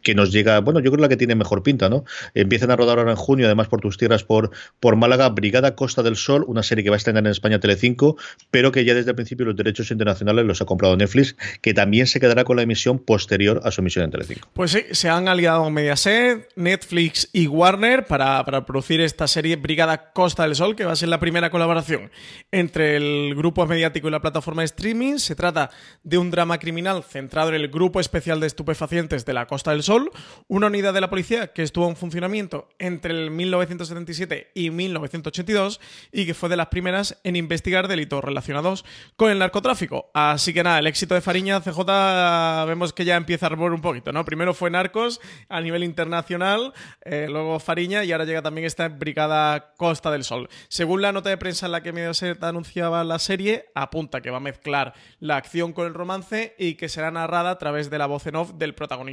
que 0.02 0.14
nos 0.14 0.32
llega, 0.32 0.60
bueno, 0.60 0.80
yo 0.80 0.90
creo 0.90 1.02
la 1.02 1.08
que 1.08 1.16
tiene 1.16 1.34
mejor 1.34 1.62
pinta, 1.62 1.88
¿no? 1.88 2.04
Empiezan 2.34 2.70
a 2.70 2.76
rodar 2.76 2.98
ahora 2.98 3.10
en 3.10 3.16
junio, 3.16 3.46
además 3.46 3.68
por 3.68 3.80
tus 3.80 3.96
tierras, 3.96 4.24
por, 4.24 4.50
por 4.80 4.96
Málaga, 4.96 5.28
Brigada 5.28 5.74
Costa 5.74 6.02
del 6.02 6.16
Sol, 6.16 6.44
una 6.46 6.62
serie 6.62 6.84
que 6.84 6.90
va 6.90 6.96
a 6.96 6.98
estrenar 6.98 7.24
en 7.24 7.30
España 7.30 7.60
Telecinco, 7.60 8.16
pero 8.50 8.72
que 8.72 8.84
ya 8.84 8.94
desde 8.94 9.10
el 9.10 9.16
principio 9.16 9.46
los 9.46 9.56
derechos 9.56 9.90
internacionales 9.90 10.44
los 10.44 10.60
ha 10.60 10.64
comprado 10.64 10.96
Netflix, 10.96 11.36
que 11.60 11.74
también 11.74 12.06
se 12.06 12.20
quedará 12.20 12.44
con 12.44 12.56
la 12.56 12.62
emisión 12.62 12.98
posterior 12.98 13.60
a 13.64 13.70
su 13.70 13.80
emisión 13.80 14.04
en 14.04 14.10
Telecinco. 14.10 14.48
Pues 14.52 14.72
sí, 14.72 14.84
se 14.90 15.08
han 15.08 15.28
aliado 15.28 15.68
Mediaset, 15.70 16.48
Netflix 16.56 17.28
y 17.32 17.46
Warner 17.46 18.06
para, 18.06 18.44
para 18.44 18.64
producir 18.64 19.00
esta 19.00 19.26
serie 19.26 19.56
Brigada 19.56 20.12
Costa 20.12 20.44
del 20.44 20.54
Sol, 20.54 20.76
que 20.76 20.84
va 20.84 20.92
a 20.92 20.96
ser 20.96 21.08
la 21.08 21.20
primera 21.20 21.50
colaboración 21.50 22.10
entre 22.50 22.96
el 22.96 23.34
grupo 23.34 23.66
mediático 23.66 24.08
y 24.08 24.10
la 24.10 24.20
plataforma 24.20 24.62
de 24.62 24.66
streaming. 24.66 25.18
Se 25.18 25.34
trata 25.34 25.70
de 26.02 26.18
un 26.18 26.30
drama 26.30 26.58
criminal 26.58 27.02
centrado 27.02 27.50
en 27.50 27.56
el 27.56 27.68
grupo 27.68 28.00
especial 28.00 28.40
de 28.40 28.46
estupefacientes 28.46 29.17
de 29.24 29.34
la 29.34 29.46
Costa 29.46 29.72
del 29.72 29.82
Sol, 29.82 30.10
una 30.46 30.68
unidad 30.68 30.94
de 30.94 31.00
la 31.00 31.10
policía 31.10 31.52
que 31.52 31.62
estuvo 31.62 31.88
en 31.88 31.96
funcionamiento 31.96 32.68
entre 32.78 33.12
el 33.12 33.30
1977 33.30 34.52
y 34.54 34.70
1982 34.70 35.80
y 36.12 36.26
que 36.26 36.34
fue 36.34 36.48
de 36.48 36.56
las 36.56 36.68
primeras 36.68 37.18
en 37.24 37.36
investigar 37.36 37.88
delitos 37.88 38.22
relacionados 38.22 38.84
con 39.16 39.30
el 39.30 39.38
narcotráfico. 39.38 40.10
Así 40.14 40.52
que 40.52 40.62
nada, 40.62 40.78
el 40.78 40.86
éxito 40.86 41.14
de 41.14 41.20
Fariña 41.20 41.60
CJ 41.60 42.66
vemos 42.66 42.92
que 42.92 43.04
ya 43.04 43.16
empieza 43.16 43.46
a 43.46 43.48
revolver 43.50 43.74
un 43.74 43.80
poquito, 43.80 44.12
¿no? 44.12 44.24
Primero 44.24 44.54
fue 44.54 44.70
Narcos 44.70 45.20
a 45.48 45.60
nivel 45.60 45.84
internacional, 45.84 46.72
eh, 47.02 47.26
luego 47.28 47.58
Fariña 47.58 48.04
y 48.04 48.12
ahora 48.12 48.24
llega 48.24 48.42
también 48.42 48.66
esta 48.66 48.88
Brigada 48.88 49.74
Costa 49.76 50.10
del 50.10 50.24
Sol. 50.24 50.48
Según 50.68 51.02
la 51.02 51.12
nota 51.12 51.30
de 51.30 51.36
prensa 51.36 51.66
en 51.66 51.72
la 51.72 51.82
que 51.82 51.92
Mediaset 51.92 52.42
anunciaba 52.42 53.04
la 53.04 53.18
serie, 53.18 53.66
apunta 53.74 54.20
que 54.20 54.30
va 54.30 54.38
a 54.38 54.40
mezclar 54.40 54.94
la 55.20 55.36
acción 55.36 55.72
con 55.72 55.86
el 55.86 55.94
romance 55.94 56.54
y 56.58 56.74
que 56.74 56.88
será 56.88 57.10
narrada 57.10 57.50
a 57.50 57.58
través 57.58 57.90
de 57.90 57.98
la 57.98 58.06
voz 58.06 58.26
en 58.26 58.36
off 58.36 58.52
del 58.54 58.74
protagonista 58.74 59.07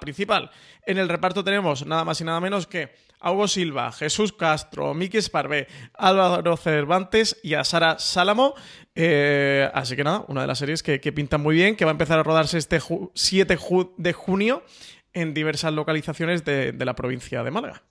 principal. 0.00 0.50
En 0.86 0.98
el 0.98 1.08
reparto 1.08 1.44
tenemos 1.44 1.86
nada 1.86 2.04
más 2.04 2.20
y 2.20 2.24
nada 2.24 2.40
menos 2.40 2.66
que 2.66 2.90
a 3.20 3.32
Hugo 3.32 3.48
Silva, 3.48 3.92
Jesús 3.92 4.32
Castro, 4.32 4.94
Miki 4.94 5.18
Esparvé, 5.18 5.68
Álvaro 5.94 6.56
Cervantes 6.56 7.38
y 7.42 7.54
a 7.54 7.64
Sara 7.64 7.98
Sálamo. 7.98 8.54
Eh, 8.94 9.70
así 9.74 9.96
que 9.96 10.04
nada, 10.04 10.24
una 10.28 10.42
de 10.42 10.46
las 10.46 10.58
series 10.58 10.82
que, 10.82 10.98
pintan 11.12 11.42
muy 11.42 11.54
bien, 11.54 11.76
que 11.76 11.84
va 11.84 11.90
a 11.90 11.92
empezar 11.92 12.18
a 12.18 12.22
rodarse 12.22 12.58
este 12.58 12.80
7 13.14 13.58
de 13.96 14.12
junio 14.12 14.62
en 15.12 15.34
diversas 15.34 15.72
localizaciones 15.72 16.44
de 16.44 16.84
la 16.84 16.94
provincia 16.94 17.42
de 17.42 17.50
Málaga. 17.50 17.82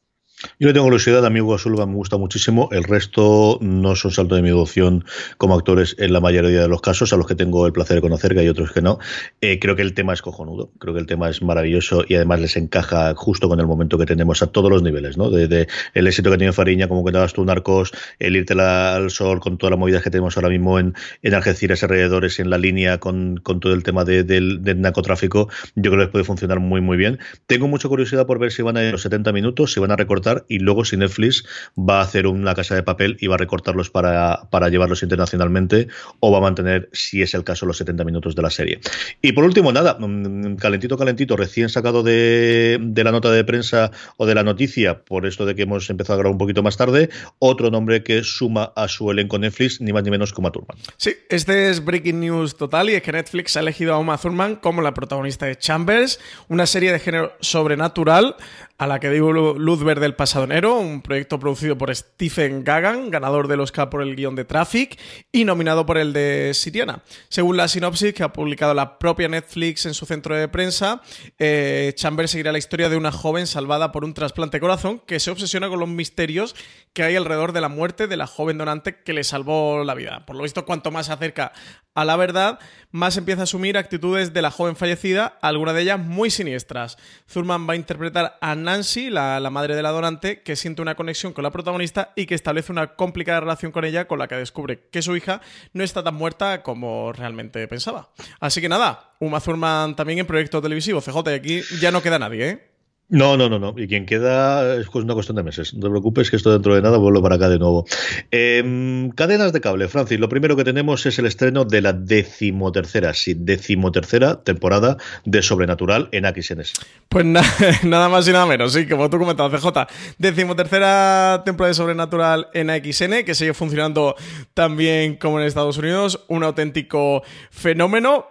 Yo 0.58 0.72
tengo 0.72 0.86
curiosidad, 0.86 1.26
a 1.26 1.30
mí 1.30 1.42
Hugo 1.42 1.58
Sullivan 1.58 1.90
me 1.90 1.96
gusta 1.96 2.18
muchísimo, 2.18 2.70
el 2.72 2.86
resto 2.86 3.58
no 3.62 3.96
son 3.98 4.12
salto 4.12 4.36
de 4.36 4.42
mi 4.42 4.48
devoción 4.48 5.04
como 5.38 5.56
actores 5.56 5.98
en 6.00 6.14
la 6.14 6.22
mayoría 6.22 6.62
de 6.62 6.68
los 6.70 6.82
casos, 6.82 7.12
a 7.12 7.18
los 7.18 7.28
que 7.28 7.36
tengo 7.36 7.66
el 7.66 7.74
placer 7.74 7.96
de 7.96 8.02
conocer, 8.02 8.34
que 8.34 8.40
hay 8.40 8.48
otros 8.48 8.72
que 8.72 8.82
no. 8.82 9.00
Eh, 9.42 9.60
creo 9.60 9.76
que 9.76 9.82
el 9.82 9.94
tema 9.94 10.14
es 10.14 10.22
cojonudo, 10.22 10.72
creo 10.80 10.94
que 10.94 11.02
el 11.02 11.08
tema 11.08 11.30
es 11.30 11.42
maravilloso 11.42 12.06
y 12.08 12.16
además 12.16 12.40
les 12.40 12.56
encaja 12.56 13.14
justo 13.16 13.50
con 13.50 13.60
el 13.60 13.68
momento 13.68 13.98
que 13.98 14.06
tenemos 14.06 14.42
a 14.42 14.48
todos 14.48 14.70
los 14.72 14.82
niveles, 14.82 15.18
¿no? 15.18 15.30
De, 15.30 15.68
el 15.94 16.08
éxito 16.08 16.32
que 16.32 16.38
tiene 16.38 16.54
Fariña, 16.54 16.88
como 16.88 17.04
contabas 17.04 17.34
tú, 17.34 17.44
Narcos, 17.44 17.92
el 18.20 18.38
irte 18.38 18.54
al 18.54 19.12
sol 19.12 19.42
con 19.42 19.58
toda 19.58 19.72
la 19.72 19.78
movida 19.78 20.02
que 20.02 20.10
tenemos 20.10 20.38
ahora 20.38 20.50
mismo 20.50 20.80
en, 20.80 20.96
en 21.22 21.34
Algeciras 21.34 21.84
alrededores, 21.84 22.40
en 22.40 22.50
la 22.50 22.58
línea 22.58 23.00
con, 23.00 23.38
con 23.38 23.60
todo 23.60 23.74
el 23.74 23.84
tema 23.84 24.06
del 24.06 24.62
narcotráfico, 24.82 25.50
yo 25.76 25.92
creo 25.92 26.06
que 26.06 26.12
puede 26.12 26.24
funcionar 26.24 26.60
muy, 26.62 26.80
muy 26.80 26.96
bien. 26.96 27.20
Tengo 27.46 27.68
mucha 27.68 27.90
curiosidad 27.90 28.26
por 28.26 28.40
ver 28.40 28.52
si 28.54 28.62
van 28.62 28.78
a 28.78 28.84
ir 28.84 28.94
los 28.94 29.02
70 29.02 29.34
minutos, 29.34 29.74
si 29.74 29.80
van 29.80 29.92
a 29.92 29.96
recortar 29.98 30.29
y 30.48 30.60
luego 30.60 30.86
si 30.86 30.98
Netflix 30.98 31.44
va 31.78 32.00
a 32.00 32.04
hacer 32.04 32.28
una 32.28 32.56
casa 32.56 32.76
de 32.76 32.84
papel 32.84 33.18
y 33.20 33.28
va 33.28 33.36
a 33.36 33.38
recortarlos 33.38 33.90
para, 33.90 34.48
para 34.50 34.70
llevarlos 34.70 35.04
internacionalmente 35.04 35.88
o 36.20 36.32
va 36.32 36.40
a 36.40 36.42
mantener, 36.42 36.90
si 36.94 37.22
es 37.22 37.34
el 37.34 37.44
caso, 37.44 37.66
los 37.66 37.78
70 37.78 38.04
minutos 38.04 38.36
de 38.36 38.42
la 38.42 38.50
serie. 38.50 38.80
Y 39.22 39.32
por 39.32 39.44
último, 39.44 39.72
nada, 39.72 39.98
mm, 40.00 40.56
calentito, 40.56 40.98
calentito, 40.98 41.36
recién 41.36 41.70
sacado 41.70 42.04
de, 42.04 42.78
de 42.82 43.04
la 43.04 43.12
nota 43.12 43.32
de 43.32 43.44
prensa 43.44 43.92
o 44.18 44.26
de 44.26 44.36
la 44.36 44.44
noticia, 44.44 45.04
por 45.04 45.26
esto 45.26 45.46
de 45.46 45.56
que 45.56 45.64
hemos 45.64 45.90
empezado 45.90 46.16
a 46.16 46.18
grabar 46.20 46.34
un 46.34 46.38
poquito 46.38 46.64
más 46.64 46.78
tarde, 46.78 47.10
otro 47.40 47.70
nombre 47.70 48.04
que 48.04 48.24
suma 48.24 48.72
a 48.76 48.88
su 48.88 49.10
elenco 49.12 49.38
Netflix, 49.38 49.82
ni 49.82 49.94
más 49.94 50.04
ni 50.04 50.12
menos 50.12 50.34
que 50.34 50.42
Uma 50.42 50.52
Thurman. 50.52 50.78
Sí, 50.98 51.16
este 51.30 51.70
es 51.70 51.84
breaking 51.84 52.20
news 52.20 52.56
total 52.56 52.90
y 52.90 52.96
es 52.96 53.02
que 53.02 53.12
Netflix 53.12 53.58
ha 53.58 53.62
elegido 53.62 53.94
a 53.94 53.98
Uma 53.98 54.18
Thurman 54.18 54.56
como 54.56 54.82
la 54.82 54.94
protagonista 54.94 55.46
de 55.46 55.58
Chambers, 55.58 56.20
una 56.48 56.66
serie 56.66 56.92
de 56.92 57.00
género 57.00 57.34
sobrenatural 57.40 58.36
a 58.78 58.88
la 58.88 59.00
que 59.00 59.10
dio 59.10 59.32
luz 59.32 59.84
verde 59.84 60.06
el 60.06 60.16
pasado 60.20 60.44
enero, 60.44 60.78
un 60.78 61.02
proyecto 61.02 61.40
producido 61.40 61.78
por 61.78 61.96
Stephen 61.96 62.66
Gagan, 62.66 63.10
ganador 63.10 63.48
del 63.48 63.62
Oscar 63.62 63.90
por 63.90 64.02
el 64.02 64.18
guion 64.18 64.36
de 64.36 64.44
Traffic 64.44 65.00
y 65.32 65.46
nominado 65.46 65.86
por 65.86 65.98
el 65.98 66.12
de 66.12 66.52
Siriana. 66.54 67.04
Según 67.30 67.56
la 67.56 67.70
sinopsis 67.70 68.14
que 68.14 68.24
ha 68.24 68.34
publicado 68.34 68.74
la 68.74 69.00
propia 69.00 69.30
Netflix 69.30 69.86
en 69.86 69.94
su 69.94 70.06
centro 70.06 70.36
de 70.36 70.50
prensa, 70.50 71.02
eh, 71.38 71.94
Chambers 71.96 72.32
seguirá 72.32 72.52
la 72.52 72.58
historia 72.58 72.90
de 72.90 72.98
una 72.98 73.14
joven 73.14 73.48
salvada 73.48 73.94
por 73.94 74.04
un 74.04 74.14
trasplante 74.14 74.58
de 74.58 74.62
corazón 74.62 75.00
que 75.00 75.22
se 75.22 75.32
obsesiona 75.32 75.70
con 75.70 75.80
los 75.80 75.88
misterios 75.88 76.54
que 76.92 77.04
hay 77.04 77.16
alrededor 77.16 77.54
de 77.54 77.62
la 77.62 77.70
muerte 77.70 78.08
de 78.08 78.18
la 78.18 78.28
joven 78.28 78.58
donante 78.58 79.02
que 79.02 79.14
le 79.14 79.24
salvó 79.24 79.86
la 79.86 79.94
vida. 79.94 80.26
Por 80.26 80.36
lo 80.36 80.44
visto, 80.44 80.66
cuanto 80.66 80.92
más 80.92 81.06
se 81.06 81.14
acerca 81.14 81.54
a 81.96 82.06
la 82.06 82.16
verdad, 82.16 82.60
más 82.92 83.18
empieza 83.18 83.42
a 83.42 83.44
asumir 83.44 83.78
actitudes 83.78 84.34
de 84.34 84.42
la 84.42 84.52
joven 84.52 84.76
fallecida, 84.76 85.38
algunas 85.42 85.76
de 85.76 85.82
ellas 85.82 86.00
muy 86.00 86.30
siniestras. 86.30 86.98
Zurman 87.30 87.68
va 87.68 87.74
a 87.74 87.76
interpretar 87.76 88.38
a 88.42 88.56
Nancy, 88.56 89.10
la, 89.10 89.48
madre 89.50 89.76
de 89.76 89.84
la 89.84 89.92
donante, 89.92 90.09
que 90.18 90.56
siente 90.56 90.82
una 90.82 90.96
conexión 90.96 91.34
con 91.34 91.44
la 91.44 91.52
protagonista 91.52 92.14
y 92.16 92.26
que 92.26 92.36
establece 92.36 92.72
una 92.72 92.96
complicada 92.96 93.40
relación 93.40 93.72
con 93.72 93.86
ella, 93.86 94.08
con 94.08 94.20
la 94.20 94.28
que 94.28 94.36
descubre 94.36 94.88
que 94.92 95.02
su 95.02 95.16
hija 95.16 95.42
no 95.74 95.84
está 95.84 96.04
tan 96.04 96.16
muerta 96.16 96.64
como 96.64 97.14
realmente 97.14 97.68
pensaba. 97.68 98.10
Así 98.40 98.62
que 98.62 98.70
nada, 98.70 99.14
Uma 99.20 99.40
Thurman 99.40 99.96
también 99.96 100.20
en 100.20 100.26
proyecto 100.26 100.62
televisivo. 100.62 101.02
CJ, 101.02 101.32
y 101.32 101.34
aquí 101.34 101.62
ya 101.80 101.92
no 101.92 102.02
queda 102.02 102.20
nadie, 102.20 102.50
¿eh? 102.50 102.69
No, 103.12 103.38
no, 103.38 103.50
no, 103.50 103.58
no. 103.58 103.74
Y 103.76 103.88
quien 103.88 104.06
queda 104.06 104.76
es 104.76 104.88
una 104.94 105.16
cuestión 105.16 105.36
de 105.36 105.42
meses. 105.42 105.74
No 105.74 105.82
te 105.82 105.90
preocupes 105.90 106.30
que 106.30 106.36
esto 106.36 106.52
dentro 106.52 106.76
de 106.76 106.82
nada 106.84 107.00
vuelvo 107.00 107.24
para 107.24 107.36
acá 107.36 107.50
de 107.50 107.58
nuevo. 107.58 107.86
Em, 108.30 109.10
cadenas 109.10 109.52
de 109.52 109.62
cable, 109.62 109.88
Francis. 109.88 110.20
Lo 110.20 110.30
primero 110.30 110.56
que 110.56 110.64
tenemos 110.64 111.04
es 111.08 111.18
el 111.18 111.26
estreno 111.26 111.66
de 111.66 111.82
la 111.82 111.94
decimotercera, 111.94 113.16
sí, 113.16 113.34
decimotercera 113.36 114.44
temporada 114.44 114.98
de 115.26 115.42
Sobrenatural 115.42 116.10
en 116.12 116.28
AXNS. 116.28 116.74
Pues 117.10 117.26
nada 117.84 118.10
más 118.10 118.28
y 118.28 118.32
nada 118.32 118.46
menos, 118.46 118.74
sí, 118.74 118.88
como 118.88 119.10
tú 119.10 119.18
comentabas, 119.18 119.60
CJ. 119.60 119.88
Decimotercera 120.20 121.42
temporada 121.44 121.70
de 121.70 121.76
Sobrenatural 121.76 122.50
en 122.54 122.70
AXN, 122.70 123.24
que 123.26 123.34
sigue 123.34 123.56
funcionando 123.56 124.16
también 124.54 125.16
como 125.16 125.40
en 125.40 125.48
Estados 125.48 125.80
Unidos. 125.80 126.26
Un 126.28 126.44
auténtico 126.44 127.24
fenómeno. 127.50 128.28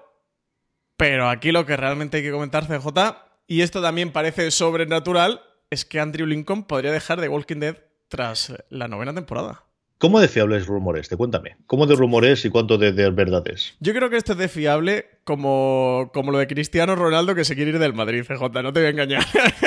Pero 0.96 1.28
aquí 1.28 1.50
lo 1.50 1.66
que 1.66 1.76
realmente 1.76 2.18
hay 2.18 2.22
que 2.22 2.30
comentar, 2.30 2.66
CJ, 2.66 3.27
y 3.48 3.62
esto 3.62 3.82
también 3.82 4.12
parece 4.12 4.50
sobrenatural, 4.52 5.40
es 5.70 5.84
que 5.84 5.98
Andrew 5.98 6.26
Lincoln 6.26 6.64
podría 6.64 6.92
dejar 6.92 7.20
de 7.20 7.28
Walking 7.28 7.60
Dead 7.60 7.76
tras 8.08 8.52
la 8.68 8.86
novena 8.86 9.14
temporada. 9.14 9.64
¿Cómo 9.98 10.20
de 10.20 10.28
fiable 10.28 10.58
es 10.58 10.66
rumor 10.66 10.96
este? 10.96 11.16
Cuéntame. 11.16 11.56
¿Cómo 11.66 11.86
de 11.86 11.96
rumor 11.96 12.24
es 12.24 12.44
y 12.44 12.50
cuánto 12.50 12.78
de, 12.78 12.92
de 12.92 13.10
verdad 13.10 13.42
es? 13.48 13.74
Yo 13.80 13.92
creo 13.92 14.08
que 14.08 14.16
esto 14.16 14.32
es 14.32 14.38
de 14.38 14.48
fiable 14.48 15.06
como, 15.28 16.10
como 16.14 16.32
lo 16.32 16.38
de 16.38 16.46
Cristiano 16.46 16.96
Ronaldo 16.96 17.34
que 17.34 17.44
se 17.44 17.54
quiere 17.54 17.72
ir 17.72 17.78
del 17.78 17.92
Madrid, 17.92 18.24
CJ, 18.24 18.62
no 18.62 18.72
te 18.72 18.80
voy 18.80 18.86
a 18.86 18.88
engañar. 18.88 19.26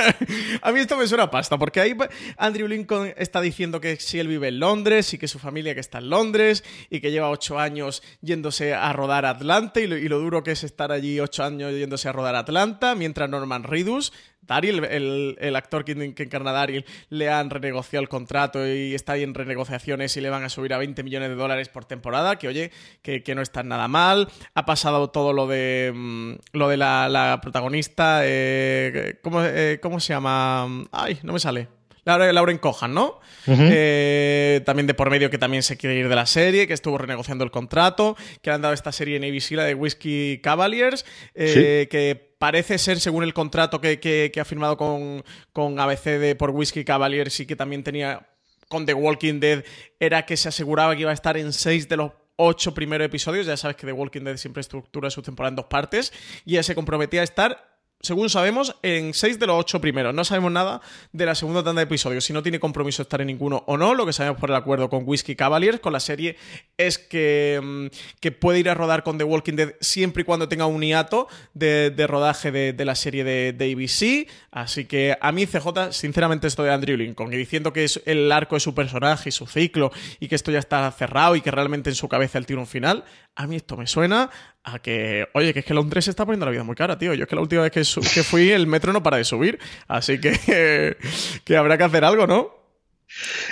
a 0.64 0.72
mí 0.72 0.80
esto 0.80 0.98
me 0.98 1.06
suena 1.06 1.30
pasta, 1.30 1.60
porque 1.60 1.80
ahí 1.80 1.96
Andrew 2.36 2.68
Lincoln 2.68 3.14
está 3.16 3.42
diciendo 3.42 3.80
que 3.80 3.98
si 3.98 4.18
él 4.18 4.28
vive 4.28 4.48
en 4.48 4.60
Londres 4.60 5.14
y 5.14 5.20
que 5.20 5.28
su 5.28 5.38
familia 5.38 5.76
que 5.76 5.80
está 5.80 6.00
en 6.00 6.10
Londres 6.10 6.64
y 6.90 7.00
que 7.00 7.12
lleva 7.12 7.30
ocho 7.30 7.60
años 7.60 8.02
yéndose 8.22 8.74
a 8.74 8.92
rodar 8.92 9.28
Atlanta 9.28 9.80
y 9.80 9.86
lo, 9.86 10.18
duro 10.18 10.42
que 10.42 10.50
es 10.50 10.64
estar 10.64 10.92
allí 10.92 11.20
ocho 11.20 11.44
años 11.44 11.72
yéndose 11.74 12.10
a 12.10 12.12
rodar 12.12 12.34
Atlanta, 12.34 12.96
mientras 12.96 13.30
Norman 13.30 13.62
Reedus 13.62 14.12
Daryl, 14.42 14.84
el, 14.84 15.56
actor 15.56 15.86
que, 15.86 15.92
encarna 15.92 16.50
a 16.50 16.54
Daryl, 16.54 16.86
le 17.10 17.30
han 17.30 17.50
renegociado 17.50 18.02
el 18.02 18.10
contrato 18.10 18.68
y 18.68 18.96
está 18.96 19.14
ahí 19.14 19.24
en 19.24 19.34
renegociaciones 19.34 20.18
y 20.18 20.22
le 20.22 20.30
van 20.30 20.44
a 20.44 20.50
subir 20.50 20.74
a 20.74 20.78
20 20.78 21.04
millones 21.04 21.30
de 21.30 21.36
dólares 21.36 21.70
por 21.70 21.86
temporada, 21.86 22.38
que 22.38 22.48
oye, 22.48 22.72
que, 23.02 23.24
no 23.36 23.42
está 23.42 23.64
nada 23.64 23.88
mal. 23.88 24.30
Ha 24.56 24.66
pasado 24.66 25.10
todo 25.10 25.32
lo 25.32 25.48
de 25.52 25.92
mm, 25.94 26.34
lo 26.54 26.70
de 26.70 26.78
la, 26.78 27.40
protagonista, 27.42 28.22
eh, 28.24 29.20
eh, 29.24 29.80
¿cómo, 29.82 30.00
se 30.00 30.14
llama? 30.14 30.88
Ay, 30.92 31.20
no 31.24 31.34
me 31.34 31.40
sale. 31.40 31.68
Laura, 32.04 32.34
Lauren 32.34 32.58
Cohan, 32.58 32.96
¿no? 32.96 33.20
Eh, 33.46 34.62
también 34.66 34.88
de 34.88 34.96
por 34.96 35.12
medio 35.12 35.30
que 35.30 35.38
también 35.38 35.62
se 35.62 35.78
quiere 35.78 35.96
ir 35.96 36.10
de 36.10 36.16
la 36.16 36.26
serie, 36.26 36.66
que 36.66 36.74
estuvo 36.74 36.98
renegociando 36.98 37.44
el 37.44 37.52
contrato, 37.52 38.18
que 38.42 38.50
le 38.50 38.56
han 38.56 38.62
dado 38.64 38.74
esta 38.74 38.92
serie 38.92 39.18
en 39.18 39.24
ABC, 39.24 39.52
la 39.52 39.66
de 39.66 39.76
Whiskey 39.76 40.40
Cavaliers, 40.42 41.06
que 41.36 42.34
parece 42.40 42.80
ser, 42.80 43.00
según 43.00 43.24
el 43.24 43.36
contrato 43.36 43.80
que, 43.80 44.32
ha 44.36 44.46
firmado 44.46 44.78
con, 44.78 45.24
con 45.54 45.80
ABC 45.80 46.06
de, 46.18 46.36
por 46.36 46.50
Whiskey 46.50 46.84
Cavaliers 46.84 47.40
y 47.40 47.46
que 47.46 47.56
también 47.56 47.84
tenía 47.84 48.28
con 48.72 48.88
The 48.88 48.96
Walking 48.96 49.40
Dead, 49.40 49.64
era 50.00 50.26
que 50.26 50.38
se 50.38 50.50
aseguraba 50.50 50.96
que 50.96 51.02
iba 51.02 51.12
a 51.12 51.14
estar 51.14 51.38
en 51.38 51.54
seis 51.54 51.88
de 51.88 51.98
los 51.98 52.14
ocho 52.42 52.74
primeros 52.74 53.06
episodios. 53.06 53.46
Ya 53.46 53.58
sabes 53.58 53.78
que 53.78 53.86
The 53.86 53.94
Walking 53.94 54.22
Dead 54.22 54.38
siempre 54.38 54.62
estructura 54.62 55.10
su 55.10 55.22
temporada 55.22 55.50
en 55.50 55.56
dos 55.56 55.66
partes. 55.66 56.12
Y 56.46 56.54
ya 56.54 56.64
se 56.64 56.76
comprometía 56.76 57.22
a 57.22 57.24
estar 57.24 57.71
según 58.02 58.30
sabemos, 58.30 58.76
en 58.82 59.14
seis 59.14 59.40
de 59.40 59.48
los 59.48 59.60
ocho 59.60 59.80
primeros. 59.80 60.14
No 60.14 60.26
sabemos 60.26 60.52
nada 60.52 60.82
de 61.12 61.26
la 61.26 61.36
segunda 61.36 61.64
tanda 61.64 61.80
de 61.82 61.86
episodios, 61.86 62.24
si 62.26 62.34
no 62.34 62.44
tiene 62.44 62.60
compromiso 62.60 63.04
de 63.04 63.04
estar 63.04 63.22
en 63.22 63.28
ninguno 63.28 63.64
o 63.68 63.78
no. 63.78 63.94
Lo 63.94 64.06
que 64.06 64.14
sabemos 64.14 64.40
por 64.40 64.50
el 64.50 64.56
acuerdo 64.56 64.90
con 64.90 65.04
Whiskey 65.06 65.36
Cavaliers, 65.36 65.80
con 65.80 65.94
la 65.94 66.00
serie, 66.00 66.38
es 66.78 66.98
que, 66.98 67.60
mm, 67.62 67.86
que 68.20 68.32
puede 68.32 68.60
ir 68.60 68.70
a 68.70 68.74
rodar 68.74 69.04
con 69.04 69.18
The 69.18 69.24
Walking 69.24 69.56
Dead 69.56 69.74
siempre 69.80 70.22
y 70.22 70.26
cuando 70.26 70.50
tenga 70.50 70.66
un 70.66 70.82
hiato 70.82 71.28
de, 71.54 71.94
rodaje 72.08 72.52
de, 72.52 72.86
la 72.86 72.96
serie 72.96 73.24
de, 73.24 73.54
de, 73.54 73.72
ABC. 73.72 74.28
Así 74.52 74.86
que 74.86 75.16
a 75.20 75.32
mí, 75.32 75.46
CJ, 75.46 75.92
sinceramente, 75.92 76.48
estoy 76.48 76.66
de 76.66 76.74
Andrew 76.74 76.98
Lincoln 76.98 77.32
y 77.32 77.38
diciendo 77.38 77.72
que 77.72 77.84
es 77.84 78.02
el 78.06 78.32
arco 78.32 78.56
de 78.56 78.60
su 78.60 78.74
personaje 78.74 79.30
y 79.30 79.32
su 79.32 79.46
ciclo 79.46 79.92
y 80.20 80.28
que 80.28 80.36
esto 80.36 80.52
ya 80.52 80.60
está 80.60 80.90
cerrado 80.92 81.36
y 81.36 81.42
que 81.42 81.52
realmente 81.52 81.90
en 81.90 81.96
su 81.96 82.10
cabeza 82.10 82.38
él 82.38 82.46
tiene 82.46 82.62
un 82.62 82.68
final. 82.68 83.04
A 83.36 83.48
mí 83.48 83.56
esto 83.56 83.78
me 83.78 83.88
suena 83.88 84.30
a 84.64 84.80
que, 84.80 85.28
oye, 85.34 85.54
que 85.54 85.60
es 85.60 85.66
que 85.66 85.74
Londres 85.74 86.06
se 86.06 86.12
está 86.12 86.26
poniendo 86.26 86.46
la 86.46 86.52
vida 86.52 86.64
muy 86.64 86.76
cara, 86.76 86.98
tío. 86.98 87.14
Yo 87.14 87.24
es 87.24 87.30
que 87.30 87.36
la 87.36 87.42
última 87.42 87.64
vez 87.64 87.72
que, 87.72 87.82
que 87.82 88.24
fui 88.24 88.52
el 88.52 88.68
metro 88.68 88.94
no 88.94 89.04
para 89.04 89.18
de 89.18 89.24
subir, 89.24 89.60
así 89.88 90.20
que, 90.20 90.98
que 91.46 91.58
habrá 91.58 91.78
que 91.78 91.84
hacer 91.84 92.04
algo, 92.04 92.28
¿no? 92.28 92.62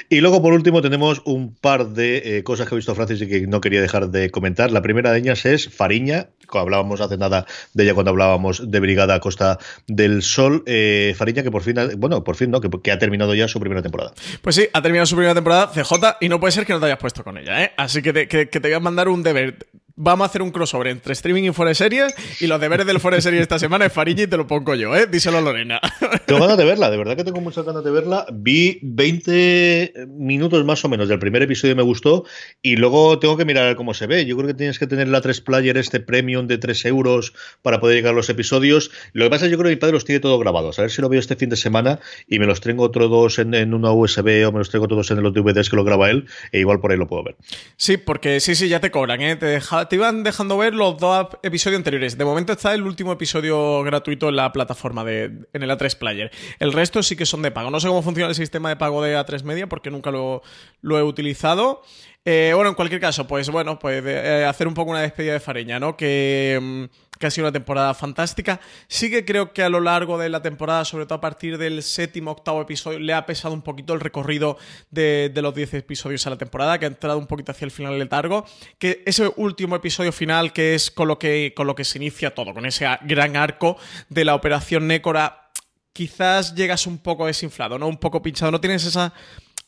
Y 0.08 0.22
luego, 0.22 0.42
por 0.42 0.54
último, 0.54 0.82
tenemos 0.82 1.22
un 1.26 1.54
par 1.54 1.90
de 1.90 2.38
eh, 2.38 2.44
cosas 2.44 2.68
que 2.68 2.76
ha 2.76 2.78
visto 2.78 2.96
Francis 2.96 3.22
y 3.22 3.28
que 3.28 3.48
no 3.48 3.60
quería 3.60 3.82
dejar 3.82 4.10
de 4.10 4.32
comentar. 4.32 4.72
La 4.72 4.82
primera 4.82 5.12
de 5.12 5.20
ellas 5.20 5.46
es 5.46 5.70
Fariña, 5.70 6.30
hablábamos 6.52 7.02
hace 7.02 7.18
nada 7.18 7.46
de 7.74 7.84
ella 7.84 7.94
cuando 7.94 8.12
hablábamos 8.12 8.72
de 8.72 8.80
Brigada 8.80 9.20
Costa 9.20 9.60
del 9.88 10.24
Sol. 10.24 10.64
Eh, 10.66 11.14
Fariña, 11.18 11.44
que 11.44 11.52
por 11.52 11.64
fin, 11.64 11.76
bueno, 11.98 12.24
por 12.24 12.36
fin, 12.36 12.52
¿no? 12.52 12.62
Que, 12.62 12.92
ha 12.92 13.00
terminado 13.00 13.36
ya 13.36 13.48
su 13.48 13.60
primera 13.60 13.82
temporada. 13.82 14.14
Pues 14.42 14.56
sí, 14.56 14.68
ha 14.72 14.82
terminado 14.82 15.06
su 15.06 15.16
primera 15.16 15.36
temporada, 15.36 15.72
CJ, 15.74 16.18
y 16.22 16.30
no 16.30 16.40
puede 16.40 16.54
ser 16.54 16.66
que 16.66 16.74
no 16.74 16.80
te 16.80 16.86
hayas 16.86 17.00
puesto 17.00 17.24
con 17.24 17.38
ella, 17.38 17.64
¿eh? 17.64 17.72
Así 17.76 18.02
que 18.02 18.28
que 18.28 18.46
te 18.48 18.60
voy 18.60 18.74
a 18.74 18.80
mandar 18.80 19.10
un 19.10 19.24
deber 19.24 19.68
vamos 20.02 20.26
a 20.26 20.30
hacer 20.30 20.42
un 20.42 20.52
crossover 20.52 20.88
entre 20.88 21.12
streaming 21.12 21.44
y 21.44 21.52
fuera 21.52 21.74
series 21.74 22.16
y 22.40 22.48
los 22.48 22.60
deberes 22.60 22.86
del 22.86 23.02
fuera 23.02 23.20
series 23.20 23.42
esta 23.42 23.60
semana 23.60 23.86
es 23.86 23.94
Fariña 23.94 24.24
y 24.24 24.28
te 24.28 24.38
lo 24.38 24.48
pongo 24.48 24.74
yo, 24.74 24.96
¿eh? 24.96 25.08
Díselo 25.08 25.40
a 25.40 25.42
Lorena. 25.42 25.82
Tengo 26.26 26.40
ganas 26.40 26.58
de 26.58 26.64
verla, 26.64 26.90
de 26.90 26.98
verdad 26.98 27.18
que 27.18 27.24
tengo 27.24 27.42
muchas 27.42 27.66
ganas 27.66 27.84
de 27.84 27.92
verla. 27.92 28.26
Vi 28.32 28.80
20 28.84 29.94
minutos 30.08 30.64
más 30.64 30.86
o 30.86 30.90
menos 30.90 31.10
del 31.10 31.20
primer 31.20 31.42
episodio 31.42 31.74
y 31.74 31.76
me 31.76 31.84
gustó 31.84 32.24
y 32.62 32.76
luego 32.76 33.20
tengo 33.20 33.36
que 33.36 33.46
mirar 33.46 33.76
cómo 33.76 33.94
se 33.94 34.08
ve. 34.08 34.26
Yo 34.26 34.38
creo 34.38 34.48
que 34.48 34.54
tienes 34.54 34.78
que 34.78 34.86
tener 34.86 35.08
la 35.08 35.22
3 35.22 35.42
player 35.42 35.76
este 35.78 36.00
premium 36.00 36.48
de 36.48 36.60
3 36.60 36.86
euros 36.86 37.34
para 37.62 37.80
poder 37.80 37.98
llegar 37.98 38.14
a 38.14 38.16
los 38.16 38.30
episodios. 38.30 38.92
Lo 39.14 39.26
que 39.26 39.30
pasa 39.32 39.46
es 39.46 39.50
que 39.50 39.52
yo 39.54 39.58
creo 39.58 39.70
que 39.70 39.76
mi 39.76 39.80
padre 39.80 39.94
los 39.94 40.06
tiene 40.06 40.20
todo 40.20 40.38
grabados. 40.38 40.78
A 40.80 40.84
ver 40.84 40.92
si 40.92 41.02
lo 41.02 41.10
veo 41.10 41.20
este 41.20 41.36
fin 41.36 41.50
de 41.50 41.56
semana 41.56 42.00
y 42.28 42.40
me 42.40 42.46
los 42.46 42.62
traigo 42.62 42.84
otros 42.84 43.10
dos 43.10 43.40
en, 43.40 43.74
una 43.74 43.92
USB 43.92 44.48
o 44.48 44.52
me 44.52 44.60
los 44.60 44.70
traigo 44.70 44.88
todos 44.88 45.10
en 45.12 45.24
los 45.24 45.34
DVDs 45.34 45.70
que 45.70 45.76
lo 45.76 45.84
graba 45.84 46.10
él 46.12 46.26
e 46.52 46.60
igual 46.60 46.80
por 46.80 46.92
ahí 46.92 46.98
lo 46.98 47.08
puedo 47.08 47.24
ver. 47.24 47.36
Sí, 47.76 47.98
porque 47.98 48.40
sí, 48.40 48.56
sí, 48.56 48.70
ya 48.70 48.80
te 48.80 48.92
cobran, 48.92 49.22
¿eh? 49.22 49.36
Te 49.36 49.48
deja 49.48 49.89
te 49.90 49.96
iban 49.96 50.24
dejando 50.24 50.58
ver 50.58 50.74
los 50.74 50.98
dos 50.98 51.28
episodios 51.44 51.80
anteriores. 51.80 52.18
De 52.18 52.24
momento 52.24 52.54
está 52.54 52.74
el 52.74 52.84
último 52.84 53.12
episodio 53.12 53.84
gratuito 53.84 54.30
en 54.30 54.36
la 54.36 54.52
plataforma 54.54 55.04
de 55.04 55.48
en 55.52 55.64
el 55.64 55.70
A3 55.70 55.98
Player. 55.98 56.32
El 56.60 56.72
resto 56.72 57.04
sí 57.04 57.16
que 57.16 57.26
son 57.26 57.42
de 57.42 57.52
pago. 57.52 57.72
No 57.72 57.80
sé 57.80 57.88
cómo 57.88 58.02
funciona 58.02 58.30
el 58.30 58.36
sistema 58.36 58.70
de 58.70 58.76
pago 58.78 59.02
de 59.02 59.18
A3 59.18 59.44
Media 59.44 59.68
porque 59.68 59.92
nunca 59.92 60.12
lo, 60.12 60.42
he 60.84 61.04
utilizado. 61.04 61.82
Eh, 62.24 62.52
bueno, 62.56 62.70
en 62.70 62.76
cualquier 62.76 63.02
caso, 63.02 63.28
pues 63.28 63.50
bueno, 63.50 63.80
pues 63.80 64.04
eh, 64.06 64.46
hacer 64.48 64.68
un 64.68 64.74
poco 64.74 64.92
una 64.92 65.02
despedida 65.02 65.34
de 65.34 65.40
Fareña, 65.40 65.80
¿no? 65.80 65.98
Que, 65.98 66.60
mm, 66.62 66.84
que, 67.20 67.28
ha 67.28 67.32
sido 67.32 67.48
una 67.48 67.52
temporada 67.52 67.94
fantástica. 67.94 68.60
Sí 68.88 69.10
que 69.10 69.26
creo 69.26 69.54
que 69.54 69.64
a 69.64 69.70
lo 69.70 69.80
largo 69.80 70.18
de 70.18 70.30
la 70.30 70.42
temporada, 70.42 70.86
sobre 70.86 71.06
todo 71.06 71.16
a 71.16 71.22
partir 71.22 71.58
del 71.58 71.84
séptimo, 71.84 72.32
octavo 72.32 72.62
episodio, 72.62 73.00
le 73.00 73.14
ha 73.14 73.26
pesado 73.26 73.54
un 73.54 73.62
poquito 73.62 73.94
el 73.94 74.00
recorrido 74.00 74.58
de, 74.90 75.32
los 75.36 75.54
10 75.54 75.76
episodios 75.76 76.26
a 76.28 76.32
la 76.32 76.38
temporada, 76.38 76.80
que 76.80 76.86
ha 76.86 76.90
entrado 76.90 77.18
un 77.18 77.28
poquito 77.28 77.52
hacia 77.52 77.66
el 77.66 77.72
final 77.72 77.98
letargo. 78.00 78.46
Que 78.78 79.04
ese 79.06 79.32
último 79.36 79.76
episodio 79.76 80.12
final, 80.12 80.54
que 80.54 80.76
es 80.76 80.92
con 80.92 81.08
lo 81.08 81.20
que, 81.20 81.54
con 81.56 81.68
lo 81.68 81.76
que 81.76 81.84
se 81.84 81.98
inicia 81.98 82.34
todo, 82.34 82.54
con 82.54 82.66
ese 82.66 82.88
gran 83.02 83.36
arco 83.36 83.78
de 84.10 84.26
la 84.26 84.36
operación 84.36 84.88
Nécora, 84.88 85.50
quizás 85.94 86.56
llegas 86.56 86.88
un 86.88 86.98
poco 87.00 87.26
desinflado, 87.26 87.78
¿no? 87.78 87.88
Un 87.88 87.98
poco 87.98 88.22
pinchado. 88.22 88.52
No 88.52 88.62
tienes 88.62 88.86
esa 88.86 89.14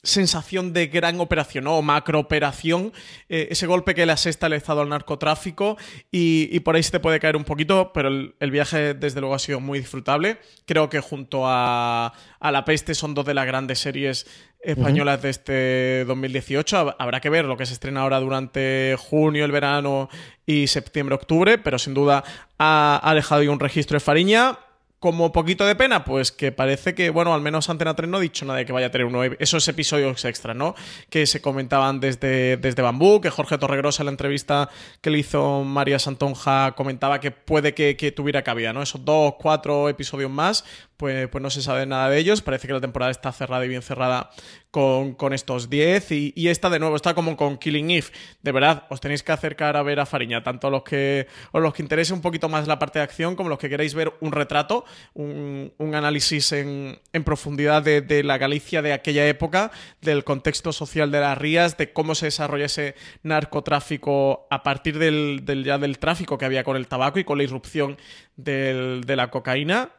sensación 0.04 0.74
de 0.74 0.88
gran 0.88 1.20
operación 1.20 1.68
o 1.68 1.82
macrooperación, 1.82 2.92
eh, 3.30 3.50
ese 3.52 3.68
golpe 3.68 3.94
que 3.94 4.06
le 4.06 4.12
has 4.12 4.26
estado 4.26 4.82
al 4.82 4.90
narcotráfico 4.90 5.78
y, 6.12 6.60
por 6.62 6.76
ahí 6.76 6.84
se 6.84 6.92
te 6.92 7.00
puede 7.00 7.20
caer 7.20 7.36
un 7.36 7.44
poquito, 7.44 7.92
pero 7.94 8.10
el, 8.10 8.52
viaje 8.52 8.94
desde 8.94 9.20
luego 9.20 9.36
ha 9.36 9.40
sido 9.40 9.60
muy 9.60 9.80
disfrutable. 9.80 10.38
Creo 10.66 10.90
que 10.90 11.00
junto 11.00 11.44
a, 11.46 12.14
La 12.42 12.66
Peste 12.66 12.96
son 12.96 13.14
dos 13.14 13.26
de 13.26 13.34
las 13.34 13.46
grandes 13.46 13.80
series 13.80 14.26
españolas 14.60 15.22
de 15.22 15.30
este 15.30 16.06
2018. 16.06 16.96
Habrá 16.98 17.20
que 17.20 17.30
ver 17.30 17.46
lo 17.46 17.58
que 17.58 17.66
se 17.66 17.74
estrena 17.74 18.02
ahora 18.02 18.20
durante 18.20 18.96
junio, 18.98 19.46
el 19.46 19.52
verano 19.52 20.10
y 20.46 20.68
septiembre-octubre, 20.68 21.58
pero 21.58 21.78
sin 21.80 21.94
duda 21.94 22.24
ha, 22.58 23.00
ha 23.04 23.14
dejado 23.14 23.52
un 23.52 23.60
registro 23.60 23.96
de 23.96 24.00
Fariña 24.00 24.58
como 25.02 25.32
poquito 25.32 25.66
de 25.66 25.76
pena, 25.76 26.06
pues 26.06 26.32
que 26.32 26.52
parece 26.52 26.94
que, 26.94 27.10
bueno, 27.10 27.34
al 27.34 27.42
menos 27.42 27.72
Antena 27.72 27.96
3 27.96 28.08
no 28.08 28.18
ha 28.18 28.20
dicho 28.20 28.46
nada 28.46 28.60
de 28.60 28.68
que 28.68 28.72
vaya 28.72 28.86
a 28.86 28.92
tener 28.92 29.08
uno, 29.08 29.24
esos 29.24 29.68
episodios 29.68 30.24
extra, 30.26 30.54
¿no? 30.54 30.76
Que 31.10 31.26
se 31.26 31.42
comentaban 31.42 32.00
desde, 32.00 32.58
desde 32.58 32.84
Bambú, 32.84 33.20
que 33.20 33.32
Jorge 33.32 33.58
Torregrosa 33.58 34.04
en 34.04 34.06
la 34.06 34.12
entrevista 34.12 34.70
que 35.02 35.10
le 35.10 35.18
hizo 35.18 35.64
María 35.64 35.98
Santonja 35.98 36.74
comentaba 36.74 37.20
que 37.20 37.32
puede 37.32 37.74
que, 37.74 37.98
que 37.98 38.12
tuviera 38.12 38.44
cabida, 38.44 38.74
¿no? 38.74 38.84
Esos 38.84 39.04
dos, 39.04 39.34
cuatro 39.40 39.90
episodios 39.90 40.30
más, 40.30 40.64
pues, 41.02 41.28
pues 41.30 41.42
no 41.42 41.50
se 41.50 41.64
sabe 41.64 41.88
nada 41.88 42.12
de 42.12 42.20
ellos. 42.20 42.44
Parece 42.44 42.68
que 42.68 42.74
la 42.74 42.80
temporada 42.80 43.10
está 43.10 43.32
cerrada 43.32 43.66
y 43.66 43.68
bien 43.68 43.82
cerrada 43.82 44.30
con, 44.70 45.34
estos 45.34 45.68
10. 45.68 46.12
Y, 46.12 46.48
esta, 46.48 46.70
de 46.70 46.78
nuevo, 46.78 46.96
está 46.96 47.16
como 47.16 47.36
con 47.36 47.58
Killing 47.58 47.90
Eve. 47.90 48.06
De 48.44 48.52
verdad, 48.52 48.86
os 48.88 49.02
tenéis 49.02 49.24
que 49.24 49.32
acercar 49.32 49.78
a 49.78 49.82
ver 49.82 50.00
a 50.00 50.06
Fariña, 50.06 50.44
tanto 50.44 50.70
los 50.70 50.84
que 50.84 51.26
os 51.54 51.60
los 51.60 51.74
que 51.74 51.82
interese 51.82 52.14
un 52.14 52.22
poquito 52.22 52.50
más 52.50 52.68
la 52.68 52.78
parte 52.78 53.00
de 53.00 53.04
acción, 53.04 53.36
como 53.36 53.50
los 53.50 53.58
que 53.58 53.68
queráis 53.68 53.96
ver 53.96 54.14
un 54.20 54.32
retrato, 54.32 54.86
un, 55.16 55.72
análisis 55.80 56.52
en, 56.52 57.00
profundidad 57.26 57.82
de, 57.82 58.24
la 58.24 58.38
Galicia 58.38 58.84
de 58.84 58.94
aquella 58.94 59.28
época, 59.28 59.72
del 60.02 60.24
contexto 60.24 60.72
social 60.72 61.10
de 61.10 61.20
las 61.20 61.36
rías, 61.36 61.78
de 61.78 61.94
cómo 61.94 62.14
se 62.14 62.28
desarrolla 62.28 62.66
ese 62.66 62.94
narcotráfico 63.24 64.46
a 64.52 64.62
partir 64.62 65.00
del, 65.00 65.64
ya 65.66 65.80
del 65.80 65.98
tráfico 65.98 66.38
que 66.38 66.46
había 66.46 66.64
con 66.64 66.78
el 66.78 66.88
tabaco 66.88 67.18
y 67.18 67.24
con 67.24 67.40
la 67.40 67.44
irrupción 67.44 67.98
de 68.36 69.16
la 69.16 69.32
cocaína 69.32 69.90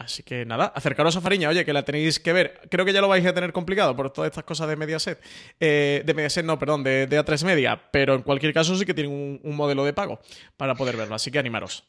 Así 0.00 0.22
que 0.22 0.46
nada, 0.46 0.72
acercaros 0.74 1.14
a 1.16 1.20
Fariña, 1.20 1.50
oye, 1.50 1.62
que 1.62 1.74
la 1.74 1.84
tenéis 1.84 2.18
que 2.18 2.32
ver. 2.32 2.58
Creo 2.70 2.86
que 2.86 2.92
ya 2.94 3.02
lo 3.02 3.08
vais 3.08 3.24
a 3.26 3.34
tener 3.34 3.52
complicado 3.52 3.94
por 3.94 4.10
todas 4.10 4.30
estas 4.30 4.44
cosas 4.44 4.66
de 4.66 4.74
Mediaset. 4.74 5.20
Eh, 5.60 6.02
de 6.06 6.14
Mediaset, 6.14 6.42
no, 6.42 6.58
perdón, 6.58 6.82
de, 6.82 7.06
A3 7.06 7.44
Media. 7.44 7.78
Pero 7.90 8.14
en 8.14 8.22
cualquier 8.22 8.54
caso 8.54 8.74
sí 8.76 8.86
que 8.86 8.94
tienen 8.94 9.12
un, 9.12 9.40
un 9.42 9.54
modelo 9.54 9.84
de 9.84 9.92
pago 9.92 10.18
para 10.56 10.74
poder 10.74 10.96
verlo. 10.96 11.14
Así 11.14 11.30
que 11.30 11.38
animaros. 11.38 11.84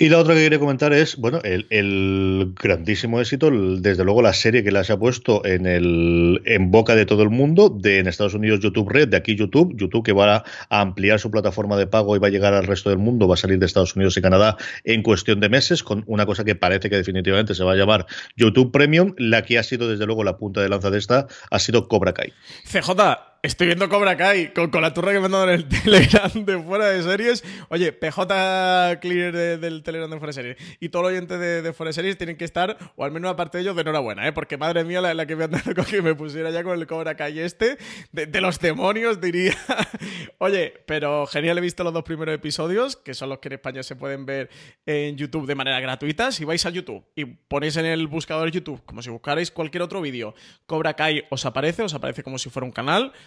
Y 0.00 0.08
la 0.08 0.16
otra 0.16 0.32
que 0.32 0.40
quería 0.40 0.58
comentar 0.58 0.94
es, 0.94 1.18
bueno, 1.18 1.40
el, 1.44 2.54
grandísimo 2.58 3.20
éxito, 3.20 3.50
desde 3.50 4.02
luego 4.02 4.22
la 4.22 4.32
serie 4.32 4.64
que 4.64 4.72
la 4.72 4.82
se 4.82 4.94
ha 4.94 4.98
puesto 4.98 5.44
en 5.44 5.66
el 5.66 6.40
en 6.46 6.70
boca 6.70 6.94
de 6.94 7.04
todo 7.04 7.22
el 7.22 7.28
mundo, 7.28 7.68
de 7.68 7.98
en 7.98 8.06
Estados 8.06 8.32
Unidos 8.32 8.60
YouTube 8.60 8.88
Red, 8.88 9.08
de 9.08 9.18
aquí 9.18 9.36
YouTube, 9.36 9.76
YouTube 9.76 10.02
que 10.02 10.14
va 10.14 10.42
a 10.70 10.80
ampliar 10.80 11.20
su 11.20 11.30
plataforma 11.30 11.76
de 11.76 11.86
pago 11.86 12.16
y 12.16 12.18
va 12.18 12.28
a 12.28 12.30
llegar 12.30 12.54
al 12.54 12.66
resto 12.66 12.88
del 12.88 12.98
mundo, 12.98 13.28
va 13.28 13.34
a 13.34 13.36
salir 13.36 13.58
de 13.58 13.66
Estados 13.66 13.94
Unidos 13.94 14.16
y 14.16 14.22
Canadá 14.22 14.56
en 14.84 15.02
cuestión 15.02 15.38
de 15.38 15.50
meses, 15.50 15.82
con 15.82 16.02
una 16.06 16.24
cosa 16.24 16.44
que 16.44 16.54
parece 16.54 16.88
que 16.88 16.96
definitivamente 16.96 17.54
se 17.54 17.62
va 17.62 17.72
a 17.72 17.76
llamar 17.76 18.06
YouTube 18.38 18.72
Premium, 18.72 19.12
la 19.18 19.42
que 19.42 19.58
ha 19.58 19.62
sido 19.62 19.86
desde 19.86 20.06
luego 20.06 20.24
la 20.24 20.38
punta 20.38 20.62
de 20.62 20.70
lanza 20.70 20.90
de 20.90 20.96
esta 20.96 21.26
ha 21.50 21.58
sido 21.58 21.88
Cobra 21.88 22.14
Kai. 22.14 22.32
CJ, 22.64 23.29
Estoy 23.42 23.68
viendo 23.68 23.88
Cobra 23.88 24.18
Kai 24.18 24.52
con, 24.52 24.70
la 24.82 24.92
turra 24.92 25.12
que 25.12 25.18
me 25.18 25.24
han 25.24 25.32
dado 25.32 25.44
en 25.44 25.54
el 25.54 25.68
Telegram 25.82 26.30
de 26.44 26.58
fuera 26.58 26.90
de 26.90 27.02
series. 27.02 27.42
Oye, 27.70 27.90
PJ 27.90 29.00
Clear 29.00 29.58
del 29.58 29.82
Telegram 29.82 30.10
de 30.10 30.18
fuera 30.18 30.28
de 30.28 30.32
series 30.34 30.56
y 30.78 30.90
todo 30.90 31.08
el 31.08 31.14
oyente 31.14 31.38
de, 31.38 31.72
fuera 31.72 31.88
de 31.88 31.94
series 31.94 32.18
tienen 32.18 32.36
que 32.36 32.44
estar, 32.44 32.76
o 32.96 33.04
al 33.04 33.12
menos 33.12 33.30
una 33.30 33.36
parte 33.36 33.56
de 33.56 33.62
ellos, 33.62 33.76
de 33.76 33.80
enhorabuena, 33.80 34.28
¿eh? 34.28 34.32
Porque 34.32 34.58
madre 34.58 34.84
mía, 34.84 35.00
la, 35.00 35.24
que 35.24 35.36
me 35.36 35.44
han 35.44 35.52
dado 35.52 35.74
con 35.74 35.86
que 35.86 36.02
me 36.02 36.14
pusiera 36.14 36.50
ya 36.50 36.62
con 36.62 36.78
el 36.78 36.86
Cobra 36.86 37.14
Kai 37.14 37.38
este, 37.38 37.78
de, 38.12 38.40
los 38.42 38.60
demonios, 38.60 39.22
diría. 39.22 39.56
Oye, 40.38 40.74
pero 40.84 41.26
genial, 41.26 41.56
he 41.56 41.62
visto 41.62 41.82
los 41.82 41.94
dos 41.94 42.04
primeros 42.04 42.34
episodios, 42.34 42.96
que 42.96 43.14
son 43.14 43.30
los 43.30 43.38
que 43.38 43.48
en 43.48 43.54
España 43.54 43.82
se 43.82 43.96
pueden 43.96 44.26
ver 44.26 44.50
en 44.84 45.16
YouTube 45.16 45.46
de 45.46 45.54
manera 45.54 45.80
gratuita. 45.80 46.30
Si 46.30 46.44
vais 46.44 46.66
a 46.66 46.70
YouTube 46.70 47.06
y 47.16 47.24
ponéis 47.24 47.78
en 47.78 47.86
el 47.86 48.06
buscador 48.06 48.50
YouTube, 48.50 48.84
como 48.84 49.00
si 49.00 49.08
buscarais 49.08 49.50
cualquier 49.50 49.80
otro 49.80 50.02
vídeo, 50.02 50.34
Cobra 50.66 50.92
Kai 50.92 51.24
os 51.30 51.46
aparece, 51.46 51.82
os 51.82 51.94
aparece 51.94 52.22
como 52.22 52.36
si 52.36 52.50
fuera 52.50 52.66
un 52.66 52.72
canal 52.72 53.14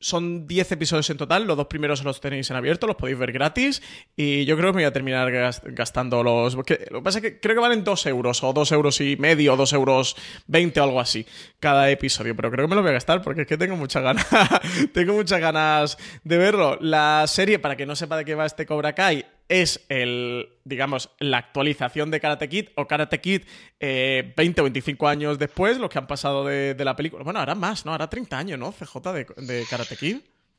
son 0.00 0.46
10 0.46 0.72
episodios 0.72 1.10
en 1.10 1.16
total, 1.16 1.46
los 1.46 1.56
dos 1.56 1.66
primeros 1.66 2.04
los 2.04 2.20
tenéis 2.20 2.50
en 2.50 2.56
abierto, 2.56 2.86
los 2.86 2.96
podéis 2.96 3.18
ver 3.18 3.32
gratis 3.32 3.82
y 4.16 4.44
yo 4.44 4.56
creo 4.56 4.70
que 4.70 4.76
me 4.76 4.82
voy 4.82 4.88
a 4.88 4.92
terminar 4.92 5.30
gastando 5.64 6.22
los... 6.22 6.54
lo 6.54 6.64
que 6.64 6.78
pasa 7.02 7.18
es 7.18 7.22
que 7.22 7.40
creo 7.40 7.56
que 7.56 7.60
valen 7.60 7.84
2 7.84 8.06
euros 8.06 8.42
o 8.44 8.52
2 8.52 8.72
euros 8.72 9.00
y 9.00 9.16
medio 9.16 9.54
o 9.54 9.56
2 9.56 9.72
euros 9.72 10.16
20 10.46 10.80
o 10.80 10.84
algo 10.84 11.00
así 11.00 11.26
cada 11.60 11.90
episodio, 11.90 12.36
pero 12.36 12.50
creo 12.50 12.66
que 12.66 12.70
me 12.70 12.76
lo 12.76 12.82
voy 12.82 12.90
a 12.90 12.94
gastar 12.94 13.22
porque 13.22 13.42
es 13.42 13.46
que 13.46 13.56
tengo 13.56 13.76
muchas 13.76 14.02
ganas, 14.02 14.26
tengo 14.92 15.14
muchas 15.14 15.40
ganas 15.40 15.98
de 16.24 16.38
verlo. 16.38 16.78
La 16.80 17.24
serie, 17.26 17.58
para 17.58 17.76
que 17.76 17.86
no 17.86 17.96
sepa 17.96 18.16
de 18.16 18.24
qué 18.24 18.34
va 18.34 18.46
este 18.46 18.66
Cobra 18.66 18.94
Kai, 18.94 19.24
es 19.48 19.84
el, 19.88 20.50
digamos, 20.64 21.10
la 21.18 21.38
actualización 21.38 22.10
de 22.10 22.20
Karate 22.20 22.48
Kid 22.48 22.68
o 22.76 22.86
Karate 22.86 23.20
Kid 23.20 23.42
20 23.80 24.60
o 24.60 24.64
25 24.64 25.08
años 25.08 25.38
después, 25.38 25.78
los 25.78 25.88
que 25.88 25.98
han 25.98 26.06
pasado 26.06 26.44
de, 26.44 26.74
la 26.78 26.94
película. 26.94 27.24
Bueno, 27.24 27.40
ahora 27.40 27.54
más, 27.54 27.86
¿no? 27.86 27.92
Ahora 27.92 28.10
30 28.10 28.38
años, 28.38 28.58
¿no? 28.58 28.72
CJ 28.72 29.12
de, 29.12 29.66
Karate 29.68 29.87
Kid. 29.87 29.87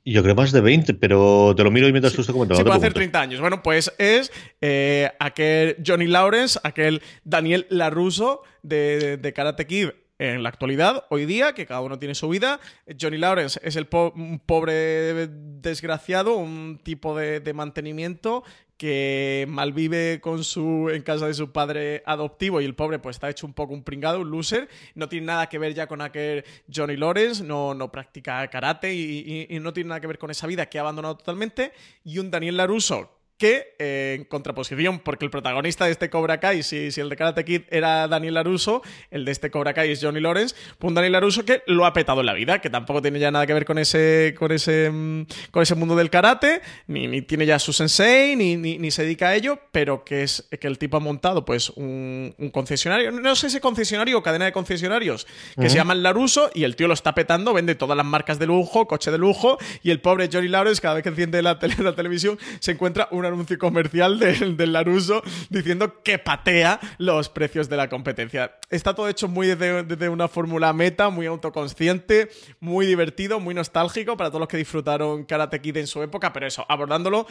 Yo 0.06 0.24
creo 0.24 0.34
más 0.34 0.52
de 0.52 0.62
20, 0.62 0.94
pero 0.96 1.54
te 1.56 1.64
lo 1.64 1.72
miro 1.72 1.88
y 1.88 1.92
mientras 1.92 2.14
tú 2.14 2.22
estás 2.22 2.34
comentando. 2.34 2.60
Sí, 2.60 2.64
puede 2.64 2.78
hacer 2.78 2.94
30 2.94 3.22
años. 3.22 3.42
Bueno, 3.42 3.62
pues 3.62 3.94
es 3.98 4.32
eh, 4.62 5.12
aquel 5.20 5.78
Johnny 5.86 6.08
Lawrence, 6.08 6.60
aquel 6.64 7.02
Daniel 7.24 7.68
LaRusso 7.70 8.42
de, 8.64 9.18
de 9.18 9.34
Karate 9.34 9.68
Kid 9.68 9.90
en 10.20 10.44
la 10.44 10.50
actualidad, 10.50 11.06
hoy 11.10 11.26
día, 11.26 11.54
que 11.54 11.66
cada 11.66 11.80
uno 11.80 11.98
tiene 11.98 12.14
su 12.14 12.28
vida. 12.28 12.60
Johnny 13.00 13.18
Lawrence 13.18 13.60
es 13.64 13.78
el 13.78 13.88
un 13.92 14.40
pobre 14.46 15.28
desgraciado, 15.28 16.36
un 16.36 16.80
tipo 16.84 17.18
de, 17.18 17.54
mantenimiento 17.54 18.44
que 18.80 19.46
malvive 19.50 20.22
con 20.22 20.46
su, 20.46 20.90
en 20.90 21.04
casa 21.04 21.28
de 21.28 21.34
su 21.34 21.52
padre 21.52 22.02
adoptivo 22.06 22.62
y 22.62 22.66
el 22.66 22.76
pobre 22.76 22.98
pues 22.98 23.18
está 23.18 23.30
hecho 23.30 23.46
un 23.46 23.54
poco 23.54 23.74
un 23.74 23.84
pringado, 23.84 24.22
un 24.22 24.32
loser. 24.32 24.70
No 24.96 25.10
tiene 25.10 25.28
nada 25.28 25.50
que 25.50 25.60
ver 25.60 25.74
ya 25.74 25.86
con 25.86 26.00
aquel 26.00 26.46
Johnny 26.74 26.96
Lawrence, 26.96 27.44
no, 27.44 27.74
no 27.74 27.92
practica 27.92 28.48
karate 28.48 28.94
y, 28.94 29.48
y 29.50 29.60
no 29.60 29.74
tiene 29.74 29.90
nada 29.90 30.00
que 30.00 30.08
ver 30.08 30.18
con 30.18 30.32
esa 30.32 30.48
vida 30.48 30.68
que 30.68 30.78
ha 30.78 30.82
abandonado 30.82 31.18
totalmente. 31.18 31.74
Y 32.06 32.20
un 32.20 32.32
Daniel 32.32 32.56
Laruso 32.56 33.19
que 33.40 33.74
eh, 33.80 34.18
en 34.20 34.26
contraposición, 34.26 35.00
porque 35.00 35.24
el 35.24 35.32
protagonista 35.32 35.86
de 35.86 35.92
este 35.92 36.10
Cobra 36.10 36.42
Kai, 36.42 36.62
si, 36.62 36.92
si, 36.92 37.00
el 37.00 37.08
de 37.08 37.16
Karate 37.16 37.46
Kid 37.46 37.62
era 37.70 38.06
Daniel 38.10 38.34
LaRusso, 38.34 38.82
el 39.12 39.24
de 39.24 39.32
este 39.32 39.50
Cobra 39.50 39.74
Kai 39.74 39.92
es 39.92 40.04
Johnny 40.04 40.20
Lawrence, 40.20 40.54
pues 40.78 40.90
un 40.90 40.94
Daniel 40.94 41.14
LaRusso 41.14 41.46
que 41.46 41.64
lo 41.66 41.86
ha 41.86 41.94
petado 41.94 42.20
en 42.20 42.26
la 42.26 42.34
vida, 42.34 42.60
que 42.60 42.70
tampoco 42.70 43.02
tiene 43.02 43.18
ya 43.18 43.32
nada 43.32 43.48
que 43.48 43.54
ver 43.54 43.64
con 43.64 43.78
ese, 43.78 44.36
con 44.38 44.52
ese, 44.52 44.90
mm, 44.92 45.26
con 45.52 45.64
ese 45.64 45.74
mundo 45.76 45.96
del 45.96 46.10
karate, 46.10 46.62
ni, 46.88 47.08
ni 47.08 47.22
tiene 47.22 47.46
ya 47.46 47.60
su 47.60 47.72
sensei, 47.72 48.36
ni, 48.36 48.58
ni, 48.58 48.92
se 48.92 49.04
dedica 49.04 49.30
a 49.30 49.36
ello, 49.36 49.58
pero 49.72 50.04
que 50.04 50.24
es 50.24 50.50
que 50.60 50.68
el 50.68 50.78
tipo 50.78 50.98
ha 50.98 51.00
montado 51.00 51.46
pues 51.46 51.70
un, 51.70 52.36
concesionario, 52.52 53.12
no 53.12 53.36
sé 53.38 53.50
si 53.50 53.62
concesionario 53.62 54.18
o 54.18 54.24
cadena 54.24 54.46
de 54.46 54.52
concesionarios, 54.52 55.28
que 55.56 55.70
se 55.70 55.78
llama 55.78 55.96
LaRusso, 55.96 56.52
y 56.54 56.66
el 56.66 56.76
tío 56.76 56.90
lo 56.90 56.94
está 56.94 57.16
petando, 57.16 57.54
vende 57.54 57.76
todas 57.76 57.96
las 57.96 58.06
marcas 58.06 58.38
de 58.38 58.48
lujo, 58.48 58.86
coche 58.86 59.12
de 59.12 59.18
lujo, 59.18 59.58
y 59.82 59.92
el 59.92 60.02
pobre 60.02 60.30
Johnny 60.30 60.50
Lawrence, 60.50 60.82
cada 60.82 60.96
vez 60.96 61.04
que 61.04 61.10
enciende 61.10 61.42
la, 61.42 61.58
tele, 61.58 61.76
la 61.80 61.96
televisión, 61.96 62.38
se 62.60 62.72
encuentra 62.72 63.08
una 63.12 63.29
anuncio 63.34 63.58
comercial 63.58 64.20
del, 64.20 64.58
del 64.58 64.74
Laruso 64.74 65.22
diciendo 65.50 66.02
que 66.04 66.20
patea 66.20 66.80
los 66.98 67.30
precios 67.30 67.70
de 67.70 67.78
la 67.78 67.90
competencia. 67.90 68.56
Está 68.70 68.94
todo 68.94 69.10
hecho 69.10 69.28
muy 69.28 69.48
desde, 69.48 70.10
una 70.10 70.28
fórmula 70.28 70.74
meta, 70.74 71.10
muy 71.10 71.26
autoconsciente, 71.26 72.30
muy 72.60 72.86
divertido, 72.86 73.40
muy 73.40 73.54
nostálgico 73.54 74.18
para 74.18 74.30
todos 74.30 74.42
los 74.42 74.50
que 74.50 74.58
disfrutaron 74.58 75.26
Karate 75.26 75.62
Kid 75.62 75.78
en 75.78 75.88
su 75.88 76.02
época, 76.02 76.34
pero 76.34 76.48
eso, 76.48 76.66
abordándolo, 76.70 77.28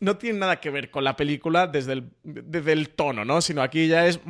no, 0.00 0.16
tiene 0.16 0.38
nada 0.38 0.60
que 0.60 0.70
ver 0.70 0.90
con 0.90 1.04
la 1.04 1.16
película 1.16 1.66
desde 1.66 1.92
el, 1.92 2.10
desde 2.22 2.72
el 2.72 2.90
tono, 2.90 3.24
¿no? 3.24 3.40
Sino 3.40 3.62
aquí 3.62 3.86
ya 3.86 4.06
es 4.06 4.20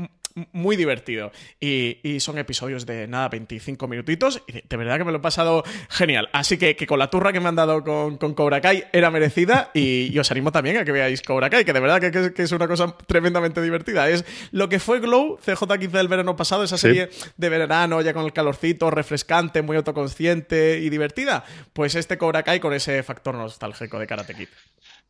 muy 0.53 0.77
divertido. 0.77 1.33
Y, 1.61 2.21
son 2.21 2.39
episodios 2.39 2.87
de 2.87 3.07
nada, 3.09 3.29
25 3.29 3.89
minutitos. 3.89 4.43
Y 4.47 4.53
de, 4.53 4.77
verdad 4.77 4.99
que 4.99 5.05
me 5.05 5.13
lo 5.13 5.19
he 5.19 5.21
pasado 5.21 5.65
genial. 5.89 6.29
Así 6.33 6.59
que, 6.59 6.77
que 6.77 6.87
con 6.87 6.99
la 6.99 7.11
turra 7.11 7.33
que 7.33 7.41
me 7.41 7.49
han 7.49 7.57
dado 7.57 7.83
con, 7.83 8.19
con 8.19 8.35
Cobra 8.35 8.61
Kai 8.61 8.85
era 8.93 9.11
merecida. 9.11 9.71
Y, 9.75 10.17
os 10.19 10.31
animo 10.31 10.53
también 10.53 10.77
a 10.77 10.85
que 10.85 10.93
veáis 10.93 11.23
Cobra 11.23 11.51
Kai, 11.51 11.65
que 11.65 11.73
de 11.73 11.81
verdad 11.81 12.01
que, 12.01 12.43
es 12.43 12.53
una 12.53 12.69
cosa 12.69 12.97
tremendamente 13.07 13.61
divertida. 13.61 14.09
Es 14.09 14.25
lo 14.51 14.69
que 14.69 14.79
fue 14.79 15.01
Glow, 15.01 15.39
CJ15 15.45 15.91
del 15.91 16.09
verano 16.09 16.37
pasado, 16.37 16.65
esa 16.65 16.79
serie 16.79 17.11
de 17.37 17.49
verano, 17.49 18.01
ya 18.01 18.13
con 18.13 18.25
el 18.25 18.33
calorcito, 18.33 18.91
refrescante, 18.91 19.63
muy 19.63 19.77
autoconsciente 19.77 20.79
y 20.79 20.91
divertida. 20.91 21.45
Pues 21.73 21.95
este 21.95 22.19
Cobra 22.19 22.43
Kai 22.43 22.61
con 22.61 22.73
ese 22.73 23.03
factor 23.03 23.35
nostálgico 23.35 23.99
de 23.99 24.07
Karate 24.07 24.35
Kid. 24.35 24.49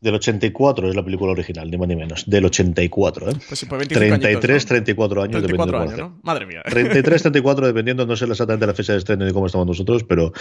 Del 0.02 0.16
84 0.16 0.88
es 0.88 0.96
la 0.96 1.04
película 1.04 1.30
original, 1.30 1.70
ni 1.70 1.78
más 1.78 1.86
ni 1.86 1.94
menos. 1.94 2.28
Del 2.28 2.44
84, 2.44 3.30
¿eh? 3.30 3.34
Pues 3.46 3.60
sí, 3.60 3.66
pues 3.66 3.86
33, 3.86 4.66
34 4.66 5.22
años. 5.22 5.42
34 5.44 5.80
años, 5.80 5.96
¿no? 5.96 6.18
Madre 6.24 6.44
mía. 6.44 6.60
33, 6.68 7.22
34, 7.22 7.68
dependiendo, 7.68 8.04
no 8.04 8.16
sé 8.16 8.24
exactamente 8.24 8.66
la 8.66 8.74
fecha 8.74 8.94
de 8.94 8.98
estreno 8.98 9.24
ni 9.24 9.32
cómo 9.32 9.46
estamos 9.46 9.64
nosotros, 9.64 10.02
pero 10.02 10.32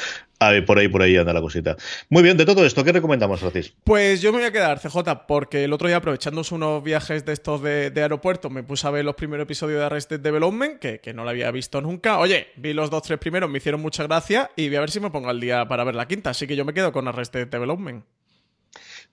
por 0.65 0.79
ahí, 0.79 0.87
por 0.87 1.03
ahí 1.03 1.15
anda 1.15 1.31
la 1.31 1.41
cosita. 1.41 1.77
Muy 2.09 2.23
bien, 2.23 2.37
de 2.37 2.45
todo 2.45 2.65
esto, 2.65 2.83
¿qué 2.83 2.91
recomendamos, 2.91 3.39
Francis? 3.39 3.71
Pues 3.83 4.19
yo 4.19 4.31
me 4.31 4.39
voy 4.39 4.47
a 4.47 4.51
quedar, 4.51 4.79
CJ, 4.79 5.27
porque 5.27 5.65
el 5.65 5.73
otro 5.73 5.87
día, 5.87 5.97
aprovechando 5.97 6.41
unos 6.51 6.83
viajes 6.83 7.23
de 7.23 7.33
estos 7.33 7.61
de, 7.61 7.91
aeropuerto, 7.95 8.49
me 8.49 8.63
puse 8.63 8.87
a 8.87 8.89
ver 8.89 9.05
los 9.05 9.13
primeros 9.13 9.43
episodios 9.43 9.77
de 9.77 9.85
Arrested 9.85 10.21
Development, 10.21 10.79
que, 10.79 11.01
que 11.01 11.13
no 11.13 11.23
lo 11.23 11.29
había 11.29 11.51
visto 11.51 11.81
nunca. 11.81 12.17
Oye, 12.17 12.47
vi 12.57 12.73
los 12.73 12.89
dos, 12.89 13.03
tres 13.03 13.19
primeros, 13.19 13.47
me 13.47 13.59
hicieron 13.59 13.79
mucha 13.79 14.01
gracia 14.01 14.49
y 14.55 14.69
voy 14.69 14.77
a 14.77 14.79
ver 14.79 14.89
si 14.89 14.99
me 14.99 15.11
pongo 15.11 15.29
al 15.29 15.39
día 15.39 15.67
para 15.67 15.83
ver 15.83 15.93
la 15.93 16.07
quinta. 16.07 16.31
Así 16.31 16.47
que 16.47 16.55
yo 16.55 16.65
me 16.65 16.73
quedo 16.73 16.91
con 16.91 17.07
Arrested 17.07 17.47
Development. 17.47 18.03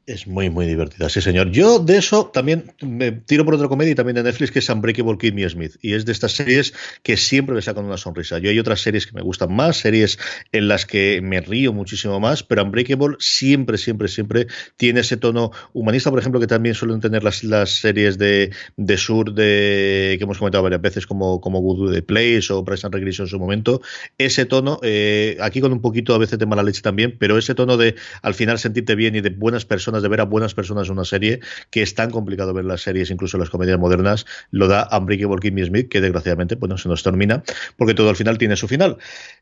Es 0.09 0.27
muy, 0.27 0.49
muy 0.49 0.65
divertida, 0.65 1.11
sí, 1.11 1.21
señor. 1.21 1.51
Yo 1.51 1.81
de 1.81 1.99
eso 1.99 2.31
también 2.33 2.73
me 2.81 3.13
tiro 3.13 3.45
por 3.45 3.55
otra 3.55 3.69
comedia 3.69 3.93
y 3.93 3.95
también 3.95 4.15
de 4.17 4.23
Netflix 4.23 4.51
que 4.51 4.61
es 4.61 4.69
Unbreakable 4.71 5.19
Kimmy 5.19 5.47
Smith. 5.47 5.77
Y 5.83 5.93
es 5.93 6.07
de 6.07 6.13
estas 6.13 6.33
series 6.33 6.73
que 7.03 7.19
siempre 7.19 7.55
me 7.55 7.61
sacan 7.61 7.85
una 7.85 7.99
sonrisa. 7.99 8.39
Yo 8.39 8.49
hay 8.49 8.59
otras 8.59 8.81
series 8.81 9.07
que 9.07 9.13
me 9.13 9.21
gustan 9.21 9.55
más, 9.55 9.77
series 9.77 10.19
en 10.51 10.67
las 10.67 10.87
que 10.87 11.21
me 11.23 11.43
río 11.43 11.75
muchísimo 11.75 12.19
más, 12.21 12.43
pero 12.43 12.65
Unbreakable 12.65 13.17
siempre, 13.19 13.77
siempre, 13.77 14.09
siempre 14.09 14.47
tiene 14.79 15.01
ese 15.01 15.19
tono 15.19 15.51
humanista, 15.75 16.09
por 16.09 16.21
ejemplo, 16.21 16.41
que 16.41 16.47
también 16.47 16.75
suelen 16.75 17.01
tener 17.01 17.23
las, 17.23 17.45
las 17.45 17.69
series 17.69 18.17
de, 18.17 18.51
de 18.79 18.97
Sur 18.97 19.35
de, 19.35 20.17
que 20.17 20.25
hemos 20.25 20.39
comentado 20.39 20.65
varias 20.65 20.81
veces, 20.81 21.07
como, 21.07 21.43
como 21.43 21.61
Voodoo 21.61 21.93
The 21.93 22.01
Place 22.01 22.51
o 22.51 22.65
Price 22.65 22.87
and 22.87 22.95
Regression 22.95 23.27
en 23.27 23.31
su 23.31 23.39
momento. 23.39 23.83
Ese 24.17 24.47
tono, 24.47 24.81
eh, 24.83 25.37
aquí 25.43 25.61
con 25.61 25.71
un 25.71 25.83
poquito 25.83 26.15
a 26.15 26.19
veces 26.19 26.39
de 26.39 26.47
mala 26.47 26.63
leche 26.63 26.81
también, 26.81 27.15
pero 27.19 27.37
ese 27.37 27.55
tono 27.55 27.77
de 27.77 27.95
al 28.23 28.33
final 28.33 28.59
sentirte 28.59 28.95
bien 28.95 29.15
y 29.15 29.21
de 29.21 29.29
buenas 29.29 29.67
personas 29.67 29.98
de 30.03 30.09
ver 30.09 30.21
a 30.21 30.25
buenas 30.25 30.55
personas 30.55 30.89
una 30.89 31.05
serie, 31.05 31.41
que 31.71 31.83
es 31.83 31.95
tan 31.95 32.11
complicado 32.11 32.55
ver 32.55 32.65
las 32.65 32.83
series, 32.83 33.11
incluso 33.11 33.39
las 33.39 33.51
comedias 33.51 33.79
modernas, 33.79 34.27
lo 34.51 34.69
da 34.69 34.89
Unbreakable 34.97 35.41
Kimmy 35.41 35.65
Smith, 35.65 35.89
que 35.89 36.01
desgraciadamente 36.01 36.55
bueno, 36.57 36.79
se 36.79 36.89
nos 36.89 37.03
termina, 37.03 37.43
porque 37.77 37.95
todo 37.95 38.11
al 38.11 38.17
final 38.17 38.39
tiene 38.39 38.57
su 38.57 38.69
final. 38.69 38.99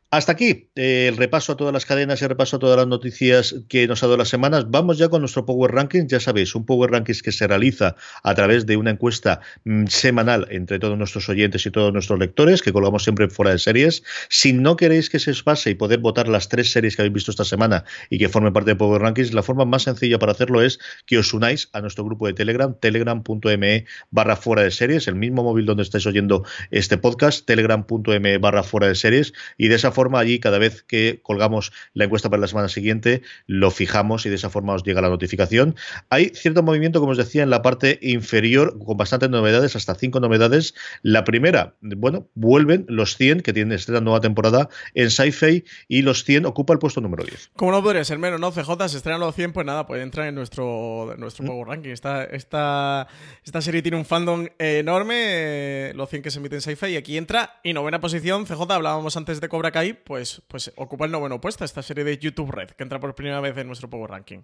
Hasta 0.08 0.32
aquí 0.32 0.70
eh, 0.76 1.08
el 1.08 1.16
repaso 1.16 1.52
a 1.52 1.56
todas 1.56 1.74
las 1.74 1.84
cadenas 1.84 2.20
y 2.20 2.24
el 2.24 2.28
repaso 2.28 2.56
a 2.56 2.58
todas 2.60 2.76
las 2.76 2.86
noticias 2.86 3.56
que 3.68 3.88
nos 3.88 4.02
ha 4.02 4.06
dado 4.06 4.16
las 4.16 4.28
semanas. 4.28 4.70
Vamos 4.70 4.98
ya 4.98 5.08
con 5.08 5.20
nuestro 5.20 5.44
Power 5.44 5.72
Rankings. 5.72 6.06
Ya 6.06 6.20
sabéis, 6.20 6.54
un 6.54 6.64
Power 6.64 6.92
Rankings 6.92 7.22
que 7.22 7.32
se 7.32 7.48
realiza 7.48 7.96
a 8.22 8.34
través 8.36 8.66
de 8.66 8.76
una 8.76 8.90
encuesta 8.90 9.40
mm, 9.64 9.86
semanal 9.86 10.46
entre 10.50 10.78
todos 10.78 10.96
nuestros 10.96 11.28
oyentes 11.28 11.66
y 11.66 11.72
todos 11.72 11.92
nuestros 11.92 12.20
lectores, 12.20 12.62
que 12.62 12.72
colgamos 12.72 13.02
siempre 13.02 13.28
fuera 13.28 13.50
de 13.50 13.58
series. 13.58 14.04
Si 14.28 14.52
no 14.52 14.76
queréis 14.76 15.10
que 15.10 15.18
se 15.18 15.32
os 15.32 15.42
pase 15.42 15.70
y 15.70 15.74
poder 15.74 15.98
votar 15.98 16.28
las 16.28 16.48
tres 16.48 16.70
series 16.70 16.94
que 16.94 17.02
habéis 17.02 17.14
visto 17.14 17.32
esta 17.32 17.44
semana 17.44 17.84
y 18.08 18.18
que 18.18 18.28
formen 18.28 18.52
parte 18.52 18.70
de 18.70 18.76
Power 18.76 19.02
Rankings, 19.02 19.34
la 19.34 19.42
forma 19.42 19.64
más 19.64 19.82
sencilla 19.82 20.20
para 20.20 20.32
hacerlo 20.32 20.45
es 20.62 20.78
que 21.06 21.18
os 21.18 21.34
unáis 21.34 21.68
a 21.72 21.80
nuestro 21.80 22.04
grupo 22.04 22.26
de 22.26 22.32
Telegram, 22.32 22.74
telegram.me 22.78 23.84
barra 24.10 24.36
fuera 24.36 24.62
de 24.62 24.70
series, 24.70 25.08
el 25.08 25.16
mismo 25.16 25.42
móvil 25.42 25.66
donde 25.66 25.82
estáis 25.82 26.06
oyendo 26.06 26.44
este 26.70 26.96
podcast, 26.98 27.44
telegram.me 27.46 28.38
barra 28.38 28.62
fuera 28.62 28.88
de 28.88 28.94
series, 28.94 29.32
y 29.58 29.68
de 29.68 29.74
esa 29.74 29.92
forma 29.92 30.20
allí 30.20 30.38
cada 30.38 30.58
vez 30.58 30.82
que 30.82 31.20
colgamos 31.22 31.72
la 31.94 32.04
encuesta 32.04 32.30
para 32.30 32.40
la 32.40 32.48
semana 32.48 32.68
siguiente 32.68 33.22
lo 33.46 33.70
fijamos 33.70 34.26
y 34.26 34.28
de 34.28 34.36
esa 34.36 34.50
forma 34.50 34.74
os 34.74 34.82
llega 34.82 35.00
la 35.00 35.08
notificación. 35.08 35.76
Hay 36.10 36.30
cierto 36.34 36.62
movimiento, 36.62 37.00
como 37.00 37.12
os 37.12 37.18
decía, 37.18 37.42
en 37.42 37.50
la 37.50 37.62
parte 37.62 37.98
inferior 38.02 38.78
con 38.84 38.96
bastantes 38.96 39.30
novedades, 39.30 39.76
hasta 39.76 39.94
cinco 39.94 40.20
novedades. 40.20 40.74
La 41.02 41.24
primera, 41.24 41.74
bueno, 41.80 42.28
vuelven 42.34 42.86
los 42.88 43.16
100 43.16 43.40
que 43.40 43.52
tienen 43.52 43.72
esta 43.72 44.00
nueva 44.00 44.20
temporada 44.20 44.68
en 44.94 45.10
Sci-Fi 45.10 45.64
y 45.88 46.02
los 46.02 46.24
100 46.24 46.46
ocupa 46.46 46.72
el 46.72 46.78
puesto 46.78 47.00
número 47.00 47.24
10. 47.24 47.50
Como 47.56 47.72
no 47.72 47.82
podría 47.82 48.04
ser 48.04 48.18
menos, 48.18 48.40
¿no? 48.40 48.52
CJ 48.52 48.88
se 48.88 48.96
estrenan 48.98 49.20
los 49.20 49.34
100, 49.34 49.52
pues 49.52 49.66
nada, 49.66 49.86
puede 49.86 50.02
entrar 50.02 50.26
en 50.26 50.35
nuestro, 50.36 51.14
nuestro 51.18 51.44
mm. 51.44 51.46
Power 51.48 51.66
Ranking. 51.66 51.90
Esta, 51.90 52.24
esta, 52.24 53.08
esta 53.44 53.60
serie 53.60 53.82
tiene 53.82 53.96
un 53.96 54.04
fandom 54.04 54.46
enorme, 54.58 55.14
eh, 55.18 55.92
los 55.96 56.08
100 56.08 56.22
que 56.22 56.30
se 56.30 56.38
emiten 56.38 56.58
en 56.58 56.62
Sci-Fi 56.62 56.86
y 56.92 56.96
aquí 56.96 57.18
entra 57.18 57.60
y 57.64 57.72
novena 57.72 58.00
posición, 58.00 58.46
CJ, 58.46 58.70
hablábamos 58.70 59.16
antes 59.16 59.40
de 59.40 59.48
Cobra 59.48 59.72
Kai 59.72 59.94
pues, 59.94 60.42
pues 60.46 60.72
ocupa 60.76 61.06
el 61.06 61.10
noveno 61.10 61.40
puesto 61.40 61.64
esta 61.64 61.82
serie 61.82 62.04
de 62.04 62.18
YouTube 62.18 62.52
Red, 62.52 62.70
que 62.70 62.82
entra 62.82 63.00
por 63.00 63.14
primera 63.14 63.40
vez 63.40 63.56
en 63.56 63.66
nuestro 63.66 63.90
Power 63.90 64.10
Ranking. 64.10 64.42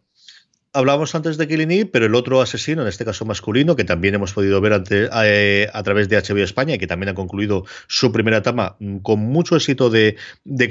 Hablábamos 0.75 1.14
antes 1.14 1.37
de 1.37 1.47
Killing 1.47 1.70
Eve, 1.70 1.87
pero 1.93 2.07
el 2.07 2.14
otro 2.14 2.41
asesino, 2.41 2.81
en 2.81 2.89
este 2.89 3.05
caso 3.05 3.27
masculino, 3.27 3.77
que 3.77 3.85
también 3.85 4.14
hemos 4.14 4.33
podido 4.33 4.59
ver 4.62 4.83
eh, 4.89 5.68
a 5.70 5.83
través 5.83 6.09
de 6.09 6.16
HBO 6.16 6.43
España 6.43 6.77
y 6.77 6.79
que 6.79 6.87
también 6.87 7.11
ha 7.11 7.14
concluido 7.14 7.66
su 7.89 8.11
primera 8.11 8.39
etapa 8.39 8.77
mm, 8.81 9.01
con 9.01 9.20
mucho 9.20 9.55
éxito 9.55 9.91
de, 9.91 10.16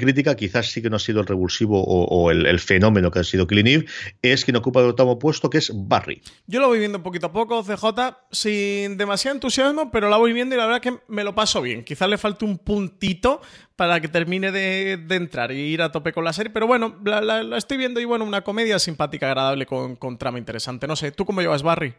crítica, 0.00 0.34
quizás 0.34 0.72
sí 0.72 0.82
que 0.82 0.90
no 0.90 0.96
ha 0.96 0.98
sido 0.98 1.20
el 1.20 1.28
revulsivo 1.28 1.80
o, 1.84 2.32
el, 2.32 2.58
fenómeno 2.58 3.12
que 3.12 3.20
ha 3.20 3.24
sido 3.24 3.46
Killing 3.46 3.66
Eve, 3.68 3.86
es 4.22 4.44
quien 4.44 4.56
ocupa 4.56 4.80
el 4.80 4.86
octavo 4.86 5.20
puesto, 5.20 5.48
que 5.48 5.58
es 5.58 5.70
Barry. 5.72 6.20
Yo 6.48 6.58
lo 6.58 6.66
voy 6.66 6.80
viendo 6.80 7.00
poquito 7.00 7.26
a 7.26 7.32
poco, 7.32 7.62
CJ, 7.62 7.86
sin 8.32 8.96
demasiado 8.96 9.36
entusiasmo, 9.36 9.92
pero 9.92 10.08
la 10.08 10.16
voy 10.16 10.32
viendo 10.32 10.56
y 10.56 10.58
la 10.58 10.66
verdad 10.66 10.80
que 10.80 10.98
me 11.06 11.22
lo 11.22 11.36
paso 11.36 11.62
bien. 11.62 11.84
Quizás 11.84 12.08
le 12.08 12.18
falte 12.18 12.44
un 12.44 12.58
puntito 12.58 13.40
para 13.82 14.00
que 14.00 14.06
termine 14.06 14.52
de, 14.52 14.92
entrar 15.10 15.50
y 15.50 15.58
ir 15.58 15.82
a 15.82 15.90
tope 15.90 16.12
con 16.12 16.22
la 16.22 16.32
serie. 16.32 16.52
Pero 16.52 16.68
bueno, 16.68 16.94
la, 17.04 17.56
estoy 17.56 17.78
viendo 17.78 17.98
y 17.98 18.04
bueno, 18.04 18.24
una 18.24 18.42
comedia 18.42 18.78
simpática, 18.78 19.26
agradable, 19.26 19.66
con, 19.66 19.96
con 19.96 20.18
trama 20.18 20.38
interesante. 20.38 20.86
No 20.86 20.94
sé, 20.94 21.10
¿tú 21.10 21.26
cómo 21.26 21.40
llevas 21.40 21.64
Barry? 21.64 21.92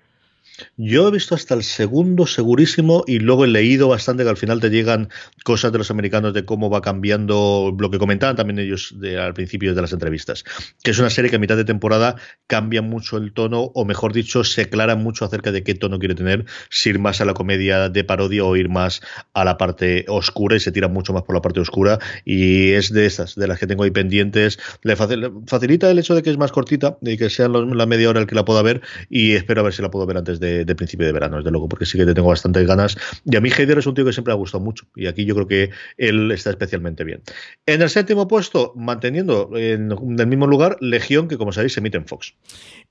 Yo 0.78 1.08
he 1.08 1.12
visto 1.12 1.36
hasta 1.36 1.56
el 1.56 1.64
segundo 1.64 2.28
segurísimo 2.28 3.04
y 3.08 3.20
luego 3.20 3.46
he 3.46 3.48
leído 3.48 3.88
bastante 3.88 4.24
que 4.24 4.30
al 4.30 4.38
final 4.38 4.60
te 4.60 4.70
llegan 4.70 5.10
cosas 5.44 5.72
de 5.72 5.78
los 5.78 5.89
americanos 5.91 6.34
de 6.34 6.46
cómo 6.46 6.70
va 6.70 6.82
cambiando 6.82 7.76
lo 7.78 7.89
que 7.89 7.98
comentaban 7.98 8.36
también 8.36 8.60
ellos 8.60 8.96
al 9.20 9.34
principio 9.34 9.74
de 9.74 9.82
las 9.82 9.94
entrevistas, 9.94 10.44
que 10.84 10.91
es 10.91 11.00
una 11.00 11.10
serie 11.10 11.30
que 11.30 11.38
a 11.38 11.39
mitad 11.39 11.58
de 11.58 11.66
temporada 11.66 12.16
cambia 12.48 12.82
mucho 12.82 13.18
el 13.18 13.34
tono 13.34 13.72
o 13.74 13.86
mejor 13.86 14.14
dicho 14.14 14.44
se 14.44 14.62
aclara 14.62 14.96
mucho 14.96 15.26
acerca 15.26 15.52
de 15.52 15.64
qué 15.64 15.74
tono 15.76 16.00
quiere 16.00 16.16
tener, 16.16 16.46
si 16.70 16.89
ir 16.89 17.00
más 17.00 17.22
a 17.22 17.26
la 17.26 17.34
comedia 17.34 17.89
de 17.89 18.04
parodia 18.04 18.44
o 18.46 18.56
ir 18.56 18.70
más 18.70 19.02
a 19.34 19.44
la 19.44 19.58
parte 19.58 20.06
oscura 20.08 20.56
y 20.56 20.60
se 20.60 20.72
tira 20.72 20.88
mucho 20.88 21.14
más 21.14 21.24
por 21.24 21.36
la 21.36 21.41
parte 21.41 21.60
oscura 21.60 22.00
y 22.26 22.72
es 22.72 22.91
de 22.94 23.06
esas, 23.06 23.36
de 23.36 23.48
las 23.48 23.60
que 23.60 23.68
tengo 23.68 23.84
ahí 23.84 23.91
pendientes, 23.91 24.60
le 24.84 24.96
facilita 24.96 25.89
el 25.89 26.00
hecho 26.00 26.16
de 26.16 26.22
que 26.22 26.30
es 26.30 26.38
más 26.38 26.52
cortita 26.52 26.98
y 27.02 27.18
que 27.18 27.30
sea 27.30 27.48
la 27.48 27.86
media 27.86 28.10
hora 28.10 28.20
el 28.20 28.28
que 28.28 28.36
la 28.36 28.46
pueda 28.46 28.62
ver 28.62 28.82
y 29.10 29.34
espero 29.34 29.62
a 29.62 29.64
ver 29.64 29.74
si 29.74 29.82
la 29.82 29.89
puedo 29.89 30.06
ver 30.06 30.18
antes 30.18 30.32
de 30.39 30.53
de, 30.65 30.75
principio 30.75 31.05
de 31.05 31.13
verano, 31.13 31.38
desde 31.38 31.51
luego, 31.51 31.67
porque 31.67 31.86
sí 31.86 31.97
que 31.97 32.05
te 32.05 32.13
tengo 32.13 32.27
bastantes 32.27 32.65
ganas. 32.67 32.97
Y 33.25 33.36
a 33.36 33.41
mí 33.41 33.49
Heider 33.49 33.77
es 33.77 33.88
un 33.88 33.95
tío 33.95 34.05
que 34.05 34.13
siempre 34.13 34.34
ha 34.34 34.36
gustado 34.36 34.63
mucho 34.63 34.86
y 34.95 35.07
aquí 35.07 35.25
yo 35.25 35.36
creo 35.36 35.47
que 35.47 35.69
él 35.97 36.31
está 36.31 36.49
especialmente 36.49 37.03
bien. 37.03 37.21
En 37.65 37.81
el 37.81 37.89
séptimo 37.89 38.27
puesto, 38.27 38.73
manteniendo 38.75 39.51
en, 39.55 39.91
el 39.91 40.27
mismo 40.27 40.47
lugar, 40.47 40.77
Legión, 40.79 41.27
que 41.27 41.38
como 41.38 41.51
sabéis 41.51 41.73
se 41.73 41.79
emite 41.79 41.97
en 41.97 42.05
Fox. 42.05 42.36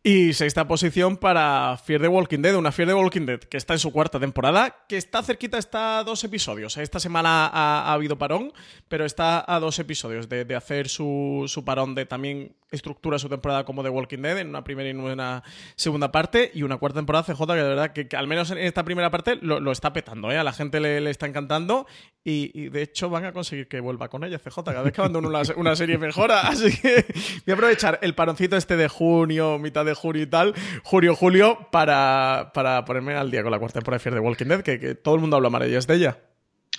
Y 0.03 0.32
sexta 0.32 0.66
posición 0.66 1.16
para 1.16 1.76
Fear 1.76 2.01
the 2.01 2.09
Walking 2.09 2.40
Dead, 2.40 2.57
una 2.57 2.72
Fear 2.72 2.88
the 2.88 2.95
Walking 2.95 3.26
Dead 3.26 3.38
que 3.38 3.57
está 3.57 3.74
en 3.74 3.78
su 3.78 3.93
cuarta 3.93 4.18
temporada, 4.18 4.84
que 4.88 4.97
está 4.97 5.22
cerquita, 5.22 5.59
está 5.59 6.01
a 6.01 6.05
dos 6.05 6.24
episodios. 6.24 6.76
Esta 6.76 6.99
semana 6.99 7.47
ha, 7.47 7.93
habido 7.93 8.18
parón, 8.18 8.53
pero 8.88 9.05
está 9.05 9.45
a 9.47 9.61
dos 9.61 9.78
episodios 9.78 10.28
de, 10.28 10.55
hacer 10.57 10.88
su, 10.88 11.45
su 11.47 11.64
parón 11.64 11.95
de 11.95 12.07
también 12.07 12.57
estructura 12.72 13.18
su 13.18 13.28
temporada 13.28 13.64
como 13.64 13.82
The 13.82 13.90
Walking 13.90 14.18
Dead 14.18 14.38
en 14.38 14.49
una 14.49 14.64
primera 14.64 14.88
y 14.88 14.93
una 14.93 15.43
segunda 15.76 16.11
parte 16.11 16.51
y 16.53 16.62
una 16.62 16.78
cuarta 16.78 16.99
temporada 16.99 17.22
CJ 17.35 17.47
que 17.47 17.55
de 17.55 17.68
verdad 17.68 17.93
que, 17.93 18.16
al 18.16 18.26
menos 18.26 18.51
en 18.51 18.59
esta 18.59 18.85
primera 18.85 19.11
parte 19.11 19.37
lo, 19.41 19.72
está 19.72 19.93
petando, 19.93 20.30
¿eh? 20.30 20.39
a 20.39 20.45
la 20.45 20.53
gente 20.53 20.80
le, 20.80 21.09
está 21.11 21.26
encantando 21.26 21.87
y, 22.24 22.68
de 22.68 22.83
hecho 22.83 23.11
van 23.11 23.24
a 23.24 23.33
conseguir 23.33 23.68
que 23.68 23.80
vuelva 23.80 24.09
con 24.09 24.24
ella 24.24 24.39
CJ, 24.39 24.64
cada 24.64 24.83
vez 24.83 24.93
que 24.93 25.01
abandono 25.01 25.28
una, 25.28 25.43
una, 25.57 25.76
serie 25.76 25.99
mejora, 25.99 26.41
así 26.49 26.76
que 26.80 27.07
voy 27.47 27.53
a 27.53 27.55
aprovechar 27.55 27.99
el 28.03 28.14
paroncito 28.14 28.57
este 28.57 28.76
de 28.76 28.89
junio, 28.89 29.59
mitad 29.59 29.85
de 29.85 29.95
junio 29.95 30.22
y 30.22 30.26
tal, 30.26 30.55
junio, 30.83 31.14
julio, 31.14 31.68
para, 31.70 32.51
para 32.55 32.85
ponerme 32.85 33.14
al 33.14 33.30
día 33.30 33.43
con 33.43 33.51
la 33.51 33.59
cuarta 33.59 33.80
temporada 33.80 33.99
de 33.99 34.03
Fear 34.03 34.14
the 34.16 34.20
Walking 34.20 34.47
Dead, 34.47 34.62
que, 34.62 34.78
que 34.78 34.95
todo 34.95 35.14
el 35.14 35.20
mundo 35.20 35.37
habla 35.37 35.51
maravillas 35.51 35.87
de 35.87 35.95
ella. 35.95 36.18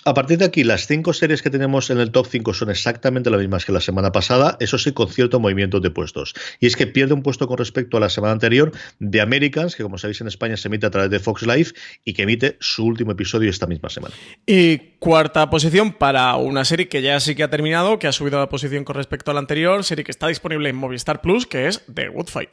A 0.06 0.12
partir 0.12 0.36
de 0.36 0.44
aquí, 0.44 0.64
las 0.64 0.86
cinco 0.86 1.14
series 1.14 1.40
que 1.40 1.48
tenemos 1.48 1.88
en 1.88 1.98
el 1.98 2.10
top 2.10 2.26
5 2.30 2.52
son 2.52 2.68
exactamente 2.68 3.30
las 3.30 3.40
mismas 3.40 3.64
que 3.64 3.72
la 3.72 3.80
semana 3.80 4.12
pasada, 4.12 4.58
eso 4.60 4.76
sí, 4.76 4.92
con 4.92 5.08
cierto 5.08 5.40
movimiento 5.40 5.80
de 5.80 5.90
puestos. 5.90 6.34
Y 6.60 6.66
es 6.66 6.76
que 6.76 6.86
pierde 6.86 7.14
un 7.14 7.22
puesto 7.22 7.48
con 7.48 7.56
respecto 7.56 7.96
a 7.96 8.00
la 8.00 8.10
semana 8.10 8.32
anterior 8.34 8.70
de 8.98 9.22
Americans, 9.22 9.74
que 9.74 9.82
como 9.82 9.96
sabéis 9.96 10.20
en 10.20 10.26
España 10.26 10.58
se 10.58 10.68
emite 10.68 10.84
a 10.84 10.90
través 10.90 11.08
de 11.08 11.20
Fox 11.20 11.46
Live 11.46 11.70
y 12.04 12.12
que 12.12 12.24
emite 12.24 12.58
su 12.60 12.84
último 12.84 13.12
episodio 13.12 13.48
esta 13.48 13.66
misma 13.66 13.88
semana. 13.88 14.14
Y 14.44 14.76
cuarta 14.98 15.48
posición 15.48 15.94
para 15.94 16.36
una 16.36 16.66
serie 16.66 16.86
que 16.86 17.00
ya 17.00 17.18
sí 17.18 17.34
que 17.34 17.42
ha 17.42 17.48
terminado, 17.48 17.98
que 17.98 18.06
ha 18.06 18.12
subido 18.12 18.38
la 18.38 18.50
posición 18.50 18.84
con 18.84 18.96
respecto 18.96 19.30
a 19.30 19.34
la 19.34 19.40
anterior, 19.40 19.84
serie 19.84 20.04
que 20.04 20.10
está 20.10 20.28
disponible 20.28 20.68
en 20.68 20.76
Movistar 20.76 21.22
Plus, 21.22 21.46
que 21.46 21.66
es 21.66 21.82
The 21.92 22.08
Good 22.08 22.28
Fight 22.28 22.50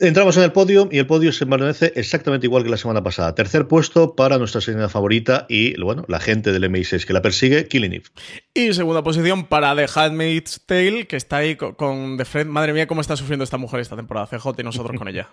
Entramos 0.00 0.36
en 0.36 0.42
el 0.42 0.52
podio 0.52 0.88
y 0.90 0.98
el 0.98 1.06
podio 1.06 1.32
se 1.32 1.46
permanece 1.46 1.92
exactamente 1.94 2.46
igual 2.46 2.64
que 2.64 2.70
la 2.70 2.76
semana 2.76 3.02
pasada. 3.02 3.34
Tercer 3.34 3.68
puesto 3.68 4.16
para 4.16 4.38
nuestra 4.38 4.60
señora 4.60 4.88
favorita 4.88 5.46
y, 5.48 5.80
bueno, 5.80 6.04
la 6.08 6.18
gente 6.18 6.52
del 6.52 6.64
MI6 6.64 7.04
que 7.04 7.12
la 7.12 7.22
persigue, 7.22 7.68
Killing 7.68 7.92
Eve. 7.92 8.04
Y 8.52 8.72
segunda 8.72 9.04
posición 9.04 9.46
para 9.46 9.74
The 9.76 9.86
Handmaid's 9.94 10.62
Tale, 10.66 11.06
que 11.06 11.16
está 11.16 11.38
ahí 11.38 11.56
con, 11.56 12.16
The 12.16 12.24
Friend. 12.24 12.50
Madre 12.50 12.72
mía, 12.72 12.88
cómo 12.88 13.00
está 13.00 13.16
sufriendo 13.16 13.44
esta 13.44 13.56
mujer 13.56 13.80
esta 13.80 13.94
temporada, 13.94 14.26
CJ, 14.26 14.48
y 14.58 14.62
nosotros 14.64 14.98
con 14.98 15.06
ella. 15.06 15.28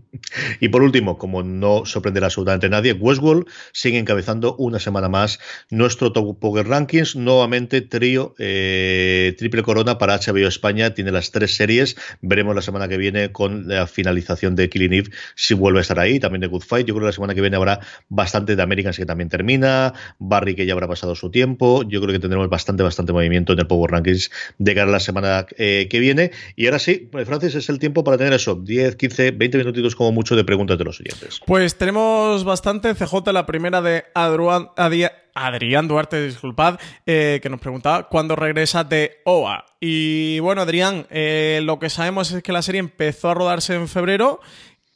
y 0.60 0.68
por 0.68 0.82
último, 0.82 1.18
como 1.18 1.42
no 1.42 1.84
sorprenderá 1.84 2.26
absolutamente 2.26 2.68
nadie, 2.70 2.92
Westworld 2.92 3.46
sigue 3.72 3.98
encabezando 3.98 4.56
una 4.56 4.78
semana 4.78 5.08
más 5.08 5.38
nuestro 5.70 6.12
Top 6.12 6.38
Poker 6.38 6.66
Rankings. 6.66 7.16
Nuevamente, 7.16 7.82
trío, 7.82 8.34
eh, 8.38 9.34
triple 9.38 9.62
corona 9.62 9.98
para 9.98 10.18
HBO 10.18 10.48
España. 10.48 10.94
Tiene 10.94 11.12
las 11.12 11.30
tres 11.30 11.56
series. 11.56 11.96
Veremos 12.22 12.54
la 12.54 12.62
semana 12.62 12.88
que 12.88 12.96
viene 12.96 13.32
con 13.32 13.68
la 13.68 13.86
finalización 13.98 14.54
de 14.54 14.68
Killing 14.68 14.92
Eve 14.92 15.10
si 15.34 15.54
vuelve 15.54 15.80
a 15.80 15.82
estar 15.82 15.98
ahí, 15.98 16.20
también 16.20 16.40
de 16.40 16.46
Good 16.46 16.62
Fight. 16.62 16.86
Yo 16.86 16.94
creo 16.94 17.02
que 17.02 17.08
la 17.08 17.12
semana 17.12 17.34
que 17.34 17.40
viene 17.40 17.56
habrá 17.56 17.80
bastante 18.08 18.54
de 18.54 18.62
Americans 18.62 18.96
que 18.96 19.04
también 19.04 19.28
termina, 19.28 19.92
Barry 20.20 20.54
que 20.54 20.66
ya 20.66 20.74
habrá 20.74 20.86
pasado 20.86 21.16
su 21.16 21.32
tiempo. 21.32 21.82
Yo 21.82 22.00
creo 22.00 22.12
que 22.12 22.20
tendremos 22.20 22.48
bastante, 22.48 22.84
bastante 22.84 23.12
movimiento 23.12 23.54
en 23.54 23.58
el 23.58 23.66
Power 23.66 23.90
Rankings 23.90 24.30
de 24.58 24.74
cara 24.74 24.88
a 24.88 24.92
la 24.92 25.00
semana 25.00 25.46
eh, 25.56 25.88
que 25.90 25.98
viene. 25.98 26.30
Y 26.54 26.66
ahora 26.66 26.78
sí, 26.78 27.08
pues, 27.10 27.26
Francis, 27.26 27.56
es 27.56 27.68
el 27.68 27.80
tiempo 27.80 28.04
para 28.04 28.16
tener 28.18 28.32
eso, 28.32 28.54
10, 28.54 28.94
15, 28.94 29.32
20 29.32 29.58
minutitos 29.58 29.96
como 29.96 30.12
mucho 30.12 30.36
de 30.36 30.44
preguntas 30.44 30.78
de 30.78 30.84
los 30.84 31.00
oyentes. 31.00 31.40
Pues 31.44 31.76
tenemos 31.76 32.44
bastante. 32.44 32.94
CJ, 32.94 33.32
la 33.32 33.46
primera 33.46 33.82
de 33.82 34.04
Adruan, 34.14 34.68
Adrián 35.46 35.88
Duarte, 35.88 36.22
disculpad, 36.24 36.78
eh, 37.06 37.40
que 37.42 37.50
nos 37.50 37.60
preguntaba 37.60 38.08
cuándo 38.08 38.36
regresa 38.36 38.84
de 38.84 39.20
OA. 39.24 39.64
Y 39.80 40.40
bueno, 40.40 40.62
Adrián, 40.62 41.06
eh, 41.10 41.60
lo 41.62 41.78
que 41.78 41.90
sabemos 41.90 42.30
es 42.32 42.42
que 42.42 42.52
la 42.52 42.62
serie 42.62 42.80
empezó 42.80 43.30
a 43.30 43.34
rodarse 43.34 43.74
en 43.74 43.88
febrero, 43.88 44.40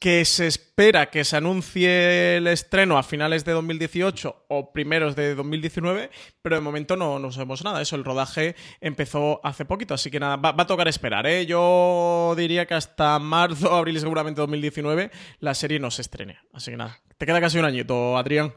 que 0.03 0.24
se 0.24 0.49
espera 0.49 1.11
que 1.11 1.22
se 1.24 1.36
anuncie 1.36 2.38
el 2.38 2.49
estreno 2.49 2.99
a 2.99 3.05
finales 3.05 3.45
de 3.45 3.53
2018 3.53 4.47
o 4.49 4.72
primeros 4.72 5.14
de 5.14 5.36
2019, 5.36 6.11
pero 6.43 6.57
de 6.57 6.61
momento 6.61 6.97
no, 6.97 7.20
no 7.20 7.30
sabemos 7.30 7.62
nada. 7.62 7.80
Eso, 7.80 7.95
el 7.95 8.03
rodaje 8.03 8.57
empezó 8.80 9.40
hace 9.45 9.64
poquito, 9.64 9.95
así 9.95 10.11
que 10.11 10.18
nada, 10.18 10.34
va, 10.34 10.57
a 10.59 10.66
tocar 10.66 10.88
esperar. 10.88 11.28
¿eh? 11.28 11.47
Yo 11.47 12.34
diría 12.36 12.66
que 12.66 12.74
hasta 12.74 13.16
marzo, 13.20 13.72
abril 13.76 14.01
seguramente 14.01 14.40
2019 14.40 15.12
la 15.38 15.55
serie 15.55 15.78
no 15.78 15.93
se 15.93 16.03
estrene. 16.03 16.40
Así 16.53 16.72
que 16.72 16.76
nada, 16.76 16.99
te 17.16 17.24
queda 17.24 17.40
casi 17.40 17.61
un 17.61 17.64
añito, 17.64 18.18
Adrián. 18.18 18.53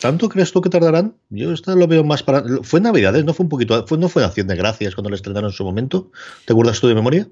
¿Tanto 0.00 0.28
crees 0.28 0.52
tú 0.52 0.60
que 0.60 0.70
tardarán? 0.70 1.14
Yo 1.28 1.52
esto 1.52 1.74
lo 1.74 1.86
veo 1.88 2.04
más 2.04 2.22
para. 2.22 2.44
Fue 2.62 2.80
Navidades, 2.80 3.24
no 3.24 3.34
fue 3.34 3.44
un 3.44 3.50
poquito. 3.50 3.84
Fue, 3.86 3.98
no 3.98 4.08
fue 4.08 4.24
Acción 4.24 4.46
de 4.46 4.56
Gracias 4.56 4.94
cuando 4.94 5.10
lo 5.10 5.16
estrenaron 5.16 5.50
en 5.50 5.56
su 5.56 5.64
momento. 5.64 6.10
¿Te 6.44 6.52
acuerdas 6.52 6.80
tú 6.80 6.86
de 6.88 6.94
memoria? 6.94 7.28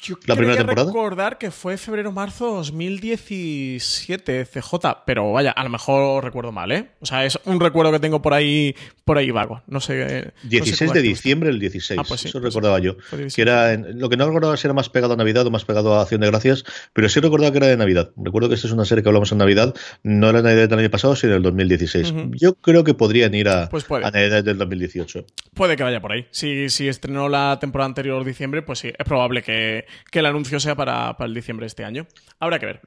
Yo 0.00 0.16
la 0.26 0.36
primera 0.36 0.56
temporada. 0.56 0.86
recordar 0.86 1.38
que 1.38 1.50
fue 1.50 1.76
febrero-marzo 1.76 2.54
2017 2.54 4.46
CJ, 4.46 5.02
pero 5.04 5.32
vaya, 5.32 5.50
a 5.50 5.64
lo 5.64 5.70
mejor 5.70 6.22
recuerdo 6.22 6.52
mal, 6.52 6.70
¿eh? 6.70 6.90
O 7.00 7.06
sea, 7.06 7.24
es 7.24 7.38
un 7.44 7.58
recuerdo 7.58 7.90
que 7.90 7.98
tengo 7.98 8.22
por 8.22 8.32
ahí 8.32 8.76
por 9.04 9.18
ahí 9.18 9.30
vago. 9.30 9.62
No 9.66 9.80
sé. 9.80 10.32
16 10.44 10.92
de 10.92 11.02
diciembre 11.02 11.48
del 11.48 11.58
16. 11.58 11.98
Ah, 11.98 12.04
pues 12.06 12.20
sí, 12.20 12.28
eso 12.28 12.40
pues 12.40 12.54
recordaba 12.54 12.78
yo. 12.78 12.96
Que 13.34 13.42
era 13.42 13.76
lo 13.76 14.08
que 14.08 14.16
no 14.16 14.26
recordaba 14.26 14.56
si 14.56 14.66
era 14.66 14.74
más 14.74 14.88
pegado 14.88 15.14
a 15.14 15.16
Navidad 15.16 15.46
o 15.46 15.50
más 15.50 15.64
pegado 15.64 15.94
a 15.94 16.02
Acción 16.02 16.20
de 16.20 16.28
Gracias, 16.28 16.64
pero 16.92 17.08
sí 17.08 17.18
recordaba 17.18 17.50
que 17.50 17.58
era 17.58 17.66
de 17.66 17.76
Navidad. 17.76 18.10
Recuerdo 18.16 18.48
que 18.48 18.54
esta 18.54 18.68
es 18.68 18.72
una 18.72 18.84
serie 18.84 19.02
que 19.02 19.08
hablamos 19.08 19.32
en 19.32 19.38
Navidad, 19.38 19.74
no 20.04 20.30
era 20.30 20.42
Navidad 20.42 20.68
del 20.68 20.78
año 20.78 20.90
pasado, 20.90 21.16
sino 21.16 21.32
del 21.32 21.42
2016. 21.42 22.14
Yo 22.32 22.54
creo 22.54 22.84
que 22.84 22.94
podrían 22.94 23.34
ir 23.34 23.48
a, 23.48 23.68
pues 23.68 23.90
a 23.90 24.10
Navidad 24.10 24.44
del 24.44 24.58
2018. 24.58 25.26
Puede 25.54 25.76
que 25.76 25.82
vaya 25.82 26.00
por 26.00 26.12
ahí. 26.12 26.26
Si, 26.30 26.68
si 26.68 26.86
estrenó 26.86 27.28
la 27.28 27.58
temporada 27.60 27.86
anterior 27.86 28.24
diciembre, 28.24 28.62
pues 28.62 28.78
sí, 28.78 28.88
es 28.88 29.04
probable 29.04 29.42
que 29.42 29.86
que 30.10 30.20
el 30.20 30.26
anuncio 30.26 30.60
sea 30.60 30.74
para, 30.74 31.16
para 31.16 31.28
el 31.28 31.34
diciembre 31.34 31.64
de 31.64 31.68
este 31.68 31.84
año. 31.84 32.06
Habrá 32.38 32.58
que 32.58 32.66
ver. 32.66 32.80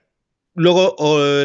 Luego, 0.53 0.95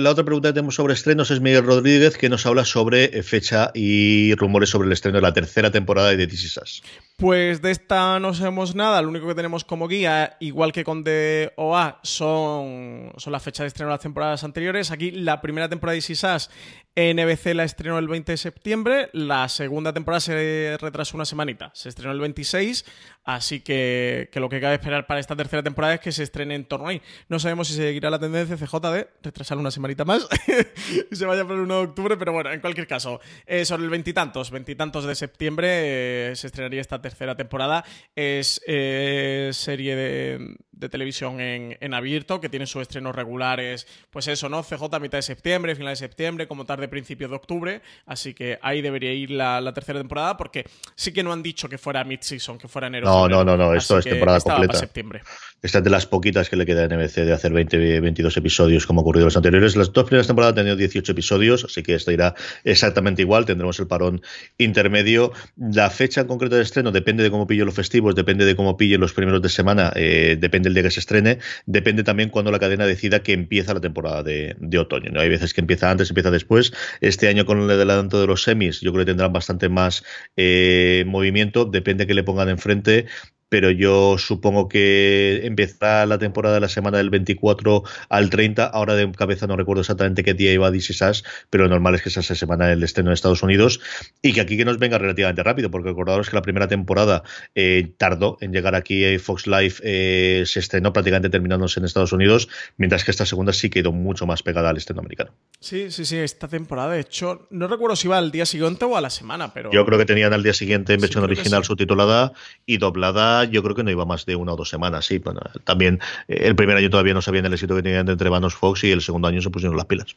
la 0.01 0.11
otra 0.11 0.25
pregunta 0.25 0.49
que 0.49 0.55
tenemos 0.55 0.75
sobre 0.75 0.95
estrenos 0.95 1.31
es 1.31 1.41
Miguel 1.41 1.65
Rodríguez, 1.65 2.19
que 2.19 2.29
nos 2.29 2.45
habla 2.45 2.65
sobre 2.65 3.05
eh, 3.05 3.23
fecha 3.23 3.71
y 3.73 4.35
rumores 4.35 4.71
sobre 4.71 4.87
el 4.87 4.93
estreno 4.93 5.19
de 5.19 5.23
la 5.23 5.33
tercera 5.33 5.71
temporada 5.71 6.17
de 6.17 6.27
This 6.27 6.45
Is 6.45 6.83
Pues 7.17 7.63
de 7.63 7.71
esta 7.71 8.21
no 8.21 8.35
sabemos 8.35 8.75
nada. 8.75 9.01
Lo 9.01 9.09
único 9.09 9.27
que 9.27 9.35
tenemos 9.35 9.65
como 9.65 9.89
guía, 9.89 10.37
igual 10.39 10.71
que 10.71 10.85
con 10.85 11.03
DOA, 11.03 11.99
son, 12.03 13.11
son 13.17 13.33
las 13.33 13.43
fechas 13.43 13.65
de 13.65 13.69
estreno 13.69 13.89
de 13.89 13.95
las 13.95 14.03
temporadas 14.03 14.45
anteriores. 14.45 14.91
Aquí 14.91 15.11
la 15.11 15.41
primera 15.41 15.67
temporada 15.67 15.95
de 15.95 16.03
This 16.03 16.11
Is 16.11 16.51
NBC 16.97 17.55
la 17.55 17.65
estrenó 17.65 17.99
el 17.99 18.09
20 18.09 18.33
de 18.33 18.39
septiembre, 18.39 19.11
la 19.13 19.51
segunda 19.51 19.93
temporada 19.93 20.19
se 20.19 20.79
retrasó 20.81 21.19
una 21.19 21.27
semanita, 21.27 21.71
se 21.75 21.91
estrenó 21.91 22.13
el 22.13 22.21
26, 22.21 22.87
así 23.25 23.61
que, 23.61 24.31
lo 24.33 24.49
que 24.49 24.63
cabe 24.63 24.77
esperar 24.77 25.07
para 25.07 25.21
esta 25.21 25.37
tercera 25.37 25.63
temporada 25.63 25.95
es 25.95 26.01
que 26.01 26.11
se 26.11 26.23
estrene 26.23 26.55
en 26.55 26.65
torno 26.65 26.89
ahí. 26.89 27.03
No 27.29 27.39
sabemos 27.39 27.69
si 27.69 27.75
seguirá 27.75 28.09
la 28.09 28.19
tendencia 28.19 28.57
CJ 28.57 28.81
de 28.93 29.11
retrasar 29.23 29.59
una 29.59 29.71
semanita 29.71 30.07
más 30.07 30.27
y 31.11 31.15
se 31.15 31.27
vaya 31.27 31.45
por 31.45 31.57
el 31.57 31.61
1 31.63 31.75
de 31.75 31.83
octubre, 31.83 32.17
pero 32.17 32.33
bueno, 32.33 32.51
en 32.51 32.61
cualquier 32.61 32.87
caso, 32.87 33.21
eh, 33.45 33.67
sobre 33.67 33.85
el 33.85 33.91
veintitantos, 33.91 34.51
veintitantos 34.51 35.05
de 35.05 35.15
septiembre 35.15 36.31
eh, 36.31 36.33
se 36.35 36.47
estrenaría 36.47 36.81
esta 36.81 37.03
tercera 37.09 37.37
temporada. 37.37 37.85
Es 38.15 38.61
eh, 38.67 39.51
serie 39.53 39.97
de, 39.97 40.57
de 40.77 40.89
televisión 40.89 41.41
en, 41.41 41.77
en, 41.81 41.95
abierto, 41.95 42.41
que 42.41 42.49
tiene 42.49 42.67
sus 42.67 42.83
estrenos 42.83 43.15
regulares, 43.15 43.87
pues 44.11 44.29
eso, 44.29 44.49
¿no? 44.49 44.63
CJ 44.63 44.95
a 44.95 44.99
mitad 44.99 45.19
de 45.19 45.23
septiembre, 45.23 45.75
final 45.75 45.93
de 45.93 45.97
septiembre, 45.97 46.47
como 46.47 46.65
tarde 46.65 46.87
principio 46.89 47.29
de 47.29 47.37
octubre, 47.37 47.83
así 48.05 48.35
que 48.35 48.59
ahí 48.63 48.83
debería 48.83 49.13
ir 49.13 49.31
la, 49.31 49.73
tercera 49.73 49.99
temporada, 49.99 50.37
porque 50.37 50.65
sí 50.95 51.13
que 51.13 51.23
no 51.23 51.33
han 51.33 51.43
dicho 51.43 51.69
que 51.69 51.79
fuera 51.79 52.05
mid-season, 52.05 52.59
que 52.59 52.69
fuera 52.69 52.87
enero. 52.89 53.07
No, 53.07 53.29
no, 53.29 53.45
no, 53.45 53.57
no, 53.57 53.75
esto 53.75 53.99
es 53.99 54.05
temporada 54.05 54.41
completa. 54.41 54.73
Para 54.73 54.79
septiembre. 54.79 55.23
Esta 55.63 55.79
es 55.79 55.85
de 55.85 55.91
las 55.91 56.07
poquitas 56.07 56.49
que 56.49 56.57
le 56.57 56.67
queda 56.67 56.85
a 56.85 56.89
NBC 56.89 57.25
de 57.25 57.33
hacer 57.33 57.53
20, 57.53 58.01
22 58.01 58.37
episodios 58.37 58.87
como 58.87 59.01
ocurrido 59.01 59.25
en 59.25 59.27
los 59.27 59.37
anteriores. 59.37 59.75
Las 59.75 59.93
dos 59.93 60.05
primeras 60.05 60.27
temporadas 60.27 60.53
han 60.53 60.57
tenido 60.57 60.77
18 60.77 61.13
episodios, 61.13 61.65
así 61.65 61.83
que 61.83 61.95
esto 61.95 62.13
irá 62.13 62.35
exactamente 62.63 63.23
igual. 63.23 63.47
Tendremos 63.47 63.79
el 63.81 63.87
parón 63.87 64.21
intermedio. 64.59 65.33
La 65.57 65.91
fecha 65.91 66.21
en 66.21 66.27
concreto 66.27 66.57
de 66.57 66.63
estreno 66.63 66.93
depende 66.93 67.23
de 67.23 67.31
cómo 67.31 67.47
pille 67.47 67.65
los 67.65 67.75
festivos, 67.75 68.15
depende 68.15 68.45
de 68.45 68.55
cómo 68.55 68.77
pille 68.77 68.99
los 68.99 69.13
primeros 69.13 69.43
de 69.43 69.49
semana, 69.49 69.93
eh, 69.97 70.37
depende 70.39 70.66
del 70.67 70.75
día 70.75 70.83
que 70.83 70.91
se 70.91 71.01
estrene, 71.01 71.39
depende 71.67 72.03
también 72.03 72.29
cuando 72.29 72.51
la 72.51 72.59
cadena 72.59 72.87
decida 72.87 73.23
que 73.23 73.33
empieza 73.33 73.73
la 73.73 73.81
temporada 73.81 74.23
de, 74.23 74.57
otoño. 74.79 75.11
¿no? 75.13 75.21
Hay 75.21 75.29
veces 75.29 75.55
que 75.55 75.61
empieza 75.61 75.91
antes, 75.91 76.11
empieza 76.11 76.31
después. 76.31 76.73
Este 77.01 77.29
año 77.29 77.47
con 77.47 77.61
el 77.61 77.71
adelanto 77.71 78.21
de 78.21 78.27
los 78.27 78.43
semis, 78.43 78.81
yo 78.81 78.93
creo 78.93 79.05
que 79.05 79.11
tendrán 79.11 79.33
bastante 79.33 79.69
más 79.69 80.05
eh, 80.37 81.05
movimiento, 81.07 81.65
depende 81.65 82.07
que 82.07 82.15
le 82.15 82.25
pongan 82.25 82.49
enfrente 82.49 83.07
pero 83.49 83.71
yo 83.71 84.19
supongo 84.19 84.69
que 84.69 85.41
empezará 85.45 86.07
la 86.07 86.19
temporada 86.19 86.57
de 86.57 86.61
la 86.61 86.69
semana 86.69 86.99
del 86.99 87.11
24 87.11 87.83
al 88.09 88.31
30. 88.31 88.65
Ahora 88.65 88.95
de 88.95 89.11
cabeza 89.13 89.47
no 89.47 89.57
recuerdo 89.57 89.83
exactamente 89.83 90.25
qué 90.25 90.35
día 90.35 90.53
iba 90.53 90.71
DC 90.71 90.95
Sass, 90.95 91.25
pero 91.51 91.65
lo 91.65 91.71
normal 91.71 91.95
es 91.95 92.03
que 92.03 92.09
esa 92.09 92.23
sea 92.23 92.37
semana 92.37 92.67
del 92.67 92.83
estreno 92.83 93.11
en 93.11 93.15
Estados 93.15 93.43
Unidos 93.43 93.81
y 94.23 94.33
que 94.33 94.41
aquí 94.41 94.57
que 94.57 94.65
nos 94.65 94.79
venga 94.79 94.99
relativamente 94.99 95.43
rápido, 95.43 95.71
porque 95.71 95.91
recordaros 95.91 96.29
que 96.29 96.37
la 96.37 96.43
primera 96.43 96.69
temporada 96.69 97.23
eh, 97.55 97.93
tardó 97.97 98.37
en 98.41 98.53
llegar 98.53 98.75
aquí 98.75 99.05
a 99.05 99.19
Fox 99.19 99.47
Life, 99.47 99.83
eh, 99.85 100.45
se 100.47 100.61
estrenó 100.61 100.93
prácticamente 100.93 101.31
terminándose 101.31 101.81
en 101.81 101.87
Estados 101.87 102.13
Unidos, 102.13 102.49
mientras 102.77 103.05
que 103.05 103.11
esta 103.11 103.27
segunda 103.27 103.53
sí 103.53 103.71
quedó 103.71 103.93
mucho 103.93 104.27
más 104.27 104.43
pegada 104.43 104.71
al 104.71 104.77
estreno 104.77 105.01
americano. 105.01 105.33
Sí, 105.61 105.91
sí, 105.91 106.05
sí, 106.05 106.17
esta 106.17 106.49
temporada, 106.49 106.93
de 106.93 107.01
hecho, 107.01 107.47
no 107.51 107.69
recuerdo 107.69 107.97
si 107.97 108.09
iba 108.09 108.19
al 108.19 108.31
día 108.31 108.47
siguiente 108.47 108.85
o 108.85 108.97
a 108.97 109.01
la 109.01 109.11
semana, 109.11 109.53
pero. 109.53 109.71
Yo 109.71 109.85
creo 109.87 109.99
que 109.99 110.05
tenían 110.05 110.33
al 110.33 110.43
día 110.43 110.53
siguiente 110.53 110.95
en 110.95 111.01
versión 111.01 111.25
original 111.25 111.65
subtitulada 111.65 112.33
y 112.65 112.79
doblada 112.79 113.36
yo 113.45 113.63
creo 113.63 113.75
que 113.75 113.83
no 113.83 113.91
iba 113.91 114.05
más 114.05 114.27
de 114.27 114.37
una 114.37 114.53
o 114.53 114.57
dos 114.57 114.69
semanas, 114.69 115.07
sí. 115.07 115.19
Bueno, 115.19 115.41
también 115.65 116.01
eh, 116.29 116.41
el 116.43 116.57
primer 116.57 116.77
año 116.77 116.91
todavía 116.91 117.15
no 117.15 117.23
sabían 117.23 117.47
el 117.47 117.53
éxito 117.53 117.75
que 117.77 117.83
tenían 117.83 118.09
entre 118.09 118.31
manos 118.31 118.55
Fox 118.55 118.85
y 118.85 118.91
el 118.91 119.03
segundo 119.03 119.29
año 119.29 119.41
se 119.41 119.51
pusieron 119.51 119.77
las 119.77 119.87
pilas. 119.87 120.15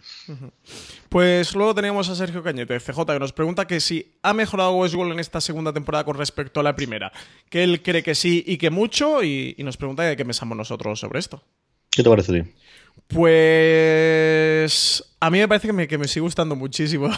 Pues 1.09 1.55
luego 1.55 1.73
teníamos 1.73 2.09
a 2.09 2.15
Sergio 2.15 2.43
Cañete, 2.43 2.79
CJ, 2.79 3.05
que 3.05 3.19
nos 3.19 3.33
pregunta 3.33 3.65
que 3.65 3.79
si 3.79 4.13
ha 4.21 4.33
mejorado 4.33 4.73
Westworld 4.73 5.13
en 5.13 5.19
esta 5.19 5.41
segunda 5.41 5.73
temporada 5.73 6.03
con 6.03 6.17
respecto 6.17 6.59
a 6.59 6.63
la 6.63 6.75
primera. 6.75 7.11
Que 7.49 7.63
él 7.63 7.81
cree 7.81 8.03
que 8.03 8.15
sí 8.15 8.43
y 8.45 8.57
que 8.57 8.69
mucho, 8.69 9.23
y, 9.23 9.55
nos 9.59 9.77
pregunta 9.77 10.03
de 10.03 10.15
qué 10.15 10.25
pensamos 10.25 10.57
nosotros 10.57 10.99
sobre 10.99 11.19
esto. 11.19 11.43
¿Qué 11.89 12.03
te 12.03 12.09
parece 12.09 12.31
a 12.31 12.43
ti? 12.43 12.51
Pues 13.09 15.03
a 15.19 15.31
mí 15.31 15.39
me 15.39 15.47
parece 15.47 15.67
que 15.67 15.73
me, 15.73 15.87
que 15.87 15.97
me 15.97 16.07
sigue 16.07 16.21
gustando 16.21 16.55
muchísimo. 16.55 17.09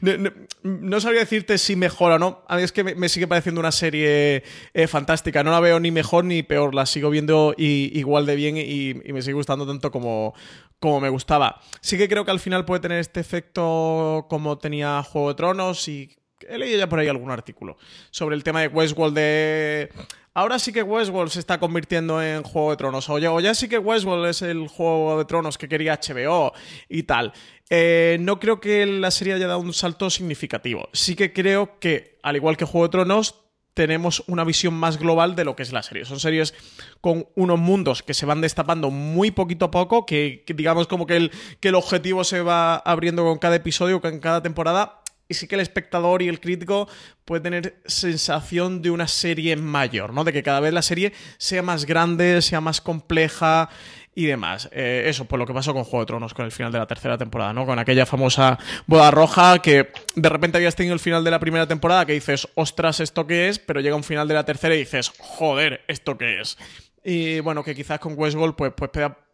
no, 0.62 1.00
sabría 1.00 1.20
decirte 1.20 1.58
si 1.58 1.76
mejor 1.76 2.12
o 2.12 2.18
no. 2.18 2.42
A 2.48 2.56
mí 2.56 2.62
es 2.62 2.72
que 2.72 2.82
me, 2.82 3.08
sigue 3.10 3.28
pareciendo 3.28 3.60
una 3.60 3.70
serie 3.70 4.42
eh, 4.72 4.86
fantástica. 4.86 5.44
No 5.44 5.50
la 5.50 5.60
veo 5.60 5.78
ni 5.78 5.90
mejor 5.90 6.24
ni 6.24 6.42
peor. 6.42 6.74
La 6.74 6.86
sigo 6.86 7.10
viendo 7.10 7.54
igual 7.58 8.24
de 8.24 8.34
bien 8.34 8.56
y, 8.56 8.94
me 9.12 9.20
sigue 9.20 9.34
gustando 9.34 9.66
tanto 9.66 9.90
como, 9.90 10.32
como 10.78 11.00
me 11.00 11.10
gustaba. 11.10 11.60
Sí 11.82 11.98
que 11.98 12.08
creo 12.08 12.24
que 12.24 12.30
al 12.30 12.40
final 12.40 12.64
puede 12.64 12.80
tener 12.80 12.98
este 12.98 13.20
efecto 13.20 14.26
como 14.30 14.56
tenía 14.56 15.02
Juego 15.02 15.28
de 15.28 15.34
Tronos 15.34 15.86
y 15.86 16.16
he 16.48 16.56
leído 16.56 16.78
ya 16.78 16.88
por 16.88 16.98
ahí 16.98 17.08
algún 17.08 17.30
artículo 17.30 17.76
sobre 18.10 18.36
el 18.36 18.42
tema 18.42 18.62
de 18.62 18.68
Westworld 18.68 19.14
de 19.14 19.90
ahora 20.34 20.58
sí 20.58 20.72
que 20.72 20.82
Westworld 20.82 21.30
se 21.30 21.40
está 21.40 21.58
convirtiendo 21.58 22.22
en 22.22 22.42
Juego 22.42 22.70
de 22.70 22.76
Tronos, 22.76 23.08
o 23.08 23.18
ya, 23.18 23.54
sí 23.54 23.68
que 23.68 23.78
Westworld 23.78 24.26
es 24.26 24.42
el 24.42 24.68
Juego 24.68 25.18
de 25.18 25.24
Tronos 25.24 25.58
que 25.58 25.68
quería 25.68 25.98
HBO 26.00 26.52
y 26.88 27.04
tal. 27.04 27.32
Eh, 27.68 28.18
no 28.20 28.40
creo 28.40 28.60
que 28.60 28.84
la 28.86 29.10
serie 29.10 29.34
haya 29.34 29.46
dado 29.46 29.60
un 29.60 29.72
salto 29.72 30.10
significativo. 30.10 30.88
Sí 30.92 31.14
que 31.14 31.32
creo 31.32 31.78
que, 31.78 32.18
al 32.22 32.36
igual 32.36 32.56
que 32.56 32.64
Juego 32.64 32.86
de 32.86 32.92
Tronos, 32.92 33.36
tenemos 33.74 34.24
una 34.26 34.44
visión 34.44 34.74
más 34.74 34.98
global 34.98 35.36
de 35.36 35.44
lo 35.44 35.56
que 35.56 35.62
es 35.62 35.72
la 35.72 35.82
serie. 35.82 36.04
Son 36.04 36.20
series 36.20 36.54
con 37.00 37.28
unos 37.34 37.58
mundos 37.58 38.02
que 38.02 38.14
se 38.14 38.26
van 38.26 38.40
destapando 38.40 38.90
muy 38.90 39.30
poquito 39.30 39.66
a 39.66 39.70
poco, 39.70 40.04
que, 40.04 40.44
digamos 40.54 40.86
como 40.86 41.06
que 41.06 41.16
el, 41.16 41.30
que 41.60 41.68
el 41.68 41.76
objetivo 41.76 42.24
se 42.24 42.42
va 42.42 42.76
abriendo 42.76 43.24
con 43.24 43.38
cada 43.38 43.56
episodio, 43.56 44.00
con 44.00 44.18
cada 44.18 44.42
temporada, 44.42 44.99
y 45.30 45.34
sí 45.34 45.46
que 45.46 45.54
el 45.54 45.60
espectador 45.60 46.22
y 46.22 46.28
el 46.28 46.40
crítico 46.40 46.88
puede 47.24 47.40
tener 47.40 47.80
sensación 47.86 48.82
de 48.82 48.90
una 48.90 49.06
serie 49.06 49.54
mayor, 49.54 50.12
¿no? 50.12 50.24
De 50.24 50.32
que 50.32 50.42
cada 50.42 50.58
vez 50.58 50.72
la 50.72 50.82
serie 50.82 51.12
sea 51.38 51.62
más 51.62 51.86
grande, 51.86 52.42
sea 52.42 52.60
más 52.60 52.80
compleja 52.80 53.70
y 54.12 54.26
demás. 54.26 54.68
Eh, 54.72 55.04
eso, 55.06 55.26
pues 55.26 55.38
lo 55.38 55.46
que 55.46 55.54
pasó 55.54 55.72
con 55.72 55.84
Juego 55.84 56.00
de 56.00 56.06
Tronos 56.06 56.34
con 56.34 56.44
el 56.44 56.50
final 56.50 56.72
de 56.72 56.80
la 56.80 56.86
tercera 56.88 57.16
temporada, 57.16 57.52
¿no? 57.52 57.64
Con 57.64 57.78
aquella 57.78 58.06
famosa 58.06 58.58
boda 58.88 59.12
roja 59.12 59.60
que 59.60 59.92
de 60.16 60.28
repente 60.28 60.58
habías 60.58 60.74
tenido 60.74 60.94
el 60.94 61.00
final 61.00 61.22
de 61.22 61.30
la 61.30 61.38
primera 61.38 61.68
temporada 61.68 62.04
que 62.06 62.14
dices, 62.14 62.48
ostras, 62.56 62.98
¿esto 62.98 63.24
qué 63.28 63.48
es? 63.48 63.60
Pero 63.60 63.80
llega 63.80 63.94
un 63.94 64.02
final 64.02 64.26
de 64.26 64.34
la 64.34 64.44
tercera 64.44 64.74
y 64.74 64.78
dices, 64.78 65.12
joder, 65.16 65.84
¿esto 65.86 66.18
qué 66.18 66.40
es? 66.40 66.58
Y 67.04 67.38
bueno, 67.38 67.62
que 67.62 67.76
quizás 67.76 68.00
con 68.00 68.14
Westworld 68.18 68.56
pues, 68.56 68.72
pues 68.76 68.90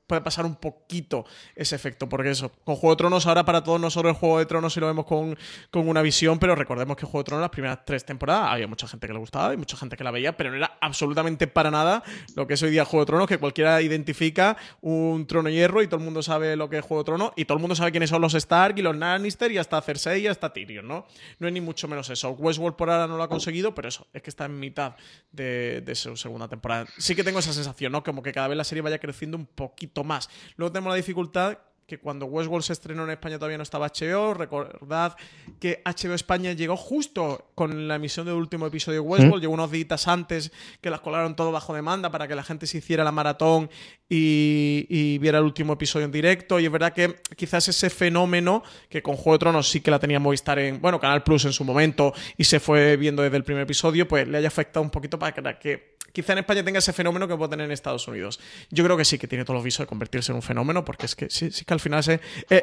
puede 0.07 0.21
pasar 0.21 0.47
un 0.47 0.57
poquito 0.57 1.25
ese 1.55 1.75
efecto, 1.75 2.09
porque 2.09 2.31
eso, 2.31 2.51
con 2.65 2.77
Juego 2.77 2.95
de 2.95 2.99
Tronos, 2.99 3.27
ahora 3.27 3.45
para 3.45 3.63
todos 3.63 3.81
nosotros 3.81 4.15
el 4.15 4.19
Juego 4.19 4.39
de 4.39 4.47
Tronos 4.47 4.73
si 4.73 4.81
lo 4.81 4.87
vemos 4.87 5.05
con, 5.05 5.37
una 5.73 6.03
visión, 6.03 6.39
pero 6.39 6.55
recordemos 6.55 6.97
que 6.97 7.07
Juego 7.07 7.19
de 7.19 7.25
Tronos 7.25 7.43
las 7.43 7.51
primeras 7.51 7.85
tres 7.85 8.05
temporadas 8.05 8.51
había 8.51 8.67
mucha 8.67 8.87
gente 8.87 9.07
que 9.07 9.13
le 9.13 9.19
gustaba 9.19 9.53
y 9.53 9.57
mucha 9.57 9.77
gente 9.77 9.97
que 9.97 10.05
la 10.05 10.11
veía, 10.11 10.37
pero 10.37 10.51
no 10.51 10.57
era 10.57 10.79
absolutamente 10.81 11.47
para 11.47 11.71
nada 11.71 12.03
lo 12.35 12.47
que 12.47 12.55
es 12.55 12.63
hoy 12.63 12.71
día 12.71 12.85
Juego 12.85 13.05
de 13.05 13.07
Tronos, 13.07 13.29
que 13.29 13.39
cualquiera 13.39 13.83
identifica 13.83 14.57
un 14.81 15.27
trono 15.27 15.49
hierro 15.49 15.83
y 15.83 15.87
todo 15.87 15.99
el 15.99 16.05
mundo 16.05 16.23
sabe 16.23 16.57
lo 16.57 16.69
que 16.71 16.79
es 16.79 16.85
Juego 16.85 17.03
de 17.03 17.07
Tronos 17.07 17.33
y 17.37 17.45
todo 17.45 17.57
el 17.57 17.61
mundo 17.61 17.75
sabe 17.75 17.91
quiénes 17.91 18.11
son 18.11 18.23
los 18.23 18.35
Stark 18.35 18.79
y 18.79 18.83
los 18.83 18.97
Lannister 18.97 19.51
y 19.53 19.59
hasta 19.59 19.81
Cersei 19.83 20.23
y 20.23 20.27
hasta 20.29 20.53
Tyrion, 20.53 20.87
¿no? 20.87 21.07
No 21.39 21.47
es 21.49 21.53
ni 21.53 21.61
mucho 21.61 21.89
menos 21.89 22.09
eso. 22.11 22.31
Westworld 22.31 22.77
por 22.77 22.91
ahora 22.91 23.07
no 23.07 23.17
lo 23.17 23.23
ha 23.23 23.29
conseguido, 23.29 23.75
pero 23.75 23.89
eso, 23.89 24.07
es 24.13 24.23
que 24.23 24.31
está 24.31 24.45
en 24.45 24.59
mitad 24.59 24.97
de, 25.33 25.83
de 25.83 25.95
su 25.95 26.17
segunda 26.17 26.49
temporada. 26.49 26.87
Sí 26.97 27.15
que 27.15 27.25
tengo 27.25 27.39
esa 27.39 27.53
sensación, 27.53 27.93
¿no? 27.93 28.03
Como 28.03 28.23
que 28.23 28.33
cada 28.33 28.49
vez 28.49 28.57
la 28.57 28.65
serie 28.65 28.83
vaya 28.83 28.99
creciendo 28.99 29.37
un 29.37 29.47
poquito 29.47 29.95
más. 30.05 30.28
Luego 30.57 30.72
tenemos 30.72 30.90
la 30.90 30.97
dificultad 30.97 31.59
que 31.86 31.99
cuando 31.99 32.26
Westworld 32.26 32.64
se 32.64 32.72
estrenó 32.72 33.05
en 33.05 33.11
España 33.11 33.36
todavía 33.36 33.59
no 33.59 33.62
estaba 33.62 33.88
HBO. 33.88 34.34
Recordad 34.34 35.16
que 35.61 35.82
HBO 35.84 36.14
España 36.14 36.53
llegó 36.53 36.76
justo 36.76 37.51
con 37.55 37.86
la 37.86 37.94
emisión 37.94 38.26
del 38.26 38.34
último 38.34 38.66
episodio 38.66 39.03
de 39.03 39.09
Westworld, 39.09 39.40
llegó 39.40 39.55
unos 39.55 39.70
días 39.70 40.09
antes 40.09 40.51
que 40.80 40.90
las 40.90 41.01
colaron 41.01 41.36
todo 41.36 41.53
bajo 41.53 41.74
demanda 41.74 42.11
para 42.11 42.26
que 42.26 42.34
la 42.34 42.42
gente 42.42 42.66
se 42.66 42.78
hiciera 42.78 43.05
la 43.05 43.12
maratón 43.12 43.70
y, 44.09 45.18
viera 45.18 45.38
el 45.38 45.44
último 45.44 45.74
episodio 45.74 46.07
en 46.07 46.12
directo. 46.12 46.59
Y 46.59 46.66
es 46.66 46.72
verdad 46.72 46.92
que 46.92 47.16
quizás 47.36 47.68
ese 47.68 47.88
fenómeno 47.88 48.64
que 48.88 49.03
con 49.03 49.16
Juego 49.16 49.32
de 49.34 49.38
Tronos 49.38 49.68
sí 49.70 49.80
que 49.80 49.90
la 49.90 50.01
tenía 50.01 50.18
Movistar 50.18 50.59
en, 50.59 50.80
bueno, 50.80 50.99
Canal 50.99 51.22
Plus 51.22 51.44
en 51.44 51.53
su 51.53 51.64
momento 51.64 52.12
y 52.36 52.44
se 52.44 52.59
fue 52.59 52.97
viendo 52.97 53.22
desde 53.22 53.36
el 53.36 53.44
primer 53.44 53.62
episodio, 53.62 54.09
pues 54.09 54.26
le 54.26 54.38
haya 54.38 54.49
afectado 54.49 54.82
un 54.82 54.90
poquito 54.90 55.18
para 55.18 55.59
que 55.59 55.95
quizá 56.17 56.33
en 56.33 56.39
España 56.39 56.64
tenga 56.64 56.79
ese 56.79 56.95
fenómeno 56.95 57.29
que 57.29 57.37
puede 57.37 57.51
tener 57.51 57.67
en 57.67 57.73
Estados 57.73 58.09
Unidos. 58.09 58.41
Yo 58.71 58.83
creo 58.85 58.97
que 58.97 59.05
sí 59.05 59.19
que 59.19 59.29
tiene 59.29 59.45
todos 59.45 59.57
los 59.57 59.64
visos 59.64 59.85
de 59.85 59.87
convertirse 59.87 60.33
en 60.33 60.37
un 60.37 60.43
fenómeno, 60.43 60.83
porque 60.83 61.05
es 61.05 61.14
que 61.14 61.29
sí, 61.29 61.51
que 61.51 61.75
al 61.75 61.81
final 61.81 62.01
es 62.01 62.21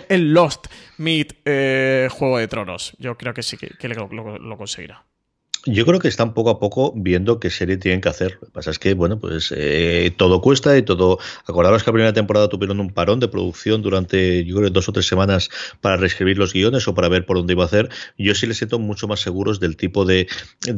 el 0.09 0.33
Lost 0.33 0.65
Meet 0.97 1.41
eh, 1.45 2.07
Juego 2.09 2.39
de 2.39 2.47
Tronos. 2.47 2.95
Yo 2.97 3.15
creo 3.15 3.35
que 3.35 3.43
sí 3.43 3.55
que, 3.57 3.87
lo 3.89 4.57
conseguirá. 4.57 5.05
Yo 5.65 5.85
creo 5.85 5.99
que 5.99 6.09
están 6.09 6.33
poco 6.33 6.49
a 6.49 6.59
poco 6.59 6.91
viendo 6.93 7.39
qué 7.39 7.49
serie 7.49 7.77
tienen 7.77 8.01
que 8.01 8.09
hacer. 8.09 8.37
Lo 8.41 8.47
que 8.47 8.51
pasa 8.51 8.69
es 8.69 8.79
que, 8.79 8.95
bueno, 8.95 9.17
pues 9.17 9.53
eh, 9.55 10.13
todo 10.17 10.41
cuesta 10.41 10.77
y 10.77 10.81
todo. 10.81 11.19
Acordaros 11.45 11.83
que 11.83 11.89
la 11.89 11.93
primera 11.93 12.11
temporada 12.11 12.49
tuvieron 12.49 12.81
un 12.81 12.89
parón 12.89 13.21
de 13.21 13.29
producción 13.29 13.81
durante, 13.81 14.43
yo 14.43 14.57
creo, 14.57 14.69
dos 14.71 14.89
o 14.89 14.91
tres 14.91 15.07
semanas 15.07 15.49
para 15.79 15.95
reescribir 15.95 16.37
los 16.37 16.51
guiones 16.51 16.85
o 16.89 16.93
para 16.93 17.07
ver 17.07 17.25
por 17.25 17.37
dónde 17.37 17.53
iba 17.53 17.63
a 17.63 17.67
hacer. 17.67 17.87
Yo 18.17 18.35
sí 18.35 18.45
les 18.45 18.57
siento 18.57 18.77
mucho 18.77 19.07
más 19.07 19.21
seguros 19.21 19.61
del 19.61 19.77
tipo 19.77 20.03
de, 20.03 20.27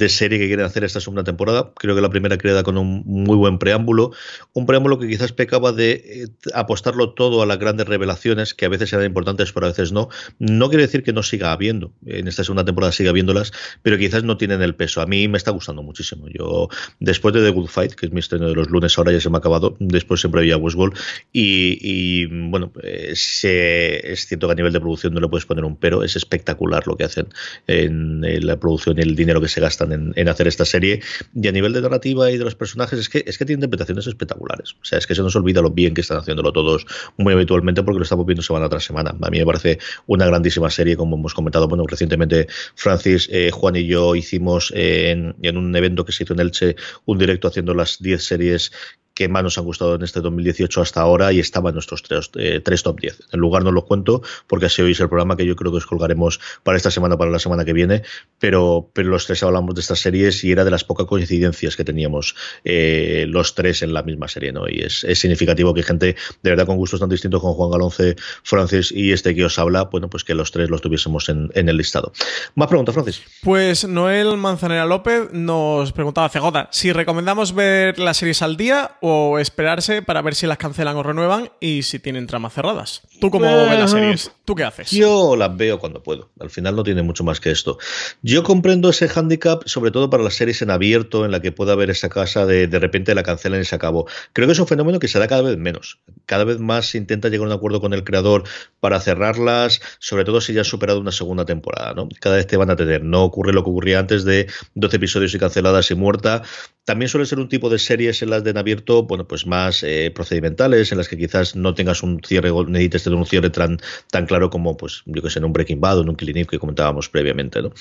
serie 0.08 0.38
que 0.38 0.46
quieren 0.46 0.68
hacer 0.68 0.84
esta 0.84 1.00
segunda 1.00 1.24
temporada. 1.24 1.72
Creo 1.78 1.96
que 1.96 2.02
la 2.02 2.12
primera 2.12 2.38
creada 2.38 2.62
con 2.62 2.78
un 2.78 3.02
muy 3.08 3.38
buen 3.38 3.58
preámbulo. 3.58 4.12
Un 4.54 4.68
preámbulo 4.68 5.00
que 5.00 5.08
quizás 5.08 5.32
pecaba 5.32 5.72
de 5.72 5.94
eh, 5.94 6.28
apostarlo 6.54 7.16
todo 7.16 7.42
a 7.42 7.48
las 7.48 7.58
grandes 7.58 7.88
revelaciones, 7.88 8.54
que 8.54 8.66
a 8.66 8.70
veces 8.70 8.94
eran 8.94 9.08
importantes, 9.08 9.52
pero 9.52 9.66
a 9.66 9.70
veces 9.70 9.92
no. 9.92 10.10
No 10.38 10.70
quiere 10.70 10.84
decir 10.84 11.02
que 11.02 11.12
no 11.12 11.24
siga 11.24 11.52
habiendo. 11.52 11.92
En 12.06 12.28
esta 12.28 12.44
segunda 12.44 12.66
temporada 12.66 12.92
siga 12.92 13.10
habiéndolas, 13.10 13.52
pero 13.82 13.98
quizás 13.98 14.24
no 14.24 14.38
tienen 14.38 14.62
el 14.62 14.75
peso. 14.76 15.02
A 15.02 15.06
mí 15.06 15.28
me 15.28 15.38
está 15.38 15.52
gustando 15.52 15.84
muchísimo. 15.84 16.28
Yo, 16.30 16.70
después 17.00 17.34
de 17.34 17.42
The 17.42 17.50
Good 17.50 17.68
Fight, 17.68 17.94
que 17.94 18.08
es 18.08 18.12
mi 18.12 18.20
estreno 18.20 18.48
de 18.48 18.56
los 18.56 18.70
lunes, 18.70 18.98
ahora 18.98 19.12
ya 19.12 19.20
se 19.20 19.30
me 19.30 19.38
ha 19.38 19.40
acabado, 19.40 19.76
después 19.80 20.22
siempre 20.22 20.42
había 20.42 20.58
Westworld, 20.58 20.98
y, 21.32 21.78
y 21.82 22.26
bueno, 22.50 22.72
eh, 22.84 23.14
es 23.14 24.26
cierto 24.28 24.48
que 24.48 24.52
a 24.52 24.56
nivel 24.56 24.74
de 24.74 24.80
producción 24.80 25.14
no 25.14 25.20
le 25.20 25.28
puedes 25.28 25.46
poner 25.46 25.64
un 25.64 25.76
pero, 25.78 26.04
es 26.04 26.16
espectacular 26.16 26.88
lo 26.88 26.96
que 26.96 27.04
hacen 27.04 27.28
en, 27.68 28.22
la 28.46 28.60
producción 28.60 28.98
y 28.98 29.02
el 29.02 29.16
dinero 29.16 29.42
que 29.42 29.48
se 29.48 29.62
gastan 29.62 30.14
en, 30.16 30.30
hacer 30.30 30.48
esta 30.48 30.66
serie, 30.66 31.02
y 31.34 31.48
a 31.48 31.52
nivel 31.52 31.74
de 31.74 31.82
narrativa 31.82 32.32
y 32.32 32.38
de 32.38 32.44
los 32.44 32.56
personajes, 32.56 33.00
es 33.00 33.10
que, 33.10 33.24
es 33.26 33.38
que 33.38 33.46
tiene 33.46 33.60
interpretaciones 33.60 34.08
espectaculares. 34.08 34.74
O 34.82 34.86
sea, 34.86 35.00
es 35.00 35.08
que 35.08 35.16
se 35.16 35.22
nos 35.22 35.36
olvida 35.36 35.62
lo 35.62 35.72
bien 35.72 35.94
que 35.94 36.02
están 36.02 36.18
haciéndolo 36.18 36.52
todos 36.52 36.86
muy 37.18 37.34
habitualmente 37.34 37.84
porque 37.84 38.00
lo 38.00 38.04
estamos 38.04 38.26
viendo 38.26 38.42
semana 38.42 38.70
tras 38.70 38.84
semana. 38.84 39.16
A 39.22 39.30
mí 39.30 39.40
me 39.40 39.46
parece 39.46 39.80
una 40.08 40.26
grandísima 40.26 40.70
serie, 40.70 40.98
como 40.98 41.16
hemos 41.16 41.34
comentado, 41.34 41.68
bueno, 41.68 41.86
recientemente 41.88 42.48
Francis, 42.76 43.30
eh, 43.32 43.52
Juan 43.52 43.76
y 43.76 43.86
yo 43.86 44.16
hicimos 44.16 44.65
en, 44.74 45.36
en, 45.42 45.58
un 45.58 45.76
evento 45.76 46.06
que 46.06 46.12
se 46.12 46.24
hizo 46.24 46.34
en 46.34 46.40
Elche, 46.40 46.76
un 47.06 47.18
directo 47.18 47.48
haciendo 47.48 47.74
las 47.74 48.00
10 48.00 48.24
series 48.24 48.72
que 49.16 49.30
más 49.30 49.44
nos 49.44 49.58
han 49.58 49.64
gustado 49.64 49.96
en 49.96 50.04
este 50.04 50.20
2018 50.20 50.82
hasta 50.82 51.02
ahora 51.02 51.32
y 51.32 51.40
estaba 51.40 51.70
en 51.70 51.76
nuestros 51.76 52.04
tres, 52.04 52.30
eh, 52.36 52.60
tres 52.64 52.84
top 52.84 53.00
10. 53.00 53.20
En 53.32 53.40
lugar 53.40 53.64
no 53.64 53.72
lo 53.72 53.86
cuento 53.86 54.22
porque 54.46 54.68
así 54.68 54.82
es 54.82 55.00
el 55.00 55.08
programa 55.08 55.38
que 55.38 55.46
yo 55.46 55.56
creo 55.56 55.72
que 55.72 55.78
os 55.78 55.86
colgaremos 55.86 56.42
para 56.64 56.78
esta 56.78 56.92
semana, 56.92 57.18
para 57.18 57.32
la 57.32 57.40
semana 57.40 57.64
que 57.64 57.72
viene, 57.72 58.04
pero, 58.40 58.92
pero 58.94 59.10
los 59.10 59.26
tres 59.26 59.42
hablamos 59.42 59.74
de 59.74 59.82
estas 59.82 60.00
series 60.00 60.44
y 60.44 60.52
era 60.52 60.66
de 60.66 60.72
las 60.72 60.84
pocas 60.84 61.08
coincidencias 61.08 61.78
que 61.78 61.86
teníamos 61.86 62.36
eh, 62.66 63.26
los 63.30 63.56
tres 63.56 63.82
en 63.82 63.94
la 63.94 64.04
misma 64.04 64.28
serie, 64.28 64.52
¿no? 64.52 64.68
Y 64.68 64.82
es, 64.82 65.06
significativo 65.16 65.74
que 65.74 65.82
gente 65.82 66.18
de 66.44 66.50
verdad 66.50 66.66
con 66.66 66.76
gustos 66.76 67.00
tan 67.00 67.08
distintos 67.08 67.40
como 67.40 67.54
Juan 67.54 67.72
Galonce, 67.72 68.18
Francis 68.44 68.92
y 68.92 69.14
este 69.14 69.34
que 69.34 69.46
os 69.46 69.58
habla, 69.58 69.84
bueno, 69.84 70.10
pues 70.10 70.26
que 70.26 70.36
los 70.36 70.52
tres 70.52 70.70
los 70.70 70.82
tuviésemos 70.82 71.30
en, 71.30 71.50
en 71.56 71.70
el 71.70 71.78
listado. 71.78 72.12
Más 72.56 72.68
preguntas, 72.68 72.94
Francis. 72.94 73.22
Pues 73.42 73.88
Noel 73.88 74.36
Manzanera 74.36 74.86
López 74.86 75.32
nos 75.32 75.94
preguntaba, 75.94 76.28
CJ, 76.28 76.68
si 76.72 76.92
recomendamos 76.92 77.56
ver 77.56 77.98
las 77.98 78.18
series 78.18 78.42
al 78.42 78.58
día 78.58 78.98
o 79.08 79.38
esperarse 79.38 80.02
para 80.02 80.24
ver 80.24 80.34
si 80.34 80.48
las 80.48 80.58
cancelan 80.58 80.96
o 80.96 81.04
renuevan 81.04 81.52
y 81.60 81.84
si 81.84 82.00
tienen 82.00 82.26
tramas 82.26 82.54
cerradas. 82.54 83.04
¿Tú 83.22 83.30
cómo 83.30 83.46
ves 83.46 83.78
las 83.78 83.92
series? 83.92 84.32
¿Tú 84.46 84.56
qué 84.56 84.64
haces? 84.64 84.90
Yo 84.90 85.36
las 85.36 85.56
veo 85.56 85.78
cuando 85.78 86.02
puedo. 86.02 86.32
Al 86.40 86.50
final 86.50 86.76
no 86.76 86.82
tiene 86.82 87.04
mucho 87.04 87.24
más 87.24 87.40
que 87.40 87.52
esto. 87.52 87.78
Yo 88.24 88.42
comprendo 88.42 88.90
ese 88.90 89.08
handicap, 89.08 89.62
sobre 89.68 89.92
todo 89.92 90.10
para 90.10 90.24
las 90.24 90.34
series 90.34 90.64
en 90.64 90.72
abierto, 90.72 91.24
en 91.24 91.30
la 91.30 91.40
que 91.40 91.52
pueda 91.52 91.74
haber 91.74 91.92
esa 91.92 92.10
casa 92.10 92.48
de 92.48 92.66
de 92.66 92.80
repente 92.80 93.14
la 93.14 93.22
cancelan 93.22 93.62
y 93.62 93.66
se 93.66 93.76
acabó. 93.76 94.08
Creo 94.34 94.48
que 94.48 94.54
es 94.54 94.60
un 94.60 94.66
fenómeno 94.66 94.98
que 94.98 95.08
se 95.08 95.20
da 95.20 95.28
cada 95.28 95.44
vez 95.44 95.58
menos. 95.58 96.00
Cada 96.26 96.44
vez 96.44 96.58
más 96.58 96.88
se 96.88 96.98
intenta 96.98 97.30
llegar 97.30 97.46
a 97.46 97.50
un 97.50 97.56
acuerdo 97.56 97.82
con 97.82 97.94
el 97.94 98.04
creador 98.04 98.44
para 98.80 99.00
cerrarlas, 99.00 99.82
sobre 100.00 100.26
todo 100.26 100.42
si 100.42 100.54
ya 100.54 100.62
has 100.62 100.68
superado 100.68 101.00
una 101.00 101.12
segunda 101.12 101.46
temporada. 101.46 101.94
¿no? 101.94 102.10
Cada 102.20 102.38
vez 102.38 102.48
te 102.48 102.58
van 102.58 102.72
a 102.72 102.76
tener. 102.76 103.04
No 103.04 103.24
ocurre 103.24 103.54
lo 103.54 103.64
que 103.64 103.70
ocurría 103.70 104.00
antes 104.00 104.26
de 104.26 104.48
12 104.74 104.96
episodios 104.98 105.36
y 105.36 105.38
canceladas 105.38 105.92
y 105.92 105.96
muerta. 105.96 106.42
También 106.86 107.10
suele 107.10 107.26
ser 107.26 107.40
un 107.40 107.50
tipo 107.50 107.70
de 107.70 107.80
series 107.80 108.22
en 108.22 108.30
las 108.30 108.44
de 108.44 108.56
en 108.56 108.60
abierto, 108.60 108.95
bueno, 109.04 109.28
pues 109.28 109.46
más 109.46 109.84
eh, 109.84 110.12
procedimentales, 110.14 110.92
en 110.92 110.98
las 110.98 111.08
que 111.08 111.18
quizás 111.18 111.56
no 111.56 111.74
tengas 111.74 112.04
un 112.04 112.22
cierre, 112.26 112.52
necesites 112.68 113.04
tener 113.04 113.18
un 113.18 113.26
cierre 113.26 113.50
tan, 113.50 113.80
tan 114.12 114.26
claro 114.26 114.50
como, 114.50 114.78
pues, 114.78 115.04
yo 115.06 115.22
que 115.22 115.30
sé, 115.30 115.40
en 115.40 115.46
un 115.46 115.54
Breaking 115.54 115.82
Bad 115.82 116.00
o 116.00 116.02
en 116.02 116.10
un 116.10 116.16
Clinic 116.16 116.50
que 116.50 116.60
comentábamos 116.60 117.10
previamente, 117.10 117.62
¿no? 117.62 117.72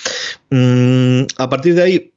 Mm, 0.50 1.26
a 1.38 1.48
partir 1.48 1.74
de 1.74 1.82
ahí, 1.82 2.13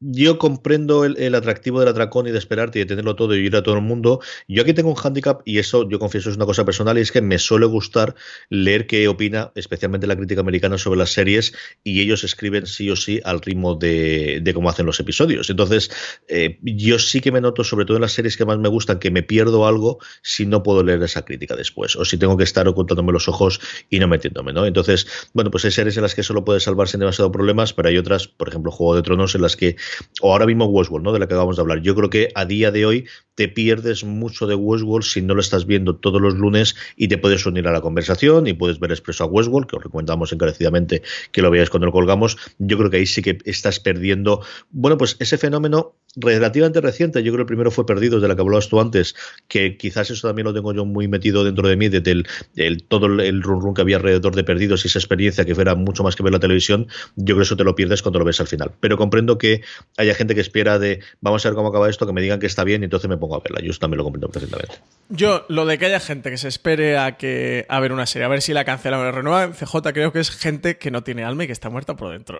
yo 0.00 0.38
comprendo 0.38 1.04
el, 1.04 1.34
atractivo 1.34 1.80
del 1.80 1.88
atracón 1.88 2.26
y 2.26 2.30
de 2.30 2.38
esperarte 2.38 2.78
y 2.78 2.82
de 2.82 2.86
tenerlo 2.86 3.16
todo 3.16 3.34
y 3.34 3.40
ir 3.40 3.56
a 3.56 3.62
todo 3.62 3.74
el 3.74 3.82
mundo. 3.82 4.20
Yo 4.46 4.62
aquí 4.62 4.72
tengo 4.72 4.90
un 4.90 4.94
hándicap 4.94 5.40
y 5.44 5.58
eso, 5.58 5.88
yo 5.88 5.98
confieso, 5.98 6.30
es 6.30 6.36
una 6.36 6.46
cosa 6.46 6.64
personal 6.64 6.98
y 6.98 7.00
es 7.00 7.10
que 7.10 7.20
me 7.20 7.38
suele 7.38 7.66
gustar 7.66 8.14
leer 8.48 8.86
qué 8.86 9.08
opina, 9.08 9.50
especialmente 9.54 10.06
la 10.06 10.16
crítica 10.16 10.40
americana, 10.40 10.78
sobre 10.78 10.98
las 10.98 11.10
series 11.10 11.52
y 11.82 12.00
ellos 12.00 12.22
escriben 12.22 12.66
sí 12.66 12.90
o 12.90 12.96
sí 12.96 13.20
al 13.24 13.40
ritmo 13.40 13.74
de, 13.74 14.42
cómo 14.54 14.70
hacen 14.70 14.86
los 14.86 15.00
episodios. 15.00 15.50
Entonces, 15.50 15.90
eh, 16.28 16.58
yo 16.62 16.98
sí 16.98 17.20
que 17.20 17.32
me 17.32 17.40
noto, 17.40 17.64
sobre 17.64 17.84
todo 17.84 17.96
en 17.96 18.02
las 18.02 18.12
series 18.12 18.36
que 18.36 18.44
más 18.44 18.58
me 18.58 18.68
gustan, 18.68 18.98
que 18.98 19.10
me 19.10 19.22
pierdo 19.22 19.66
algo 19.66 19.98
si 20.22 20.46
no 20.46 20.62
puedo 20.62 20.82
leer 20.82 21.02
esa 21.02 21.24
crítica 21.24 21.56
después 21.56 21.96
o 21.96 22.04
si 22.04 22.16
tengo 22.18 22.36
que 22.36 22.44
estar 22.44 22.68
ocultándome 22.68 23.12
los 23.12 23.28
ojos 23.28 23.60
y 23.90 23.98
no 23.98 24.06
metiéndome, 24.06 24.52
¿no? 24.52 24.64
Entonces, 24.64 25.06
bueno, 25.34 25.50
pues 25.50 25.64
hay 25.64 25.72
series 25.72 25.96
en 25.96 26.02
las 26.02 26.14
que 26.14 26.22
solo 26.22 26.44
puede 26.44 26.60
salvarse 26.60 26.96
en 26.96 27.00
demasiado 27.00 27.32
problemas, 27.32 27.72
pero 27.72 27.88
hay 27.88 27.98
otras, 27.98 28.28
por 28.28 28.48
ejemplo, 28.48 28.70
Juego 28.70 28.94
de 28.94 29.02
Tronos, 29.02 29.34
en 29.34 29.42
las 29.42 29.56
que 29.56 29.76
o 30.20 30.32
ahora 30.32 30.46
mismo 30.46 30.66
Westworld, 30.66 31.04
¿no? 31.04 31.12
De 31.12 31.18
la 31.18 31.28
que 31.28 31.34
acabamos 31.34 31.56
de 31.56 31.62
hablar. 31.62 31.80
Yo 31.82 31.94
creo 31.94 32.10
que 32.10 32.28
a 32.34 32.44
día 32.44 32.70
de 32.70 32.86
hoy 32.86 33.06
te 33.34 33.48
pierdes 33.48 34.02
mucho 34.02 34.46
de 34.46 34.54
Westworld 34.54 35.04
si 35.04 35.22
no 35.22 35.34
lo 35.34 35.40
estás 35.40 35.64
viendo 35.64 35.96
todos 35.96 36.20
los 36.20 36.34
lunes 36.34 36.74
y 36.96 37.06
te 37.06 37.18
puedes 37.18 37.46
unir 37.46 37.68
a 37.68 37.72
la 37.72 37.80
conversación 37.80 38.46
y 38.48 38.52
puedes 38.52 38.80
ver 38.80 38.90
expreso 38.90 39.24
a 39.24 39.26
Westworld, 39.28 39.68
que 39.68 39.76
os 39.76 39.84
recomendamos 39.84 40.32
encarecidamente 40.32 41.02
que 41.30 41.42
lo 41.42 41.50
veáis 41.50 41.70
cuando 41.70 41.86
lo 41.86 41.92
colgamos. 41.92 42.36
Yo 42.58 42.76
creo 42.78 42.90
que 42.90 42.96
ahí 42.96 43.06
sí 43.06 43.22
que 43.22 43.38
estás 43.44 43.78
perdiendo, 43.78 44.42
bueno, 44.70 44.98
pues 44.98 45.16
ese 45.20 45.38
fenómeno 45.38 45.94
relativamente 46.16 46.80
reciente. 46.80 47.22
Yo 47.22 47.32
creo 47.32 47.38
que 47.38 47.42
el 47.42 47.54
primero 47.54 47.70
fue 47.70 47.86
Perdidos, 47.86 48.22
de 48.22 48.28
la 48.28 48.34
que 48.34 48.42
hablabas 48.42 48.68
tú 48.68 48.80
antes, 48.80 49.14
que 49.46 49.76
quizás 49.76 50.10
eso 50.10 50.26
también 50.26 50.46
lo 50.46 50.54
tengo 50.54 50.72
yo 50.72 50.84
muy 50.84 51.08
metido 51.08 51.44
dentro 51.44 51.68
de 51.68 51.76
mí, 51.76 51.88
desde 51.88 52.24
el, 52.56 52.82
todo 52.84 53.06
el 53.06 53.42
run 53.42 53.60
run 53.60 53.74
que 53.74 53.82
había 53.82 53.96
alrededor 53.96 54.34
de 54.34 54.44
Perdidos 54.44 54.84
y 54.84 54.88
esa 54.88 54.98
experiencia 54.98 55.44
que 55.44 55.54
fuera 55.54 55.74
mucho 55.74 56.02
más 56.02 56.16
que 56.16 56.22
ver 56.22 56.32
la 56.32 56.40
televisión. 56.40 56.88
Yo 57.16 57.24
creo 57.26 57.38
que 57.38 57.42
eso 57.44 57.56
te 57.56 57.64
lo 57.64 57.74
pierdes 57.74 58.02
cuando 58.02 58.18
lo 58.18 58.24
ves 58.24 58.40
al 58.40 58.46
final. 58.46 58.72
Pero 58.80 58.96
comprendo 58.96 59.38
que 59.38 59.62
haya 59.96 60.14
gente 60.14 60.34
que 60.34 60.40
espera 60.40 60.78
de 60.78 61.00
vamos 61.20 61.44
a 61.44 61.48
ver 61.48 61.56
cómo 61.56 61.68
acaba 61.68 61.88
esto, 61.88 62.06
que 62.06 62.12
me 62.12 62.20
digan 62.20 62.40
que 62.40 62.46
está 62.46 62.64
bien 62.64 62.82
y 62.82 62.84
entonces 62.84 63.08
me 63.08 63.16
pongo 63.16 63.36
a 63.36 63.40
verla. 63.40 63.60
Yo 63.60 63.72
también 63.78 63.98
lo 63.98 64.04
comprendo 64.04 64.28
perfectamente. 64.28 64.76
Yo, 65.08 65.44
lo 65.48 65.66
de 65.66 65.78
que 65.78 65.86
haya 65.86 66.00
gente 66.00 66.30
que 66.30 66.38
se 66.38 66.48
espere 66.48 66.98
a 66.98 67.16
que 67.16 67.66
a 67.68 67.80
ver 67.80 67.92
una 67.92 68.06
serie, 68.06 68.26
a 68.26 68.28
ver 68.28 68.42
si 68.42 68.52
la 68.52 68.64
cancelan 68.64 69.00
o 69.00 69.04
la 69.04 69.12
renueva, 69.12 69.52
CJ 69.52 69.92
creo 69.92 70.12
que 70.12 70.20
es 70.20 70.30
gente 70.30 70.78
que 70.78 70.90
no 70.90 71.02
tiene 71.02 71.24
alma 71.24 71.44
y 71.44 71.46
que 71.46 71.52
está 71.52 71.70
muerta 71.70 71.96
por 71.96 72.12
dentro. 72.12 72.38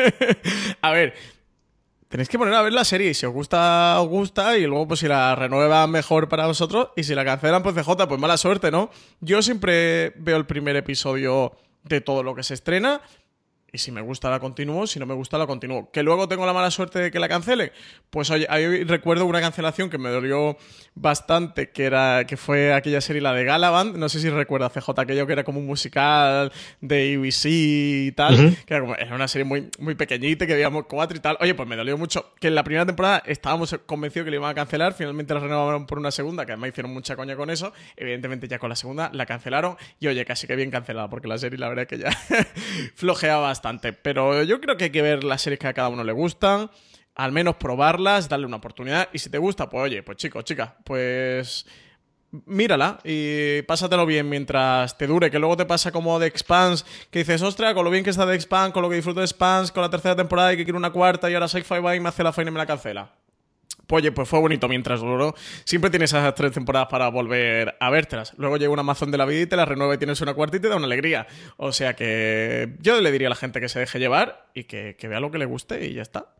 a 0.82 0.92
ver, 0.92 1.14
tenéis 2.08 2.28
que 2.28 2.38
poner 2.38 2.54
a 2.54 2.62
ver 2.62 2.72
la 2.72 2.84
serie 2.84 3.14
si 3.14 3.24
os 3.24 3.32
gusta, 3.32 4.00
os 4.00 4.08
gusta 4.08 4.58
y 4.58 4.66
luego 4.66 4.88
pues 4.88 5.00
si 5.00 5.08
la 5.08 5.34
renuevan 5.36 5.90
mejor 5.90 6.28
para 6.28 6.46
vosotros 6.46 6.88
y 6.96 7.04
si 7.04 7.14
la 7.14 7.24
cancelan 7.24 7.62
pues 7.62 7.74
CJ, 7.74 8.08
pues 8.08 8.20
mala 8.20 8.36
suerte, 8.36 8.70
¿no? 8.70 8.90
Yo 9.20 9.42
siempre 9.42 10.12
veo 10.16 10.36
el 10.36 10.46
primer 10.46 10.76
episodio 10.76 11.52
de 11.84 12.00
todo 12.00 12.22
lo 12.22 12.34
que 12.34 12.42
se 12.42 12.54
estrena 12.54 13.00
y 13.72 13.78
si 13.78 13.92
me 13.92 14.00
gusta 14.00 14.30
la 14.30 14.40
continúo, 14.40 14.86
si 14.86 14.98
no 14.98 15.06
me 15.06 15.14
gusta 15.14 15.38
la 15.38 15.46
continúo. 15.46 15.90
Que 15.92 16.02
luego 16.02 16.28
tengo 16.28 16.46
la 16.46 16.52
mala 16.52 16.70
suerte 16.70 16.98
de 16.98 17.10
que 17.10 17.18
la 17.18 17.28
cancele. 17.28 17.72
Pues 18.10 18.30
oye, 18.30 18.46
ahí 18.48 18.84
recuerdo 18.84 19.26
una 19.26 19.40
cancelación 19.40 19.90
que 19.90 19.98
me 19.98 20.10
dolió 20.10 20.56
bastante, 20.94 21.70
que 21.70 21.84
era 21.84 22.24
que 22.26 22.36
fue 22.36 22.72
aquella 22.72 23.00
serie 23.00 23.22
la 23.22 23.32
de 23.32 23.44
Galaband, 23.44 23.96
no 23.96 24.08
sé 24.08 24.20
si 24.20 24.28
recuerda 24.28 24.70
CJ 24.70 24.90
aquello 25.00 25.26
que 25.26 25.32
era 25.32 25.44
como 25.44 25.60
un 25.60 25.66
musical 25.66 26.52
de 26.80 27.14
ABC 27.14 27.44
y 27.46 28.12
tal, 28.12 28.56
que 28.66 28.74
era, 28.74 28.80
como, 28.80 28.94
era, 28.96 29.14
una 29.14 29.28
serie 29.28 29.44
muy 29.44 29.70
muy 29.78 29.94
pequeñita 29.94 30.46
que 30.46 30.54
veíamos 30.54 30.86
cuatro 30.86 31.16
y 31.16 31.20
tal. 31.20 31.36
Oye, 31.40 31.54
pues 31.54 31.68
me 31.68 31.76
dolió 31.76 31.96
mucho 31.96 32.32
que 32.40 32.48
en 32.48 32.54
la 32.54 32.64
primera 32.64 32.84
temporada 32.84 33.22
estábamos 33.26 33.78
convencidos 33.86 34.24
que 34.24 34.30
le 34.30 34.36
iban 34.36 34.50
a 34.50 34.54
cancelar, 34.54 34.94
finalmente 34.94 35.32
la 35.32 35.40
renovaron 35.40 35.86
por 35.86 35.98
una 35.98 36.10
segunda, 36.10 36.44
que 36.44 36.52
además 36.52 36.70
hicieron 36.70 36.92
mucha 36.92 37.16
coña 37.16 37.36
con 37.36 37.50
eso. 37.50 37.72
Evidentemente 37.96 38.48
ya 38.48 38.58
con 38.58 38.68
la 38.68 38.76
segunda 38.76 39.10
la 39.12 39.26
cancelaron 39.26 39.76
y 40.00 40.08
oye, 40.08 40.24
casi 40.24 40.46
que 40.46 40.56
bien 40.56 40.70
cancelada 40.70 41.08
porque 41.08 41.28
la 41.28 41.38
serie 41.38 41.58
la 41.58 41.68
verdad 41.68 41.82
es 41.82 41.88
que 41.88 41.98
ya 41.98 42.10
flojeaba 42.94 43.50
pero 44.02 44.42
yo 44.42 44.60
creo 44.60 44.76
que 44.76 44.84
hay 44.84 44.90
que 44.90 45.02
ver 45.02 45.24
las 45.24 45.42
series 45.42 45.58
que 45.58 45.68
a 45.68 45.74
cada 45.74 45.88
uno 45.88 46.04
le 46.04 46.12
gustan, 46.12 46.70
al 47.14 47.32
menos 47.32 47.56
probarlas, 47.56 48.28
darle 48.28 48.46
una 48.46 48.56
oportunidad. 48.56 49.08
Y 49.12 49.18
si 49.18 49.30
te 49.30 49.38
gusta, 49.38 49.68
pues 49.68 49.84
oye, 49.84 50.02
pues 50.02 50.16
chico, 50.16 50.42
chica, 50.42 50.76
pues 50.84 51.66
mírala 52.46 53.00
y 53.04 53.62
pásatelo 53.62 54.06
bien 54.06 54.28
mientras 54.28 54.96
te 54.96 55.06
dure, 55.06 55.30
que 55.30 55.38
luego 55.38 55.56
te 55.56 55.66
pasa 55.66 55.90
como 55.90 56.18
de 56.18 56.28
Expans, 56.28 56.84
que 57.10 57.20
dices, 57.20 57.42
ostras, 57.42 57.74
con 57.74 57.84
lo 57.84 57.90
bien 57.90 58.04
que 58.04 58.10
está 58.10 58.24
de 58.26 58.36
Expans, 58.36 58.72
con 58.72 58.82
lo 58.82 58.88
que 58.88 58.96
disfruto 58.96 59.20
de 59.20 59.26
Expans, 59.26 59.72
con 59.72 59.82
la 59.82 59.90
tercera 59.90 60.16
temporada 60.16 60.52
y 60.52 60.56
que 60.56 60.64
quiero 60.64 60.78
una 60.78 60.92
cuarta 60.92 61.30
y 61.30 61.34
ahora 61.34 61.48
Sci-Fi 61.48 61.80
va 61.80 61.94
me 61.94 62.08
hace 62.08 62.22
la 62.22 62.32
faena 62.32 62.50
y 62.50 62.52
me 62.52 62.58
la 62.58 62.66
cancela. 62.66 63.12
Pues 63.90 64.02
oye, 64.04 64.12
pues 64.12 64.28
fue 64.28 64.38
bonito 64.38 64.68
mientras 64.68 65.00
duró. 65.00 65.34
Siempre 65.64 65.90
tienes 65.90 66.12
esas 66.12 66.32
tres 66.36 66.52
temporadas 66.52 66.86
para 66.88 67.08
volver 67.08 67.76
a 67.80 67.90
vértelas. 67.90 68.34
Luego 68.36 68.56
llega 68.56 68.70
un 68.70 68.78
Amazon 68.78 69.10
de 69.10 69.18
la 69.18 69.24
vida 69.26 69.40
y 69.40 69.46
te 69.46 69.56
la 69.56 69.64
renueva 69.64 69.96
y 69.96 69.98
tienes 69.98 70.20
una 70.20 70.32
cuarta 70.32 70.58
y 70.58 70.60
te 70.60 70.68
da 70.68 70.76
una 70.76 70.86
alegría. 70.86 71.26
O 71.56 71.72
sea 71.72 71.96
que 71.96 72.76
yo 72.78 73.00
le 73.00 73.10
diría 73.10 73.26
a 73.26 73.30
la 73.30 73.34
gente 73.34 73.60
que 73.60 73.68
se 73.68 73.80
deje 73.80 73.98
llevar 73.98 74.48
y 74.54 74.62
que, 74.62 74.94
vea 75.02 75.18
lo 75.18 75.32
que 75.32 75.38
le 75.38 75.44
guste 75.44 75.84
y 75.84 75.94
ya 75.94 76.02
está. 76.02 76.36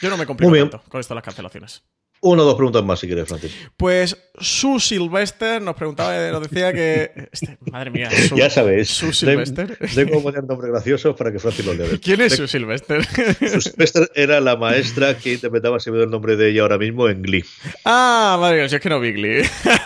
Yo 0.00 0.08
no 0.08 0.16
me 0.16 0.24
complico 0.24 0.50
tanto 0.50 0.82
con 0.88 0.98
esto 0.98 1.12
de 1.12 1.16
las 1.16 1.24
cancelaciones. 1.24 1.82
Una 2.24 2.42
o 2.42 2.44
dos 2.44 2.54
preguntas 2.54 2.84
más, 2.84 3.00
si 3.00 3.08
quieres, 3.08 3.26
Francis. 3.26 3.52
Pues 3.76 4.16
Su 4.38 4.78
Sylvester 4.78 5.60
nos 5.60 5.74
preguntaba, 5.74 6.16
nos 6.30 6.48
decía 6.48 6.72
que. 6.72 7.28
Este, 7.32 7.58
madre 7.68 7.90
mía. 7.90 8.10
ya 8.36 8.48
sabéis. 8.48 8.90
Su 8.90 9.12
Sylvester. 9.12 9.76
Tengo 9.92 10.22
poner 10.22 10.44
nombre 10.44 10.68
gracioso 10.70 11.16
para 11.16 11.32
que 11.32 11.40
Francis 11.40 11.66
lo 11.66 11.74
lea. 11.74 11.88
¿Quién 12.00 12.20
es 12.20 12.36
Su 12.36 12.46
Sylvester? 12.46 13.04
Su 13.50 13.60
Sylvester 13.60 14.08
era 14.14 14.40
la 14.40 14.54
maestra 14.56 15.18
que 15.18 15.32
interpretaba, 15.32 15.80
si 15.80 15.90
me 15.90 16.00
el 16.00 16.10
nombre 16.10 16.36
de 16.36 16.50
ella 16.50 16.62
ahora 16.62 16.78
mismo, 16.78 17.08
en 17.08 17.22
Glee. 17.22 17.44
Ah, 17.84 18.36
madre 18.40 18.58
mía, 18.58 18.68
si 18.68 18.76
es 18.76 18.80
que 18.80 18.88
no 18.88 19.00
vi 19.00 19.14
Glee. 19.14 19.42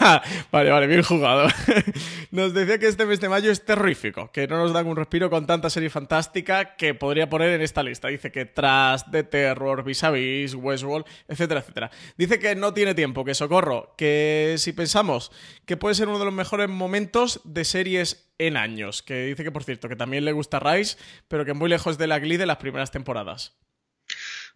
vale, 0.52 0.70
vale, 0.70 0.86
bien 0.88 1.02
jugado. 1.02 1.48
nos 2.32 2.52
decía 2.52 2.78
que 2.78 2.88
este 2.88 3.06
mes 3.06 3.18
de 3.18 3.30
mayo 3.30 3.50
es 3.50 3.64
terrífico, 3.64 4.30
que 4.30 4.46
no 4.46 4.58
nos 4.58 4.74
dan 4.74 4.86
un 4.86 4.96
respiro 4.96 5.30
con 5.30 5.46
tanta 5.46 5.70
serie 5.70 5.88
fantástica 5.88 6.76
que 6.76 6.92
podría 6.92 7.30
poner 7.30 7.52
en 7.52 7.62
esta 7.62 7.82
lista. 7.82 8.08
Dice 8.08 8.30
que 8.30 8.44
tras 8.44 9.10
The 9.10 9.22
Terror, 9.22 9.82
Vis 9.84 10.04
a 10.04 10.10
Vis, 10.10 10.54
Westworld, 10.54 11.06
etcétera, 11.28 11.60
etcétera. 11.60 11.90
Dice 12.18 12.25
que 12.28 12.54
no 12.54 12.74
tiene 12.74 12.94
tiempo, 12.94 13.24
que 13.24 13.34
socorro, 13.34 13.94
que 13.96 14.56
si 14.58 14.72
pensamos 14.72 15.32
que 15.64 15.76
puede 15.76 15.94
ser 15.94 16.08
uno 16.08 16.18
de 16.18 16.24
los 16.24 16.34
mejores 16.34 16.68
momentos 16.68 17.40
de 17.44 17.64
series 17.64 18.28
en 18.38 18.56
años, 18.56 19.02
que 19.02 19.26
dice 19.26 19.44
que 19.44 19.52
por 19.52 19.64
cierto 19.64 19.88
que 19.88 19.96
también 19.96 20.24
le 20.24 20.32
gusta 20.32 20.60
Rice, 20.60 20.96
pero 21.28 21.44
que 21.44 21.54
muy 21.54 21.68
lejos 21.68 21.98
de 21.98 22.06
la 22.06 22.18
Glee 22.18 22.36
de 22.36 22.46
las 22.46 22.58
primeras 22.58 22.90
temporadas. 22.90 23.56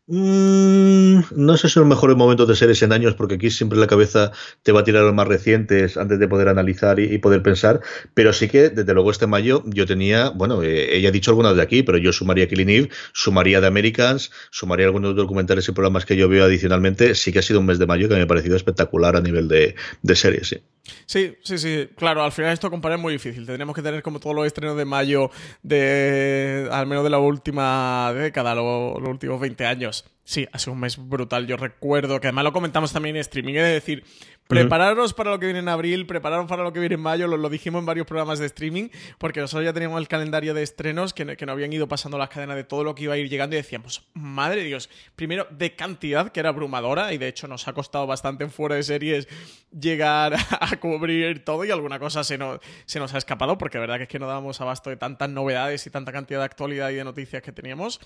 Mm, 0.07 1.21
no 1.37 1.57
sé 1.57 1.69
si 1.69 1.75
son 1.75 1.83
los 1.83 1.97
mejores 1.97 2.17
momentos 2.17 2.49
de 2.49 2.57
series 2.57 2.83
en 2.83 2.93
años, 2.93 3.15
porque 3.15 3.37
aquí 3.37 3.51
siempre 3.51 3.79
la 3.79 3.87
cabeza 3.87 4.33
te 4.63 4.73
va 4.73 4.81
a 4.81 4.85
tirar 4.85 5.05
los 5.05 5.15
más 5.15 5.29
recientes 5.29 5.97
antes 5.97 6.19
de 6.19 6.27
poder 6.27 6.49
analizar 6.49 6.99
y, 6.99 7.19
poder 7.19 7.43
pensar. 7.43 7.81
Pero 8.15 8.33
sí 8.33 8.49
que, 8.49 8.71
desde 8.71 8.93
luego, 8.93 9.11
este 9.11 9.27
mayo 9.27 9.63
yo 9.67 9.87
tenía, 9.87 10.31
bueno, 10.31 10.63
eh, 10.63 10.97
ella 10.97 11.11
ha 11.11 11.13
dicho 11.13 11.31
algunas 11.31 11.55
de 11.57 11.63
aquí, 11.63 11.83
pero 11.83 11.99
yo 11.99 12.13
sumaría 12.13 12.49
Killing 12.49 12.71
Eve, 12.71 12.91
sumaría 13.13 13.61
The 13.61 13.67
Americans, 13.67 14.31
sumaría 14.51 14.87
algunos 14.87 15.15
documentales 15.15 15.69
y 15.69 15.73
programas 15.73 16.05
que 16.05 16.17
yo 16.17 16.29
veo 16.29 16.45
adicionalmente. 16.45 17.15
Sí 17.15 17.33
que 17.33 17.39
ha 17.39 17.43
sido 17.43 17.61
un 17.61 17.67
mes 17.67 17.79
de 17.79 17.87
mayo 17.87 18.09
que 18.09 18.15
me 18.17 18.23
ha 18.23 18.27
parecido 18.27 18.57
espectacular 18.57 19.17
a 19.17 19.21
nivel 19.21 19.49
de, 19.49 19.77
de 20.03 20.17
series, 20.17 20.49
sí. 20.49 20.63
Sí, 21.07 21.37
sí, 21.43 21.59
sí. 21.59 21.89
Claro, 21.97 22.23
al 22.23 22.33
final 22.33 22.53
esto 22.53 22.71
comparar 22.71 22.99
es 22.99 23.03
muy 23.03 23.13
difícil. 23.13 23.47
Tendríamos 23.47 23.75
que 23.75 23.83
tener 23.83 24.03
como 24.03 24.21
todos 24.21 24.35
los 24.35 24.47
estrenos 24.47 24.77
de 24.77 24.85
mayo 24.85 25.31
de 25.63 26.69
al 26.71 26.87
menos 26.87 27.05
de 27.05 27.11
la 27.11 27.19
última 27.19 28.13
década, 28.15 28.55
los 28.55 29.01
últimos 29.03 29.41
20 29.41 29.67
años. 29.67 30.05
Sí, 30.31 30.47
ha 30.53 30.61
sido 30.61 30.75
un 30.75 30.79
mes 30.79 30.97
brutal. 30.97 31.49
Yo 31.49 31.57
recuerdo 31.57 32.21
que 32.21 32.29
además 32.29 32.45
lo 32.45 32.53
comentamos 32.53 32.93
también 32.93 33.17
en 33.17 33.21
streaming, 33.23 33.55
es 33.55 33.65
decir, 33.65 34.05
Prepararos 34.51 35.15
para 35.15 35.31
lo 35.31 35.39
que 35.39 35.47
viene 35.47 35.61
en 35.61 35.69
abril, 35.69 36.07
prepararos 36.07 36.49
para 36.49 36.65
lo 36.65 36.73
que 36.73 36.81
viene 36.81 36.97
en 36.97 37.01
mayo, 37.01 37.29
lo, 37.29 37.49
dijimos 37.49 37.79
en 37.79 37.87
varios 37.87 38.05
programas 38.05 38.41
de 38.41 38.47
streaming, 38.47 38.89
porque 39.19 39.39
nosotros 39.39 39.65
ya 39.65 39.73
teníamos 39.73 40.01
el 40.01 40.09
calendario 40.09 40.55
de 40.55 40.65
estrenos 40.65 41.15
que, 41.15 41.37
que 41.37 41.47
nos 41.47 41.53
habían 41.53 41.73
ido 41.73 41.87
pasando 41.87 42.19
las 42.19 42.31
cadenas 42.31 42.57
de 42.57 42.65
todo 42.65 42.83
lo 42.83 42.97
que 42.97 43.05
iba 43.05 43.15
a 43.15 43.17
ir 43.17 43.29
llegando 43.29 43.55
y 43.55 43.59
decíamos, 43.59 44.09
madre 44.13 44.63
de 44.63 44.67
Dios, 44.67 44.91
primero 45.15 45.47
de 45.51 45.77
cantidad, 45.77 46.33
que 46.33 46.41
era 46.41 46.49
abrumadora, 46.49 47.13
y 47.13 47.19
de 47.19 47.29
hecho 47.29 47.47
nos 47.47 47.69
ha 47.69 47.75
costado 47.75 48.09
bastante 48.09 48.43
en 48.43 48.51
fuera 48.51 48.75
de 48.75 48.83
series 48.83 49.29
llegar 49.71 50.35
a 50.61 50.77
cubrir 50.79 51.45
todo 51.45 51.65
y 51.65 51.71
alguna 51.71 52.01
cosa 52.01 52.25
se 52.25 52.37
nos, 52.37 52.59
se 52.87 52.99
nos 52.99 53.15
ha 53.15 53.19
escapado, 53.19 53.57
porque 53.57 53.79
la 53.79 53.83
verdad 53.83 53.97
que 53.99 54.03
es 54.03 54.09
que 54.09 54.19
no 54.19 54.27
dábamos 54.27 54.61
abasto 54.61 54.91
de 54.91 54.97
tantas 54.97 55.31
novedades 55.31 55.87
y 55.87 55.91
tanta 55.91 56.11
cantidad 56.11 56.41
de 56.41 56.47
actualidad 56.47 56.91
y 56.91 56.97
de 56.97 57.05
noticias 57.05 57.41
que 57.41 57.53
teníamos. 57.53 58.01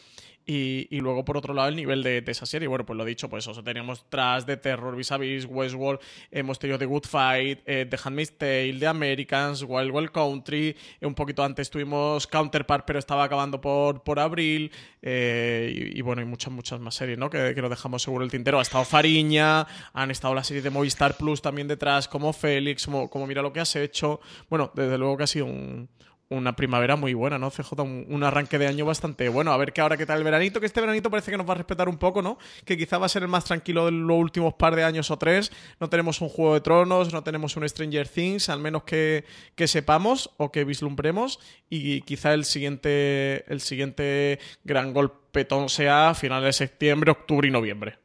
Y, 0.46 1.00
luego, 1.00 1.24
por 1.24 1.38
otro 1.38 1.54
lado, 1.54 1.70
el 1.70 1.76
nivel 1.76 2.02
de, 2.02 2.13
esa 2.26 2.46
serie. 2.46 2.68
Bueno, 2.68 2.84
pues 2.84 2.96
lo 2.96 3.04
dicho, 3.04 3.28
pues 3.28 3.46
eso, 3.46 3.62
teníamos 3.62 4.06
Tras 4.08 4.46
de 4.46 4.56
Terror, 4.56 4.94
Vis 4.96 5.12
a 5.12 5.16
Westworld, 5.16 6.00
hemos 6.30 6.58
tenido 6.58 6.78
The 6.78 6.86
Good 6.86 7.04
Fight, 7.04 7.60
eh, 7.66 7.86
The 7.88 7.98
Handmaid's 8.02 8.38
Tale, 8.38 8.76
The 8.78 8.86
Americans, 8.86 9.64
Wild 9.66 9.90
Wild 9.90 10.10
Country, 10.10 10.76
eh, 11.00 11.06
un 11.06 11.14
poquito 11.14 11.42
antes 11.42 11.70
tuvimos 11.70 12.26
Counterpart, 12.26 12.84
pero 12.86 12.98
estaba 12.98 13.24
acabando 13.24 13.60
por, 13.60 14.02
por 14.02 14.18
abril, 14.18 14.70
eh, 15.02 15.92
y, 15.94 16.00
bueno, 16.02 16.22
y 16.22 16.24
muchas, 16.24 16.52
muchas 16.52 16.80
más 16.80 16.94
series, 16.94 17.18
¿no? 17.18 17.30
Que, 17.30 17.54
que 17.54 17.62
dejamos 17.62 18.02
seguro 18.02 18.24
el 18.24 18.30
tintero. 18.30 18.58
Ha 18.58 18.62
estado 18.62 18.84
Fariña, 18.84 19.66
han 19.92 20.10
estado 20.10 20.34
las 20.34 20.46
series 20.46 20.64
de 20.64 20.70
Movistar 20.70 21.16
Plus 21.16 21.42
también 21.42 21.68
detrás, 21.68 22.08
como 22.08 22.32
Félix, 22.32 22.84
como, 22.86 23.08
como 23.10 23.26
Mira 23.26 23.42
lo 23.42 23.52
que 23.52 23.60
has 23.60 23.74
hecho. 23.76 24.20
Bueno, 24.48 24.70
desde 24.74 24.98
luego 24.98 25.16
que 25.16 25.24
ha 25.24 25.26
sido 25.26 25.46
un, 25.46 25.88
una 26.28 26.56
primavera 26.56 26.96
muy 26.96 27.14
buena, 27.14 27.38
¿no? 27.38 27.50
CJ, 27.50 27.80
un, 27.82 28.24
arranque 28.24 28.58
de 28.58 28.66
año 28.66 28.84
bastante 28.84 29.28
bueno. 29.28 29.52
A 29.52 29.56
ver 29.56 29.72
qué 29.72 29.80
ahora 29.80 29.96
qué 29.96 30.06
tal 30.06 30.18
el 30.18 30.24
veranito, 30.24 30.60
que 30.60 30.66
este 30.66 30.80
veranito 30.80 31.10
parece 31.10 31.30
que 31.30 31.36
nos 31.36 31.48
va 31.48 31.52
a 31.52 31.56
respetar 31.56 31.88
un 31.88 31.98
poco, 31.98 32.22
¿no? 32.22 32.38
Que 32.64 32.76
quizá 32.76 32.98
va 32.98 33.06
a 33.06 33.08
ser 33.08 33.22
el 33.22 33.28
más 33.28 33.44
tranquilo 33.44 33.86
de 33.86 33.92
los 33.92 34.18
últimos 34.18 34.54
par 34.54 34.76
de 34.76 34.84
años 34.84 35.10
o 35.10 35.18
tres. 35.18 35.52
No 35.80 35.88
tenemos 35.88 36.20
un 36.20 36.28
Juego 36.28 36.54
de 36.54 36.60
Tronos, 36.60 37.12
no 37.12 37.22
tenemos 37.22 37.56
un 37.56 37.68
Stranger 37.68 38.08
Things, 38.08 38.48
al 38.48 38.60
menos 38.60 38.84
que, 38.84 39.24
que 39.54 39.68
sepamos 39.68 40.30
o 40.36 40.50
que 40.50 40.64
vislumbremos. 40.64 41.40
Y 41.68 42.02
quizá 42.02 42.34
el 42.34 42.44
siguiente, 42.44 43.50
el 43.52 43.60
siguiente 43.60 44.38
gran 44.64 44.92
golpetón 44.92 45.68
sea 45.68 46.10
a 46.10 46.14
finales 46.14 46.46
de 46.46 46.66
septiembre, 46.66 47.10
octubre 47.10 47.48
y 47.48 47.50
noviembre. 47.50 48.03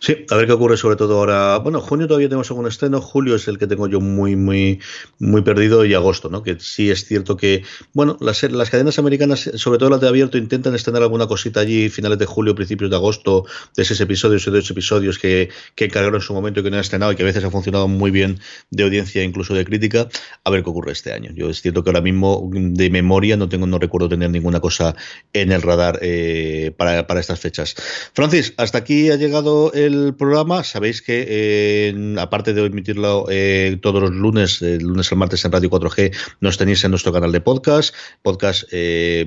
Sí, 0.00 0.24
a 0.30 0.36
ver 0.36 0.46
qué 0.46 0.52
ocurre 0.52 0.76
sobre 0.76 0.96
todo 0.96 1.18
ahora. 1.18 1.58
Bueno, 1.58 1.80
junio 1.80 2.06
todavía 2.06 2.28
tenemos 2.28 2.50
algún 2.50 2.66
estreno, 2.66 3.00
julio 3.00 3.36
es 3.36 3.48
el 3.48 3.58
que 3.58 3.66
tengo 3.66 3.88
yo 3.88 4.00
muy, 4.00 4.36
muy, 4.36 4.80
muy 5.18 5.42
perdido 5.42 5.84
y 5.84 5.94
agosto, 5.94 6.28
¿no? 6.28 6.42
Que 6.42 6.58
sí 6.60 6.90
es 6.90 7.04
cierto 7.06 7.36
que, 7.36 7.62
bueno, 7.92 8.16
las, 8.20 8.42
las 8.44 8.70
cadenas 8.70 8.98
americanas, 8.98 9.50
sobre 9.54 9.78
todo 9.78 9.90
las 9.90 10.00
de 10.00 10.08
abierto, 10.08 10.38
intentan 10.38 10.74
estrenar 10.74 11.02
alguna 11.02 11.26
cosita 11.26 11.60
allí 11.60 11.88
finales 11.88 12.18
de 12.18 12.26
julio, 12.26 12.54
principios 12.54 12.90
de 12.90 12.96
agosto, 12.96 13.44
de 13.76 13.84
seis 13.84 14.00
episodios 14.00 14.46
y 14.46 14.50
de 14.50 14.58
ocho 14.58 14.72
episodios 14.72 15.18
que, 15.18 15.50
que 15.74 15.86
encargaron 15.86 16.16
en 16.16 16.20
su 16.20 16.34
momento 16.34 16.60
y 16.60 16.62
que 16.62 16.70
no 16.70 16.76
han 16.76 16.82
estrenado 16.82 17.12
y 17.12 17.16
que 17.16 17.22
a 17.22 17.26
veces 17.26 17.44
ha 17.44 17.50
funcionado 17.50 17.88
muy 17.88 18.10
bien 18.10 18.40
de 18.70 18.84
audiencia, 18.84 19.22
incluso 19.22 19.54
de 19.54 19.64
crítica. 19.64 20.08
A 20.44 20.50
ver 20.50 20.62
qué 20.62 20.70
ocurre 20.70 20.92
este 20.92 21.12
año. 21.12 21.30
Yo 21.34 21.48
es 21.48 21.62
cierto 21.62 21.82
que 21.82 21.90
ahora 21.90 22.00
mismo 22.00 22.50
de 22.52 22.90
memoria 22.90 23.36
no 23.36 23.48
tengo, 23.48 23.66
no 23.66 23.78
recuerdo 23.78 24.08
tener 24.08 24.30
ninguna 24.30 24.60
cosa 24.60 24.94
en 25.32 25.52
el 25.52 25.62
radar 25.62 25.98
eh, 26.02 26.72
para, 26.76 27.06
para 27.06 27.20
estas 27.20 27.40
fechas. 27.40 27.74
Francis, 28.12 28.54
hasta 28.56 28.78
aquí 28.78 29.10
ha 29.10 29.16
llegado 29.16 29.63
el 29.72 30.14
programa, 30.14 30.64
sabéis 30.64 31.00
que 31.00 31.24
eh, 31.28 32.16
aparte 32.18 32.52
de 32.52 32.66
emitirlo 32.66 33.26
eh, 33.30 33.78
todos 33.80 34.02
los 34.02 34.10
lunes, 34.10 34.60
el 34.62 34.84
lunes 34.84 35.10
al 35.12 35.18
martes 35.18 35.44
en 35.44 35.52
Radio 35.52 35.70
4G, 35.70 36.14
nos 36.40 36.58
tenéis 36.58 36.84
en 36.84 36.90
nuestro 36.90 37.12
canal 37.12 37.32
de 37.32 37.40
podcast. 37.40 37.94
Podcast 38.22 38.64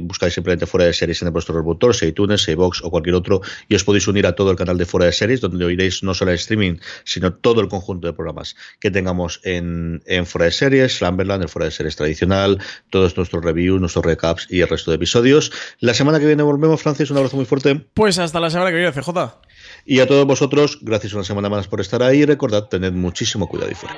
buscáis 0.01 0.33
simplemente 0.33 0.65
fuera 0.65 0.85
de 0.85 0.93
series 0.93 1.21
en 1.21 1.33
vuestro 1.33 1.55
reproductor, 1.55 1.95
sea 1.95 2.09
iTunes, 2.09 2.41
sea 2.41 2.55
Box 2.55 2.81
o 2.83 2.91
cualquier 2.91 3.15
otro, 3.15 3.41
y 3.67 3.75
os 3.75 3.83
podéis 3.83 4.07
unir 4.07 4.27
a 4.27 4.33
todo 4.33 4.51
el 4.51 4.57
canal 4.57 4.77
de 4.77 4.85
fuera 4.85 5.05
de 5.05 5.11
series, 5.11 5.41
donde 5.41 5.65
oiréis 5.65 6.03
no 6.03 6.13
solo 6.13 6.31
el 6.31 6.35
streaming, 6.35 6.77
sino 7.03 7.33
todo 7.33 7.61
el 7.61 7.67
conjunto 7.67 8.07
de 8.07 8.13
programas 8.13 8.55
que 8.79 8.91
tengamos 8.91 9.39
en, 9.43 10.01
en 10.05 10.25
fuera 10.25 10.45
de 10.45 10.51
series, 10.51 10.97
Slamberland, 10.97 11.43
el 11.43 11.49
fuera 11.49 11.65
de 11.65 11.71
series 11.71 11.95
tradicional, 11.95 12.59
todos 12.89 13.15
nuestros 13.17 13.43
reviews, 13.43 13.79
nuestros 13.79 14.05
recaps 14.05 14.47
y 14.49 14.61
el 14.61 14.67
resto 14.67 14.91
de 14.91 14.95
episodios. 14.95 15.51
La 15.79 15.93
semana 15.93 16.19
que 16.19 16.25
viene 16.25 16.43
volvemos, 16.43 16.81
Francis, 16.81 17.11
un 17.11 17.17
abrazo 17.17 17.38
muy 17.38 17.45
fuerte. 17.45 17.75
Pues 17.93 18.19
hasta 18.19 18.39
la 18.39 18.49
semana 18.49 18.71
que 18.71 18.77
viene, 18.77 18.91
CJ. 18.91 19.46
Y 19.89 20.01
a 20.01 20.05
todos 20.05 20.27
vosotros, 20.27 20.79
gracias 20.81 21.13
una 21.13 21.23
semana 21.23 21.47
más 21.47 21.69
por 21.69 21.79
estar 21.79 22.03
ahí. 22.03 22.25
Recordad, 22.25 22.67
tened 22.67 22.91
muchísimo 22.91 23.47
cuidado 23.47 23.71
y 23.71 23.75
fuera. 23.75 23.95